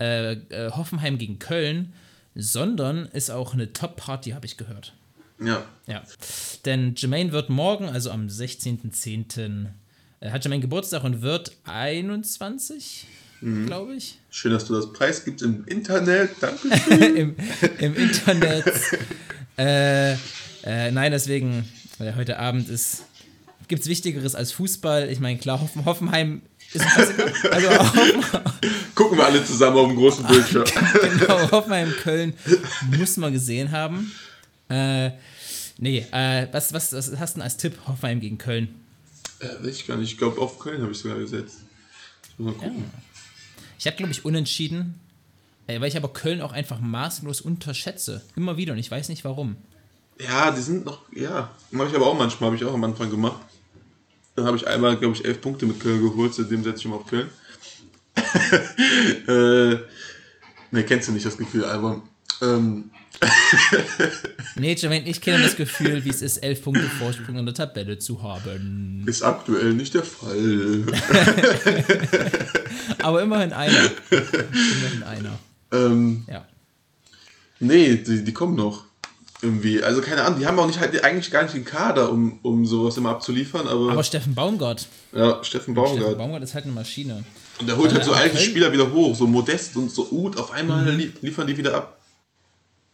äh, 0.00 0.32
äh, 0.32 0.72
Hoffenheim 0.72 1.18
gegen 1.18 1.38
Köln, 1.38 1.92
sondern 2.34 3.06
ist 3.06 3.30
auch 3.30 3.54
eine 3.54 3.72
Top-Party, 3.72 4.30
habe 4.30 4.46
ich 4.46 4.56
gehört. 4.56 4.92
Ja. 5.38 5.64
Ja. 5.86 6.02
Denn 6.64 6.96
Jermaine 6.96 7.30
wird 7.30 7.48
morgen, 7.48 7.88
also 7.88 8.10
am 8.10 8.26
16.10., 8.26 9.66
äh, 10.18 10.30
hat 10.30 10.42
Jermaine 10.42 10.62
Geburtstag 10.62 11.04
und 11.04 11.22
wird 11.22 11.52
21, 11.62 13.06
glaube 13.66 13.94
ich. 13.94 14.18
Schön, 14.30 14.52
dass 14.52 14.66
du 14.66 14.74
das 14.74 14.92
Preis 14.92 15.24
gibst 15.24 15.42
im 15.42 15.64
Internet. 15.66 16.30
Danke. 16.40 16.68
Im, 17.16 17.36
Im 17.78 17.94
Internet. 17.94 18.72
äh, 19.58 20.12
äh, 20.12 20.90
nein, 20.90 21.12
deswegen, 21.12 21.64
weil 21.98 22.16
heute 22.16 22.38
Abend 22.38 22.68
ist, 22.68 23.04
gibt 23.68 23.82
es 23.82 23.88
Wichtigeres 23.88 24.34
als 24.34 24.52
Fußball. 24.52 25.08
Ich 25.10 25.20
meine, 25.20 25.38
klar, 25.38 25.60
Hoffen, 25.60 25.84
Hoffenheim 25.84 26.42
ist 26.72 26.82
ein 26.82 26.88
Klassiker. 26.88 27.52
Also 27.52 27.68
Gucken 28.94 29.18
wir 29.18 29.26
alle 29.26 29.44
zusammen 29.44 29.76
auf 29.76 29.88
dem 29.88 29.96
großen 29.96 30.26
Bildschirm. 30.26 30.64
genau, 31.18 31.50
Hoffenheim 31.52 31.92
Köln 32.02 32.34
muss 32.98 33.16
man 33.16 33.32
gesehen 33.32 33.70
haben. 33.70 34.10
Äh, 34.68 35.10
nee, 35.78 36.04
äh, 36.10 36.48
was, 36.50 36.72
was, 36.72 36.92
was 36.92 37.16
hast 37.18 37.34
du 37.34 37.38
denn 37.38 37.42
als 37.42 37.56
Tipp? 37.56 37.78
Hoffenheim 37.86 38.20
gegen 38.20 38.38
Köln. 38.38 38.74
äh, 39.38 39.64
weiß 39.64 39.76
ich 39.76 39.86
gar 39.86 39.96
nicht. 39.96 40.12
Ich 40.12 40.18
glaube, 40.18 40.40
auf 40.40 40.58
Köln 40.58 40.82
habe 40.82 40.90
ich 40.90 40.98
sogar 40.98 41.18
gesetzt. 41.18 41.58
Ich 42.32 42.38
muss 42.38 42.56
mal 42.56 42.60
gucken. 42.60 42.84
Ich 43.78 43.86
habe, 43.86 43.96
glaube 43.96 44.12
ich, 44.12 44.24
unentschieden, 44.24 45.00
äh, 45.66 45.80
weil 45.80 45.88
ich 45.88 45.96
aber 45.96 46.12
Köln 46.12 46.40
auch 46.40 46.52
einfach 46.52 46.80
maßlos 46.80 47.40
unterschätze. 47.40 48.22
Immer 48.36 48.56
wieder 48.56 48.72
und 48.72 48.78
ich 48.78 48.90
weiß 48.90 49.08
nicht 49.08 49.24
warum. 49.24 49.56
Ja, 50.18 50.50
die 50.50 50.62
sind 50.62 50.86
noch, 50.86 51.00
ja. 51.12 51.50
Habe 51.74 51.88
ich 51.88 51.94
aber 51.94 52.06
auch 52.06 52.16
manchmal, 52.16 52.48
habe 52.48 52.56
ich 52.56 52.64
auch 52.64 52.74
am 52.74 52.84
Anfang 52.84 53.10
gemacht. 53.10 53.40
Dann 54.34 54.46
habe 54.46 54.56
ich 54.56 54.66
einmal, 54.66 54.96
glaube 54.96 55.14
ich, 55.14 55.24
elf 55.24 55.40
Punkte 55.40 55.66
mit 55.66 55.80
Köln 55.80 56.00
geholt, 56.00 56.34
seitdem 56.34 56.62
setze 56.62 56.80
ich 56.80 56.84
immer 56.86 56.96
auf 56.96 57.06
Köln. 57.06 57.28
äh, 59.28 59.78
ne, 60.70 60.84
kennst 60.84 61.08
du 61.08 61.12
nicht 61.12 61.26
das 61.26 61.36
Gefühl, 61.36 61.64
Albon. 61.64 62.02
Ähm, 62.42 62.90
Nee, 64.58 64.74
Jermaine, 64.74 65.06
ich 65.06 65.20
kenne 65.20 65.42
das 65.42 65.56
Gefühl, 65.56 66.04
wie 66.04 66.08
es 66.08 66.22
ist, 66.22 66.38
elf 66.38 66.62
Punkte 66.62 66.84
Vorsprung 66.84 67.36
in 67.36 67.44
der 67.44 67.54
Tabelle 67.54 67.98
zu 67.98 68.22
haben. 68.22 69.04
ist 69.06 69.22
aktuell 69.22 69.74
nicht 69.74 69.92
der 69.92 70.02
Fall. 70.02 70.84
Aber 73.02 73.22
immerhin 73.22 73.52
einer. 73.52 73.90
Immerhin 74.10 75.02
einer. 75.02 75.38
ähm, 75.72 76.24
Ja. 76.30 76.46
nee, 77.60 77.96
die, 77.96 78.24
die 78.24 78.32
kommen 78.32 78.54
noch. 78.56 78.84
Irgendwie. 79.42 79.82
Also 79.82 80.00
keine 80.00 80.22
Ahnung, 80.22 80.38
die 80.40 80.46
haben 80.46 80.58
auch 80.58 80.66
nicht 80.66 80.80
halt 80.80 81.04
eigentlich 81.04 81.30
gar 81.30 81.42
nicht 81.42 81.54
den 81.54 81.66
Kader, 81.66 82.10
um, 82.10 82.38
um 82.42 82.64
sowas 82.64 82.96
immer 82.96 83.10
abzuliefern, 83.10 83.68
aber, 83.68 83.92
Aber 83.92 84.02
Steffen 84.02 84.34
Baumgart. 84.34 84.86
ja, 85.12 85.44
Steffen 85.44 85.74
Baumgart. 85.74 85.98
Steffen 85.98 86.18
Baumgart 86.18 86.42
ist 86.42 86.54
halt 86.54 86.64
eine 86.64 86.72
Maschine. 86.72 87.22
Und 87.60 87.66
der 87.68 87.76
holt 87.76 87.92
halt 87.92 88.04
so 88.04 88.12
Ja, 88.12 88.18
alte 88.18 88.38
Spieler 88.38 88.72
wieder 88.72 88.90
hoch, 88.90 89.14
so 89.14 89.26
Modest 89.26 89.76
und 89.76 89.90
so 89.90 90.08
Ud, 90.10 90.38
auf 90.38 90.50
einmal 90.52 90.88
lie 90.90 91.12
liefern 91.20 91.46
die 91.46 91.56
wieder 91.58 91.74
ab. 91.74 91.95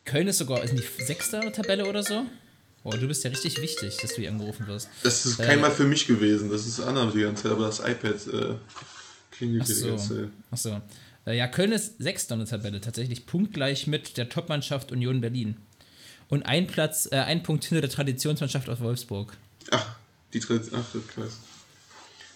Köln 0.04 0.26
ist 0.28 0.38
sogar, 0.38 0.62
ist 0.62 0.72
nicht 0.74 0.88
Sechster 1.06 1.38
in 1.38 1.44
der 1.44 1.52
Tabelle 1.52 1.86
oder 1.88 2.02
so? 2.02 2.24
Oh, 2.84 2.90
du 2.90 3.06
bist 3.06 3.22
ja 3.22 3.30
richtig 3.30 3.60
wichtig, 3.62 3.96
dass 4.02 4.14
du 4.14 4.22
hier 4.22 4.30
angerufen 4.30 4.66
wirst. 4.66 4.88
Das 5.04 5.24
ist 5.24 5.38
Äh, 5.38 5.46
kein 5.46 5.60
Mal 5.60 5.70
für 5.70 5.84
mich 5.84 6.06
gewesen, 6.06 6.50
das 6.50 6.66
ist 6.66 6.80
Anna 6.80 7.06
die 7.14 7.20
ganze 7.20 7.44
Zeit, 7.44 7.52
aber 7.52 7.66
das 7.66 7.78
iPad 7.78 8.26
äh, 8.26 8.54
klingelt 9.30 9.66
hier 9.66 9.74
die 9.76 9.80
so. 9.80 9.88
ganze 9.88 10.08
Zeit. 10.08 10.28
Achso. 10.50 10.80
Äh, 11.26 11.36
ja, 11.36 11.46
Köln 11.46 11.70
ist 11.70 12.02
Sechster 12.02 12.34
in 12.34 12.40
der 12.40 12.48
Tabelle, 12.48 12.80
tatsächlich 12.80 13.26
punktgleich 13.26 13.86
mit 13.86 14.16
der 14.16 14.28
Topmannschaft 14.28 14.90
Union 14.90 15.20
Berlin. 15.20 15.56
Und 16.28 16.42
ein 16.44 16.66
Platz, 16.66 17.08
äh, 17.12 17.16
ein 17.18 17.44
Punkt 17.44 17.64
hinter 17.64 17.82
der 17.82 17.90
Traditionsmannschaft 17.90 18.68
aus 18.68 18.80
Wolfsburg. 18.80 19.36
Ach, 19.70 19.94
die 20.32 20.40
Tradition, 20.40 20.80
ach, 20.82 20.86
das 20.92 21.06
krass. 21.06 21.38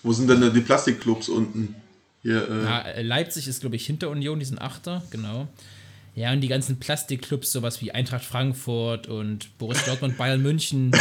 Wo 0.04 0.12
sind 0.12 0.28
denn 0.30 0.40
da 0.40 0.50
die 0.50 0.60
Plastikclubs 0.60 1.28
unten? 1.28 1.74
Hier, 2.22 2.48
äh, 2.48 2.62
Ja, 2.64 2.80
äh, 2.82 3.02
Leipzig 3.02 3.48
ist, 3.48 3.60
glaube 3.62 3.74
ich, 3.74 3.84
hinter 3.86 4.10
Union, 4.10 4.38
die 4.38 4.44
sind 4.44 4.60
Achter, 4.60 5.02
genau. 5.10 5.48
Ja, 6.16 6.32
und 6.32 6.40
die 6.40 6.48
ganzen 6.48 6.80
Plastikclubs, 6.80 7.52
sowas 7.52 7.80
wie 7.82 7.92
Eintracht 7.92 8.24
Frankfurt 8.24 9.06
und 9.06 9.56
Boris 9.58 9.84
Dortmund, 9.84 10.16
Bayern 10.16 10.42
München. 10.42 10.90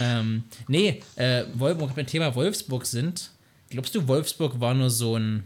ähm, 0.00 0.44
nee, 0.68 1.02
äh, 1.16 1.44
Wolf- 1.54 1.78
wo 1.80 1.88
wir 1.88 1.94
beim 1.94 2.06
Thema 2.06 2.34
Wolfsburg 2.34 2.86
sind, 2.86 3.30
glaubst 3.70 3.94
du, 3.94 4.06
Wolfsburg 4.08 4.60
war 4.60 4.74
nur 4.74 4.90
so 4.90 5.16
ein 5.16 5.44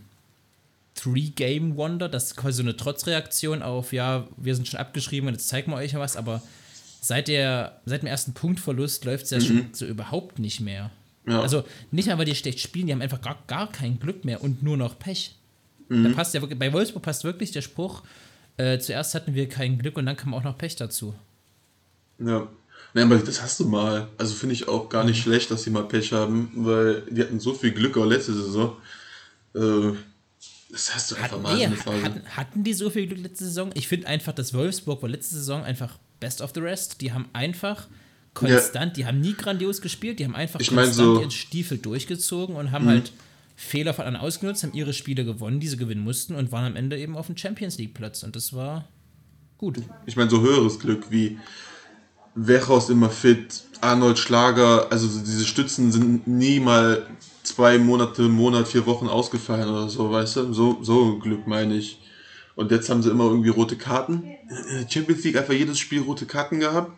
Three-Game-Wonder? 0.96 2.09
Das 2.09 2.24
ist 2.24 2.36
quasi 2.36 2.57
so 2.57 2.62
eine 2.62 2.76
Trotzreaktion 2.76 3.62
auf, 3.62 3.92
ja, 3.92 4.26
wir 4.36 4.55
sind 4.55 4.66
schon 4.68 4.80
abgeschrieben 4.80 5.28
und 5.28 5.34
jetzt 5.34 5.49
zeigen 5.49 5.70
wir 5.70 5.76
euch 5.76 5.92
ja 5.92 6.01
was, 6.01 6.16
aber 6.16 6.42
seit, 7.01 7.28
der, 7.28 7.80
seit 7.84 8.03
dem 8.03 8.09
ersten 8.09 8.34
Punktverlust 8.34 9.05
läuft 9.05 9.24
es 9.26 9.30
ja 9.30 9.40
schon 9.40 9.68
so 9.72 9.86
überhaupt 9.86 10.38
nicht 10.40 10.61
mehr. 10.61 10.90
ja. 11.28 11.40
Also 11.40 11.62
nicht 11.92 12.09
mal, 12.09 12.18
weil 12.18 12.24
die 12.24 12.34
schlecht 12.34 12.59
spielen, 12.61 12.86
die 12.88 12.92
haben 12.92 13.03
einfach 13.03 13.20
gar, 13.20 13.38
gar 13.46 13.70
kein 13.70 14.01
Glück 14.01 14.24
mehr 14.24 14.42
und 14.42 14.62
nur 14.64 14.76
noch 14.76 14.99
Pech. 14.99 15.36
Da 15.91 16.09
passt 16.11 16.34
ja 16.34 16.41
wirklich, 16.43 16.59
bei 16.59 16.72
Wolfsburg 16.72 17.03
passt 17.03 17.24
wirklich 17.24 17.51
der 17.51 17.62
Spruch, 17.62 18.03
äh, 18.59 18.78
zuerst 18.78 19.14
hatten 19.14 19.34
wir 19.34 19.49
kein 19.49 19.78
Glück 19.78 19.97
und 19.97 20.05
dann 20.07 20.16
kam 20.16 20.34
auch 20.34 20.45
noch 20.45 20.59
Pech 20.59 20.76
dazu. 20.76 21.14
Ja. 22.18 22.47
Nein, 22.95 23.05
aber 23.05 23.18
das 23.18 23.43
hast 23.43 23.61
du 23.61 23.66
mal. 23.66 24.09
Also 24.18 24.34
finde 24.34 24.55
ich 24.55 24.66
auch 24.68 24.89
gar 24.89 25.03
Mhm. 25.05 25.11
nicht 25.11 25.22
schlecht, 25.22 25.51
dass 25.51 25.62
sie 25.62 25.70
mal 25.70 25.84
Pech 25.84 26.12
haben, 26.12 26.51
weil 26.55 27.03
die 27.11 27.22
hatten 27.22 27.39
so 27.41 27.55
viel 27.55 27.70
Glück 27.72 27.97
auch 27.97 28.05
letzte 28.07 28.34
Saison. 28.34 28.76
Äh, 29.55 29.93
das 30.70 30.95
hast 30.95 31.11
du 31.11 31.14
einfach 31.16 31.32
Hatten, 31.32 31.43
mal 31.43 31.57
nee, 31.57 31.64
eine 31.66 31.76
Phase. 31.76 32.03
hatten, 32.03 32.22
hatten 32.36 32.64
die 32.64 32.74
so 32.74 32.91
viel 32.91 33.07
Glück 33.07 33.20
letzte 33.22 33.45
Saison? 33.45 33.70
Ich 33.74 33.89
finde 33.89 34.07
einfach, 34.09 34.32
dass 34.34 34.53
Wolfsburg 34.55 35.01
war 35.03 35.09
letzte 35.09 35.36
Saison 35.36 35.62
einfach 35.64 35.99
best 36.20 36.41
of 36.43 36.51
the 36.55 36.61
rest. 36.61 37.01
Die 37.01 37.12
haben 37.12 37.26
einfach 37.32 37.86
konstant, 38.34 38.97
die 38.97 39.07
haben 39.07 39.20
nie 39.20 39.34
grandios 39.34 39.80
gespielt, 39.80 40.18
die 40.18 40.24
haben 40.24 40.34
einfach 40.36 40.61
Ich 40.61 40.68
konstant 40.68 40.95
so- 40.95 41.14
Mhm. 41.14 41.20
ihren 41.20 41.30
Stiefel 41.30 41.78
durchgezogen 41.78 42.57
und 42.57 42.70
haben 42.72 42.86
halt 42.86 43.12
Fehler 43.61 43.92
von 43.92 44.04
anderen 44.04 44.24
ausgenutzt, 44.24 44.62
haben 44.62 44.72
ihre 44.72 44.92
Spiele 44.92 45.24
gewonnen, 45.24 45.59
die 45.59 45.66
sie 45.66 45.76
gewinnen 45.76 46.04
mussten 46.04 46.36
und 46.36 46.52
waren 46.52 46.64
am 46.64 46.76
Ende 46.76 46.96
eben 46.96 47.16
auf 47.16 47.26
dem 47.26 47.36
Champions 47.36 47.76
League 47.76 47.92
Platz 47.92 48.22
und 48.22 48.36
das 48.36 48.52
war 48.52 48.86
gut. 49.59 49.82
Ich 50.06 50.14
meine, 50.14 50.30
so 50.30 50.40
höheres 50.40 50.78
Glück 50.78 51.11
wie 51.11 51.40
Wechhaus 52.36 52.88
immer 52.88 53.11
fit, 53.11 53.64
Arnold 53.80 54.16
Schlager, 54.16 54.86
also 54.92 55.09
so 55.09 55.18
diese 55.18 55.44
Stützen 55.44 55.90
sind 55.90 56.28
nie 56.28 56.61
mal 56.61 57.04
zwei 57.42 57.78
Monate, 57.78 58.22
Monat, 58.22 58.68
vier 58.68 58.86
Wochen 58.86 59.09
ausgefallen 59.09 59.68
oder 59.68 59.88
so, 59.88 60.09
weißt 60.09 60.36
du? 60.36 60.52
So, 60.54 60.78
so 60.82 61.18
Glück 61.18 61.48
meine 61.48 61.74
ich. 61.74 62.00
Und 62.54 62.70
jetzt 62.70 62.88
haben 62.88 63.02
sie 63.02 63.11
immer 63.11 63.24
irgendwie 63.24 63.50
rote 63.50 63.76
Karten. 63.76 64.22
Der 64.70 64.88
Champions 64.88 65.24
League 65.24 65.36
einfach 65.36 65.54
jedes 65.54 65.80
Spiel 65.80 66.02
rote 66.02 66.26
Karten 66.26 66.61
gehabt. 66.61 66.92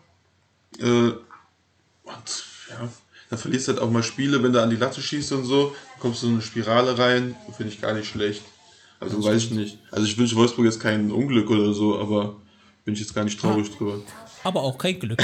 Äh, 0.79 0.83
und 0.83 2.45
ja, 2.69 2.87
dann 3.31 3.39
verlierst 3.39 3.67
du 3.67 3.71
halt 3.71 3.81
auch 3.81 3.89
mal 3.89 4.03
Spiele, 4.03 4.43
wenn 4.43 4.51
du 4.51 4.61
an 4.61 4.69
die 4.69 4.75
Latte 4.75 5.01
schießt 5.01 5.31
und 5.31 5.45
so, 5.45 5.69
dann 5.69 5.99
kommst 6.01 6.21
du 6.21 6.27
in 6.27 6.33
eine 6.33 6.41
Spirale 6.41 6.97
rein, 6.97 7.35
finde 7.55 7.71
ich 7.71 7.79
gar 7.79 7.93
nicht 7.93 8.09
schlecht. 8.09 8.43
Also 8.99 9.23
weiß 9.23 9.43
ich 9.45 9.51
nicht. 9.51 9.77
Also 9.89 10.05
ich 10.05 10.17
wünsche 10.17 10.35
Wolfsburg 10.35 10.65
jetzt 10.65 10.81
kein 10.81 11.09
Unglück 11.11 11.49
oder 11.49 11.73
so, 11.73 11.97
aber 11.97 12.35
bin 12.83 12.93
ich 12.93 12.99
jetzt 12.99 13.15
gar 13.15 13.23
nicht 13.23 13.39
traurig 13.39 13.71
drüber. 13.71 14.01
aber 14.43 14.61
auch 14.61 14.77
kein 14.77 14.99
Glück. 14.99 15.23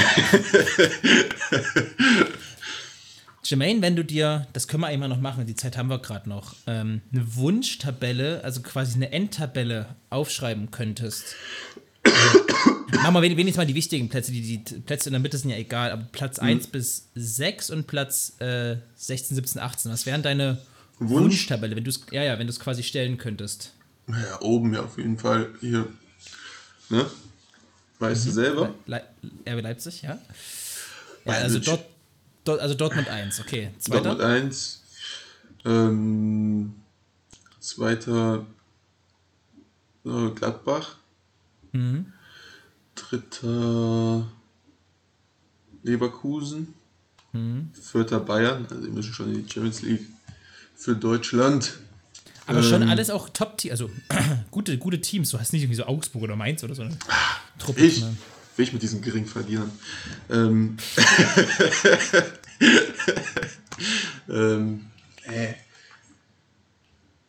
Jermaine, 3.44 3.82
wenn 3.82 3.94
du 3.94 4.04
dir, 4.04 4.46
das 4.54 4.68
können 4.68 4.82
wir 4.82 4.86
einmal 4.86 5.10
noch 5.10 5.20
machen, 5.20 5.44
die 5.46 5.54
Zeit 5.54 5.76
haben 5.76 5.90
wir 5.90 5.98
gerade 5.98 6.30
noch, 6.30 6.54
ähm, 6.66 7.02
eine 7.12 7.36
Wunschtabelle, 7.36 8.42
also 8.42 8.62
quasi 8.62 8.94
eine 8.96 9.12
Endtabelle 9.12 9.96
aufschreiben 10.08 10.70
könntest. 10.70 11.36
Machen 12.92 13.14
wir 13.14 13.22
wen- 13.22 13.36
wenigstens 13.36 13.56
mal 13.58 13.66
die 13.66 13.74
wichtigen 13.74 14.08
Plätze. 14.08 14.32
Die, 14.32 14.40
die 14.64 14.80
Plätze 14.80 15.08
in 15.08 15.12
der 15.12 15.20
Mitte 15.20 15.36
sind 15.36 15.50
ja 15.50 15.56
egal, 15.56 15.90
aber 15.90 16.04
Platz 16.10 16.38
1 16.38 16.68
bis 16.68 17.08
6 17.14 17.70
und 17.70 17.86
Platz 17.86 18.34
äh, 18.40 18.76
16, 18.96 19.34
17, 19.36 19.60
18. 19.60 19.92
Was 19.92 20.06
wären 20.06 20.22
deine 20.22 20.58
Wunsch? 20.98 21.24
Wunschtabelle, 21.24 21.76
wenn 21.76 21.84
du 21.84 21.90
es 21.90 22.00
ja, 22.10 22.22
ja, 22.22 22.38
wenn 22.38 22.46
du 22.46 22.52
es 22.52 22.58
quasi 22.60 22.82
stellen 22.82 23.18
könntest? 23.18 23.72
Ja, 24.08 24.40
oben 24.40 24.72
ja 24.74 24.82
auf 24.84 24.96
jeden 24.96 25.18
Fall 25.18 25.50
hier. 25.60 25.86
Ne? 26.88 27.04
Weißt 27.98 28.26
du 28.26 28.30
selber? 28.30 28.74
Le 28.86 29.02
RB 29.46 29.62
Leipzig, 29.62 30.02
ja? 30.02 30.18
Ja, 31.26 31.32
also 31.32 31.58
dort, 31.58 31.84
dort, 32.44 32.60
also 32.60 32.74
Dortmund 32.74 33.08
1, 33.08 33.40
okay. 33.40 33.70
Zweiter? 33.78 34.02
Dortmund 34.14 34.22
1. 34.22 34.82
Ähm, 35.66 36.74
zweiter 37.60 38.46
äh, 40.06 40.30
Gladbach. 40.30 40.96
Mhm. 41.72 42.12
Dritter 42.98 44.26
Leverkusen. 45.82 46.74
Mhm. 47.32 47.70
Vierter 47.80 48.20
Bayern. 48.20 48.66
Also 48.70 48.82
wir 48.82 48.90
müssen 48.90 49.12
schon 49.12 49.32
in 49.32 49.46
die 49.46 49.52
Champions 49.52 49.82
League 49.82 50.06
für 50.74 50.94
Deutschland. 50.94 51.78
Aber 52.46 52.62
schon 52.62 52.82
Ähm, 52.82 52.88
alles 52.88 53.10
auch 53.10 53.28
Top-Teams, 53.28 53.72
also 53.72 53.90
gute, 54.50 54.78
gute 54.78 55.00
Teams. 55.00 55.30
Du 55.30 55.38
hast 55.38 55.52
nicht 55.52 55.62
irgendwie 55.62 55.76
so 55.76 55.84
Augsburg 55.84 56.22
oder 56.22 56.36
Mainz 56.36 56.64
oder 56.64 56.74
so 56.74 56.82
eine 56.82 56.96
Truppe. 57.58 57.80
Ich 57.80 58.00
ne? 58.00 58.16
will 58.56 58.64
ich 58.64 58.72
mit 58.72 58.82
diesen 58.82 59.02
geringen 59.02 59.26
Verlierern. 59.26 59.70
Ähm, 60.30 60.76
ähm, 64.28 64.86
äh. 65.24 65.54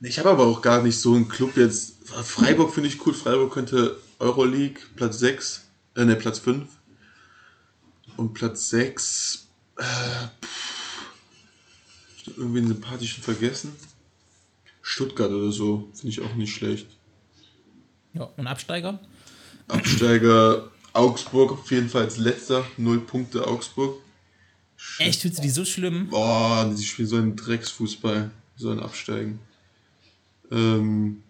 Ich 0.02 0.18
habe 0.18 0.30
aber 0.30 0.46
auch 0.46 0.62
gar 0.62 0.82
nicht 0.82 0.98
so 0.98 1.14
einen 1.14 1.28
Club 1.28 1.58
jetzt. 1.58 1.96
Freiburg 2.24 2.74
finde 2.74 2.88
ich 2.88 3.06
cool. 3.06 3.14
Freiburg 3.14 3.52
könnte 3.52 3.98
Euroleague 4.20 4.82
Platz 4.96 5.20
6, 5.20 5.70
äh, 5.96 6.06
ne, 6.06 6.16
Platz 6.16 6.40
5. 6.40 6.68
Und 8.18 8.34
Platz 8.34 8.70
6. 8.70 9.48
Äh, 9.78 9.84
pff, 10.42 10.70
irgendwie 12.38 12.60
einen 12.60 12.68
sympathischen 12.68 13.24
vergessen. 13.24 13.74
Stuttgart 14.82 15.32
oder 15.32 15.52
so. 15.52 15.90
Finde 15.94 16.10
ich 16.10 16.22
auch 16.22 16.36
nicht 16.36 16.54
schlecht. 16.54 16.88
Ja, 18.14 18.24
und 18.24 18.48
Absteiger? 18.48 19.00
Absteiger 19.68 20.70
Augsburg 20.94 21.52
auf 21.52 21.72
jeden 21.72 21.90
Fall 21.90 22.04
als 22.04 22.18
letzter. 22.18 22.66
Null 22.78 23.00
Punkte 23.00 23.48
Augsburg. 23.48 23.98
Echt, 24.98 25.22
findest 25.22 25.40
du 25.40 25.44
die 25.44 25.50
so 25.50 25.66
schlimm? 25.66 26.10
Boah, 26.10 26.74
die 26.76 26.84
spielen 26.84 27.08
so 27.08 27.18
einen 27.18 27.36
Drecksfußball. 27.36 28.32
Die 28.58 28.62
sollen 28.62 28.80
absteigen. 28.80 29.40
Ähm, 30.52 31.24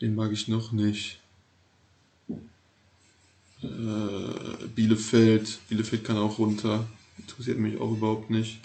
den 0.00 0.14
mag 0.14 0.32
ich 0.32 0.48
noch 0.48 0.72
nicht. 0.72 1.18
Äh, 3.62 4.66
Bielefeld. 4.74 5.58
Bielefeld 5.68 6.04
kann 6.04 6.16
auch 6.16 6.38
runter. 6.38 6.86
Interessiert 7.18 7.58
mich 7.58 7.80
auch 7.80 7.90
überhaupt 7.90 8.30
nicht. 8.30 8.60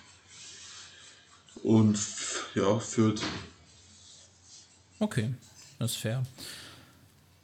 Und 1.64 1.98
ja, 2.56 2.80
Fürth. 2.80 3.22
Okay, 5.00 5.30
das 5.80 5.92
ist 5.92 5.98
fair. 5.98 6.24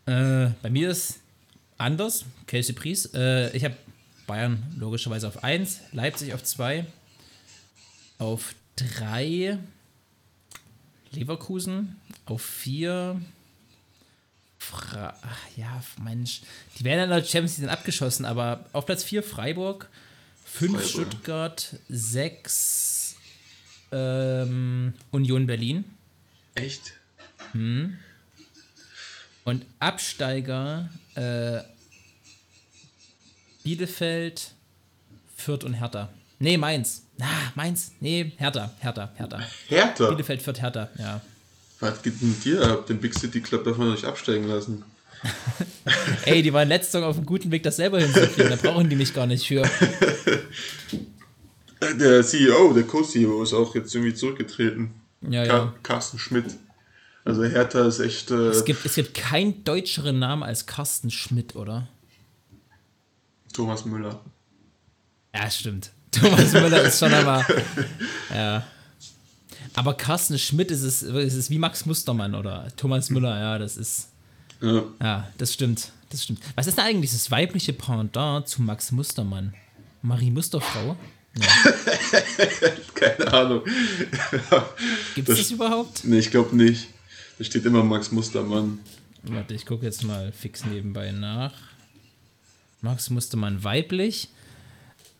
Äh, 0.05 0.51
bei 0.61 0.69
mir 0.69 0.91
ist 0.91 1.19
anders. 1.77 2.25
Casey 2.45 2.73
Pries. 2.73 3.05
Äh, 3.13 3.55
ich 3.55 3.63
habe 3.63 3.75
Bayern 4.27 4.63
logischerweise 4.77 5.27
auf 5.27 5.43
1, 5.43 5.81
Leipzig 5.91 6.33
auf 6.33 6.43
2, 6.43 6.85
auf 8.19 8.53
3 8.75 9.57
Leverkusen, 11.11 11.95
auf 12.25 12.43
4 12.43 13.19
Fra 14.69 15.15
Ach, 15.23 15.57
ja, 15.57 15.81
Mensch, 16.03 16.41
die 16.77 16.83
werden 16.83 17.05
in 17.05 17.09
der 17.09 17.23
Champions 17.23 17.57
League 17.57 17.67
dann 17.67 17.75
abgeschossen, 17.75 18.23
aber 18.23 18.65
auf 18.71 18.85
Platz 18.85 19.03
4 19.03 19.23
Freiburg, 19.23 19.89
5 20.45 20.73
Freiburg. 20.73 20.89
Stuttgart, 20.89 21.75
6 21.89 23.15
ähm, 23.91 24.93
Union 25.09 25.47
Berlin. 25.47 25.85
Echt? 26.53 26.93
Und 29.43 29.65
Absteiger 29.79 30.89
äh, 31.15 31.61
Bielefeld, 33.63 34.51
Fürth 35.35 35.63
und 35.63 35.73
Hertha. 35.73 36.09
Nee, 36.37 36.57
Mainz. 36.57 37.03
Ah, 37.19 37.51
Mainz. 37.55 37.91
Nee, 37.99 38.33
Hertha, 38.37 38.71
Hertha, 38.79 39.11
Hertha. 39.15 39.39
Hertha? 39.67 40.09
Bielefeld, 40.09 40.43
Fürth, 40.43 40.61
Hertha, 40.61 40.89
ja. 40.99 41.21
Was 41.79 42.01
geht 42.01 42.21
denn 42.21 42.35
dir 42.43 42.61
ab? 42.61 42.87
Den 42.87 42.99
Big 42.99 43.13
City 43.17 43.41
Club 43.41 43.63
darf 43.63 43.77
man 43.77 43.91
nicht 43.91 44.05
absteigen 44.05 44.47
lassen. 44.47 44.83
Ey, 46.25 46.41
die 46.41 46.53
waren 46.53 46.67
letzte 46.67 46.93
Saison 46.93 47.09
auf 47.09 47.17
einem 47.17 47.25
guten 47.25 47.51
Weg, 47.51 47.63
das 47.63 47.75
selber 47.77 47.99
hinzukriegen. 47.99 48.49
Da 48.49 48.55
brauchen 48.55 48.89
die 48.89 48.95
mich 48.95 49.13
gar 49.13 49.25
nicht 49.25 49.45
für. 49.47 49.63
Der 51.97 52.23
CEO, 52.25 52.73
der 52.73 52.83
Co-CEO 52.83 53.41
ist 53.41 53.53
auch 53.53 53.73
jetzt 53.73 53.95
irgendwie 53.95 54.13
zurückgetreten. 54.13 54.91
Ja, 55.21 55.45
Ka 55.45 55.53
ja. 55.57 55.73
Carsten 55.81 56.19
Schmidt. 56.19 56.45
Also 57.23 57.43
Hertha 57.45 57.87
ist 57.87 57.99
echt. 57.99 58.31
Äh, 58.31 58.49
Es 58.49 58.65
gibt, 58.65 58.85
es 58.85 58.95
gibt 58.95 59.13
keinen 59.13 59.63
deutscheren 59.63 60.19
Namen 60.19 60.43
als 60.43 60.65
Carsten 60.65 61.09
Schmidt, 61.09 61.55
oder? 61.55 61.87
Thomas 63.53 63.85
Müller. 63.85 64.19
Ja, 65.33 65.49
stimmt. 65.49 65.91
Thomas 66.11 66.51
Müller 66.51 66.81
ist 66.83 66.99
schon 66.99 67.13
einmal. 67.13 67.45
Ja. 68.33 68.67
Aber 69.73 69.93
Carsten 69.93 70.37
Schmidt 70.37 70.71
ist 70.71 70.83
es, 70.83 71.03
ist 71.03 71.35
es 71.35 71.49
wie 71.49 71.57
Max 71.57 71.85
Mustermann 71.85 72.35
oder 72.35 72.67
Thomas 72.75 73.09
Müller, 73.09 73.39
ja, 73.39 73.57
das 73.57 73.77
ist. 73.77 74.09
Ja. 74.61 74.83
Ja, 75.01 75.27
das 75.37 75.53
stimmt. 75.53 75.91
Das 76.09 76.23
stimmt. 76.23 76.41
Was 76.55 76.67
ist 76.67 76.77
denn 76.77 76.85
eigentlich 76.85 77.11
das 77.11 77.29
weibliche 77.31 77.73
Pendant 77.73 78.47
zu 78.47 78.61
Max 78.61 78.91
Mustermann? 78.91 79.53
Marie 80.01 80.31
Musterfrau? 80.31 80.95
Keine 82.95 83.33
Ahnung. 83.33 83.61
Gibt 85.15 85.29
es 85.29 85.37
das 85.37 85.51
überhaupt? 85.51 86.03
Nee, 86.03 86.19
ich 86.19 86.31
glaube 86.31 86.55
nicht. 86.55 86.87
Da 87.37 87.43
steht 87.43 87.65
immer 87.65 87.83
Max 87.83 88.11
Mustermann. 88.11 88.79
Warte, 89.23 89.53
ich 89.53 89.65
gucke 89.65 89.85
jetzt 89.85 90.03
mal 90.03 90.31
fix 90.31 90.65
nebenbei 90.65 91.11
nach. 91.11 91.53
Max 92.81 93.09
Mustermann 93.09 93.63
weiblich. 93.63 94.29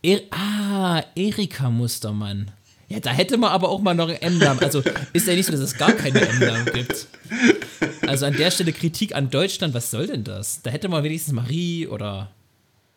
Er 0.02 0.22
ah, 0.32 1.04
Erika 1.16 1.70
Mustermann. 1.70 2.52
Ja, 2.90 3.00
da 3.00 3.12
hätte 3.12 3.38
man 3.38 3.52
aber 3.52 3.70
auch 3.70 3.82
mal 3.82 3.94
noch 3.94 4.10
einen 4.10 4.22
M-Namen. 4.22 4.60
Also 4.62 4.82
ist 5.14 5.28
ja 5.28 5.36
nicht 5.36 5.46
so, 5.46 5.52
dass 5.52 5.62
es 5.62 5.78
gar 5.78 5.92
keine 5.94 6.20
M-Namen 6.22 6.66
gibt. 6.74 7.08
Also 8.08 8.26
an 8.26 8.36
der 8.36 8.50
Stelle 8.50 8.74
Kritik 8.74 9.16
an 9.16 9.30
Deutschland, 9.30 9.76
was 9.76 9.92
soll 9.92 10.08
denn 10.08 10.24
das? 10.24 10.64
Da 10.64 10.72
hätte 10.72 10.90
man 10.90 11.04
wenigstens 11.04 11.34
Marie 11.34 11.88
oder 11.88 12.32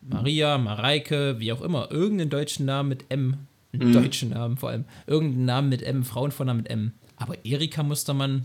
Maria, 0.01 0.57
Mareike, 0.57 1.39
wie 1.39 1.53
auch 1.53 1.61
immer, 1.61 1.91
irgendeinen 1.91 2.31
deutschen 2.31 2.65
Namen 2.65 2.89
mit 2.89 3.05
M. 3.09 3.37
Einen 3.71 3.93
deutschen 3.93 4.29
Namen 4.29 4.57
vor 4.57 4.69
allem. 4.69 4.85
Irgendeinen 5.07 5.45
Namen 5.45 5.69
mit 5.69 5.81
M, 5.83 6.03
Frauenvornamen 6.03 6.63
mit 6.63 6.71
M. 6.71 6.91
Aber 7.15 7.35
Erika 7.45 7.83
Mustermann, 7.83 8.43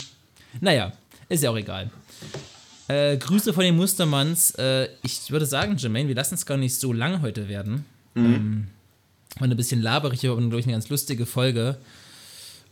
naja, 0.61 0.93
ist 1.29 1.43
ja 1.43 1.51
auch 1.51 1.57
egal. 1.57 1.91
Äh, 2.89 3.17
Grüße 3.19 3.53
von 3.53 3.65
den 3.65 3.77
Mustermanns. 3.77 4.53
Äh, 4.53 4.89
ich 5.03 5.31
würde 5.31 5.47
sagen, 5.47 5.77
Jermaine, 5.77 6.09
wir 6.09 6.15
lassen 6.15 6.35
es 6.35 6.47
gar 6.47 6.57
nicht 6.57 6.75
so 6.75 6.93
lang 6.93 7.21
heute 7.21 7.49
werden. 7.49 7.85
Ähm, 8.17 8.69
war 9.37 9.43
eine 9.45 9.57
bisschen 9.57 9.81
laberig, 9.83 10.25
aber 10.27 10.37
glaube 10.41 10.59
ich 10.61 10.67
eine 10.67 10.73
ganz 10.75 10.89
lustige 10.89 11.27
Folge. 11.27 11.79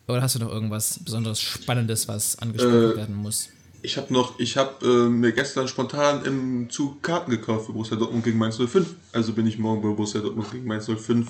Oder 0.09 0.23
hast 0.23 0.37
du 0.37 0.39
noch 0.39 0.51
irgendwas 0.51 1.01
besonders 1.05 1.41
Spannendes, 1.41 2.07
was 2.09 2.39
angesprochen 2.39 2.93
Äh, 2.93 2.97
werden 2.97 3.15
muss? 3.17 3.49
Ich 3.83 3.97
habe 3.97 4.13
noch, 4.13 4.39
ich 4.41 4.57
habe 4.57 4.85
äh, 4.87 5.09
mir 5.09 5.33
gestern 5.33 5.69
spontan 5.69 6.25
im 6.25 6.71
Zug 6.71 7.03
Karten 7.03 7.31
gekauft 7.31 7.67
für 7.67 7.73
Borussia 7.73 7.97
Dortmund 7.97 8.25
gegen 8.25 8.39
Mainz 8.39 8.57
05. 8.57 8.87
Also 9.13 9.33
bin 9.33 9.47
ich 9.47 9.59
morgen 9.59 9.83
bei 9.83 9.89
Borussia 9.89 10.21
Dortmund 10.21 10.51
gegen 10.51 10.67
Mainz 10.67 10.87
05 10.87 11.29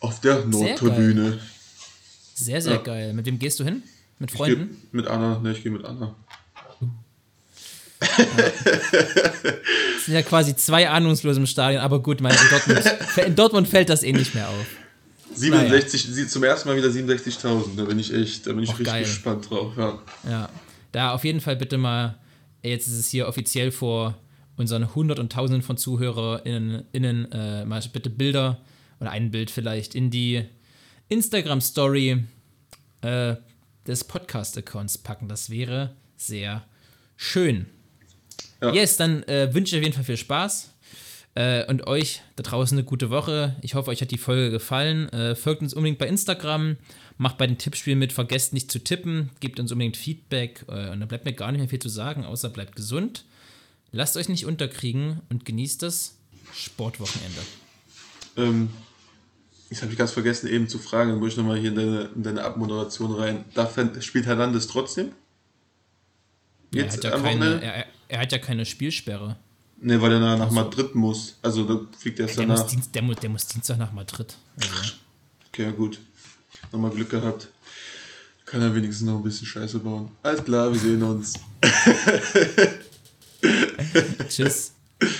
auf 0.00 0.20
der 0.20 0.44
Nordtribüne. 0.44 1.38
Sehr, 2.34 2.62
sehr 2.62 2.78
geil. 2.78 3.12
Mit 3.14 3.26
wem 3.26 3.38
gehst 3.38 3.58
du 3.60 3.64
hin? 3.64 3.82
Mit 4.18 4.30
Ich 4.30 4.36
geh 4.36 4.44
Freunden? 4.44 4.76
mit 4.92 5.06
Anna, 5.06 5.38
ne, 5.40 5.52
ich 5.52 5.62
gehe 5.62 5.72
mit 5.72 5.84
Anna. 5.84 6.14
Das 8.00 8.16
sind 10.04 10.14
ja 10.14 10.22
quasi 10.22 10.56
zwei 10.56 10.88
Ahnungslose 10.88 11.40
im 11.40 11.46
Stadion, 11.46 11.82
aber 11.82 12.02
gut, 12.02 12.20
mein, 12.20 12.32
in, 12.32 12.50
Dortmund, 12.50 12.82
in 13.26 13.36
Dortmund 13.36 13.68
fällt 13.68 13.90
das 13.90 14.02
eh 14.02 14.12
nicht 14.12 14.34
mehr 14.34 14.48
auf. 14.48 14.66
67, 15.34 16.02
sie 16.02 16.26
zum 16.26 16.42
ersten 16.44 16.68
Mal 16.68 16.76
wieder 16.76 16.88
67.000. 16.88 17.76
Da 17.76 17.84
bin 17.84 17.98
ich 17.98 18.12
echt, 18.12 18.46
da 18.46 18.52
bin 18.52 18.64
ich 18.64 18.70
Och, 18.70 18.78
richtig 18.78 18.92
geil. 18.92 19.02
gespannt 19.04 19.50
drauf. 19.50 19.72
Ja. 19.76 19.98
Ja, 20.28 20.48
da 20.92 21.12
auf 21.12 21.24
jeden 21.24 21.40
Fall 21.40 21.56
bitte 21.56 21.78
mal, 21.78 22.18
jetzt 22.62 22.88
ist 22.88 22.98
es 22.98 23.10
hier 23.10 23.28
offiziell 23.28 23.70
vor 23.70 24.16
unseren 24.56 24.94
Hundert 24.94 25.18
und 25.18 25.32
Tausenden 25.32 25.62
von 25.62 25.76
ZuhörerInnen 25.76 26.84
innen, 26.92 27.30
äh, 27.30 27.64
mal 27.64 27.82
bitte 27.92 28.10
Bilder 28.10 28.58
oder 29.00 29.10
ein 29.10 29.30
Bild 29.30 29.50
vielleicht 29.50 29.94
in 29.94 30.10
die 30.10 30.44
Instagram-Story 31.08 32.24
äh, 33.02 33.36
des 33.86 34.04
Podcast-Accounts 34.04 34.98
packen. 34.98 35.28
Das 35.28 35.50
wäre 35.50 35.94
sehr 36.16 36.64
schön. 37.16 37.66
Ja. 38.60 38.72
Yes, 38.72 38.96
dann 38.96 39.22
äh, 39.24 39.52
wünsche 39.54 39.76
ich 39.76 39.80
auf 39.80 39.84
jeden 39.84 39.94
Fall 39.94 40.04
viel 40.04 40.16
Spaß. 40.16 40.70
Äh, 41.34 41.64
und 41.66 41.86
euch 41.86 42.22
da 42.36 42.42
draußen 42.42 42.76
eine 42.76 42.84
gute 42.84 43.10
Woche. 43.10 43.56
Ich 43.62 43.74
hoffe, 43.74 43.90
euch 43.90 44.00
hat 44.00 44.10
die 44.10 44.18
Folge 44.18 44.50
gefallen. 44.50 45.08
Äh, 45.10 45.36
folgt 45.36 45.62
uns 45.62 45.74
unbedingt 45.74 45.98
bei 45.98 46.08
Instagram. 46.08 46.76
Macht 47.16 47.38
bei 47.38 47.46
den 47.46 47.58
Tippspielen 47.58 47.98
mit. 47.98 48.12
Vergesst 48.12 48.52
nicht 48.52 48.72
zu 48.72 48.78
tippen. 48.80 49.30
Gebt 49.40 49.60
uns 49.60 49.70
unbedingt 49.70 49.96
Feedback. 49.96 50.64
Äh, 50.68 50.90
und 50.90 51.00
dann 51.00 51.08
bleibt 51.08 51.24
mir 51.24 51.32
gar 51.32 51.52
nicht 51.52 51.60
mehr 51.60 51.68
viel 51.68 51.78
zu 51.78 51.88
sagen, 51.88 52.24
außer 52.24 52.48
bleibt 52.48 52.74
gesund. 52.74 53.24
Lasst 53.92 54.16
euch 54.16 54.28
nicht 54.28 54.46
unterkriegen 54.46 55.20
und 55.28 55.44
genießt 55.44 55.82
das 55.82 56.16
Sportwochenende. 56.52 57.40
Ähm, 58.36 58.70
ich 59.70 59.80
habe 59.82 59.92
ich 59.92 59.98
ganz 59.98 60.12
vergessen 60.12 60.48
eben 60.48 60.68
zu 60.68 60.78
fragen, 60.78 61.10
dann 61.10 61.18
muss 61.18 61.32
ich 61.32 61.36
nochmal 61.36 61.58
hier 61.58 61.70
in 61.70 61.76
deine, 61.76 62.10
in 62.14 62.22
deine 62.22 62.42
Abmoderation 62.42 63.14
rein. 63.14 63.44
Darf, 63.54 63.78
spielt 64.00 64.26
Hernandez 64.26 64.66
trotzdem? 64.66 65.12
Er 66.74 66.82
Jetzt 66.82 66.98
hat, 66.98 67.04
ja 67.04 67.10
keine, 67.10 67.24
Wochenende? 67.24 67.62
er, 67.62 67.86
er 68.08 68.20
hat 68.20 68.32
ja 68.32 68.38
keine 68.38 68.64
Spielsperre. 68.64 69.36
Ne, 69.80 70.00
weil 70.02 70.12
er 70.12 70.20
nach, 70.20 70.38
nach 70.38 70.50
Madrid 70.50 70.94
muss. 70.94 71.38
Also 71.40 71.64
da 71.64 71.80
fliegt 71.98 72.18
er 72.18 72.26
erst 72.26 72.38
Der 72.38 72.46
muss, 72.46 72.58
danach. 72.58 72.70
Dienst, 72.70 72.94
der, 72.94 73.02
muss, 73.02 73.16
der 73.16 73.30
muss 73.30 73.46
Dienstag 73.46 73.78
nach 73.78 73.92
Madrid. 73.92 74.36
Also, 74.60 74.72
Okay, 75.52 75.62
ja 75.62 75.70
gut. 75.70 76.00
Nochmal 76.72 76.90
Glück 76.90 77.10
gehabt. 77.10 77.48
Kann 78.44 78.60
er 78.62 78.74
wenigstens 78.74 79.06
noch 79.06 79.16
ein 79.18 79.22
bisschen 79.22 79.46
Scheiße 79.46 79.78
bauen. 79.78 80.10
Alles 80.22 80.44
klar, 80.44 80.72
wir 80.72 80.80
sehen 80.80 81.02
uns. 81.02 81.34
tschüss. 84.28 84.72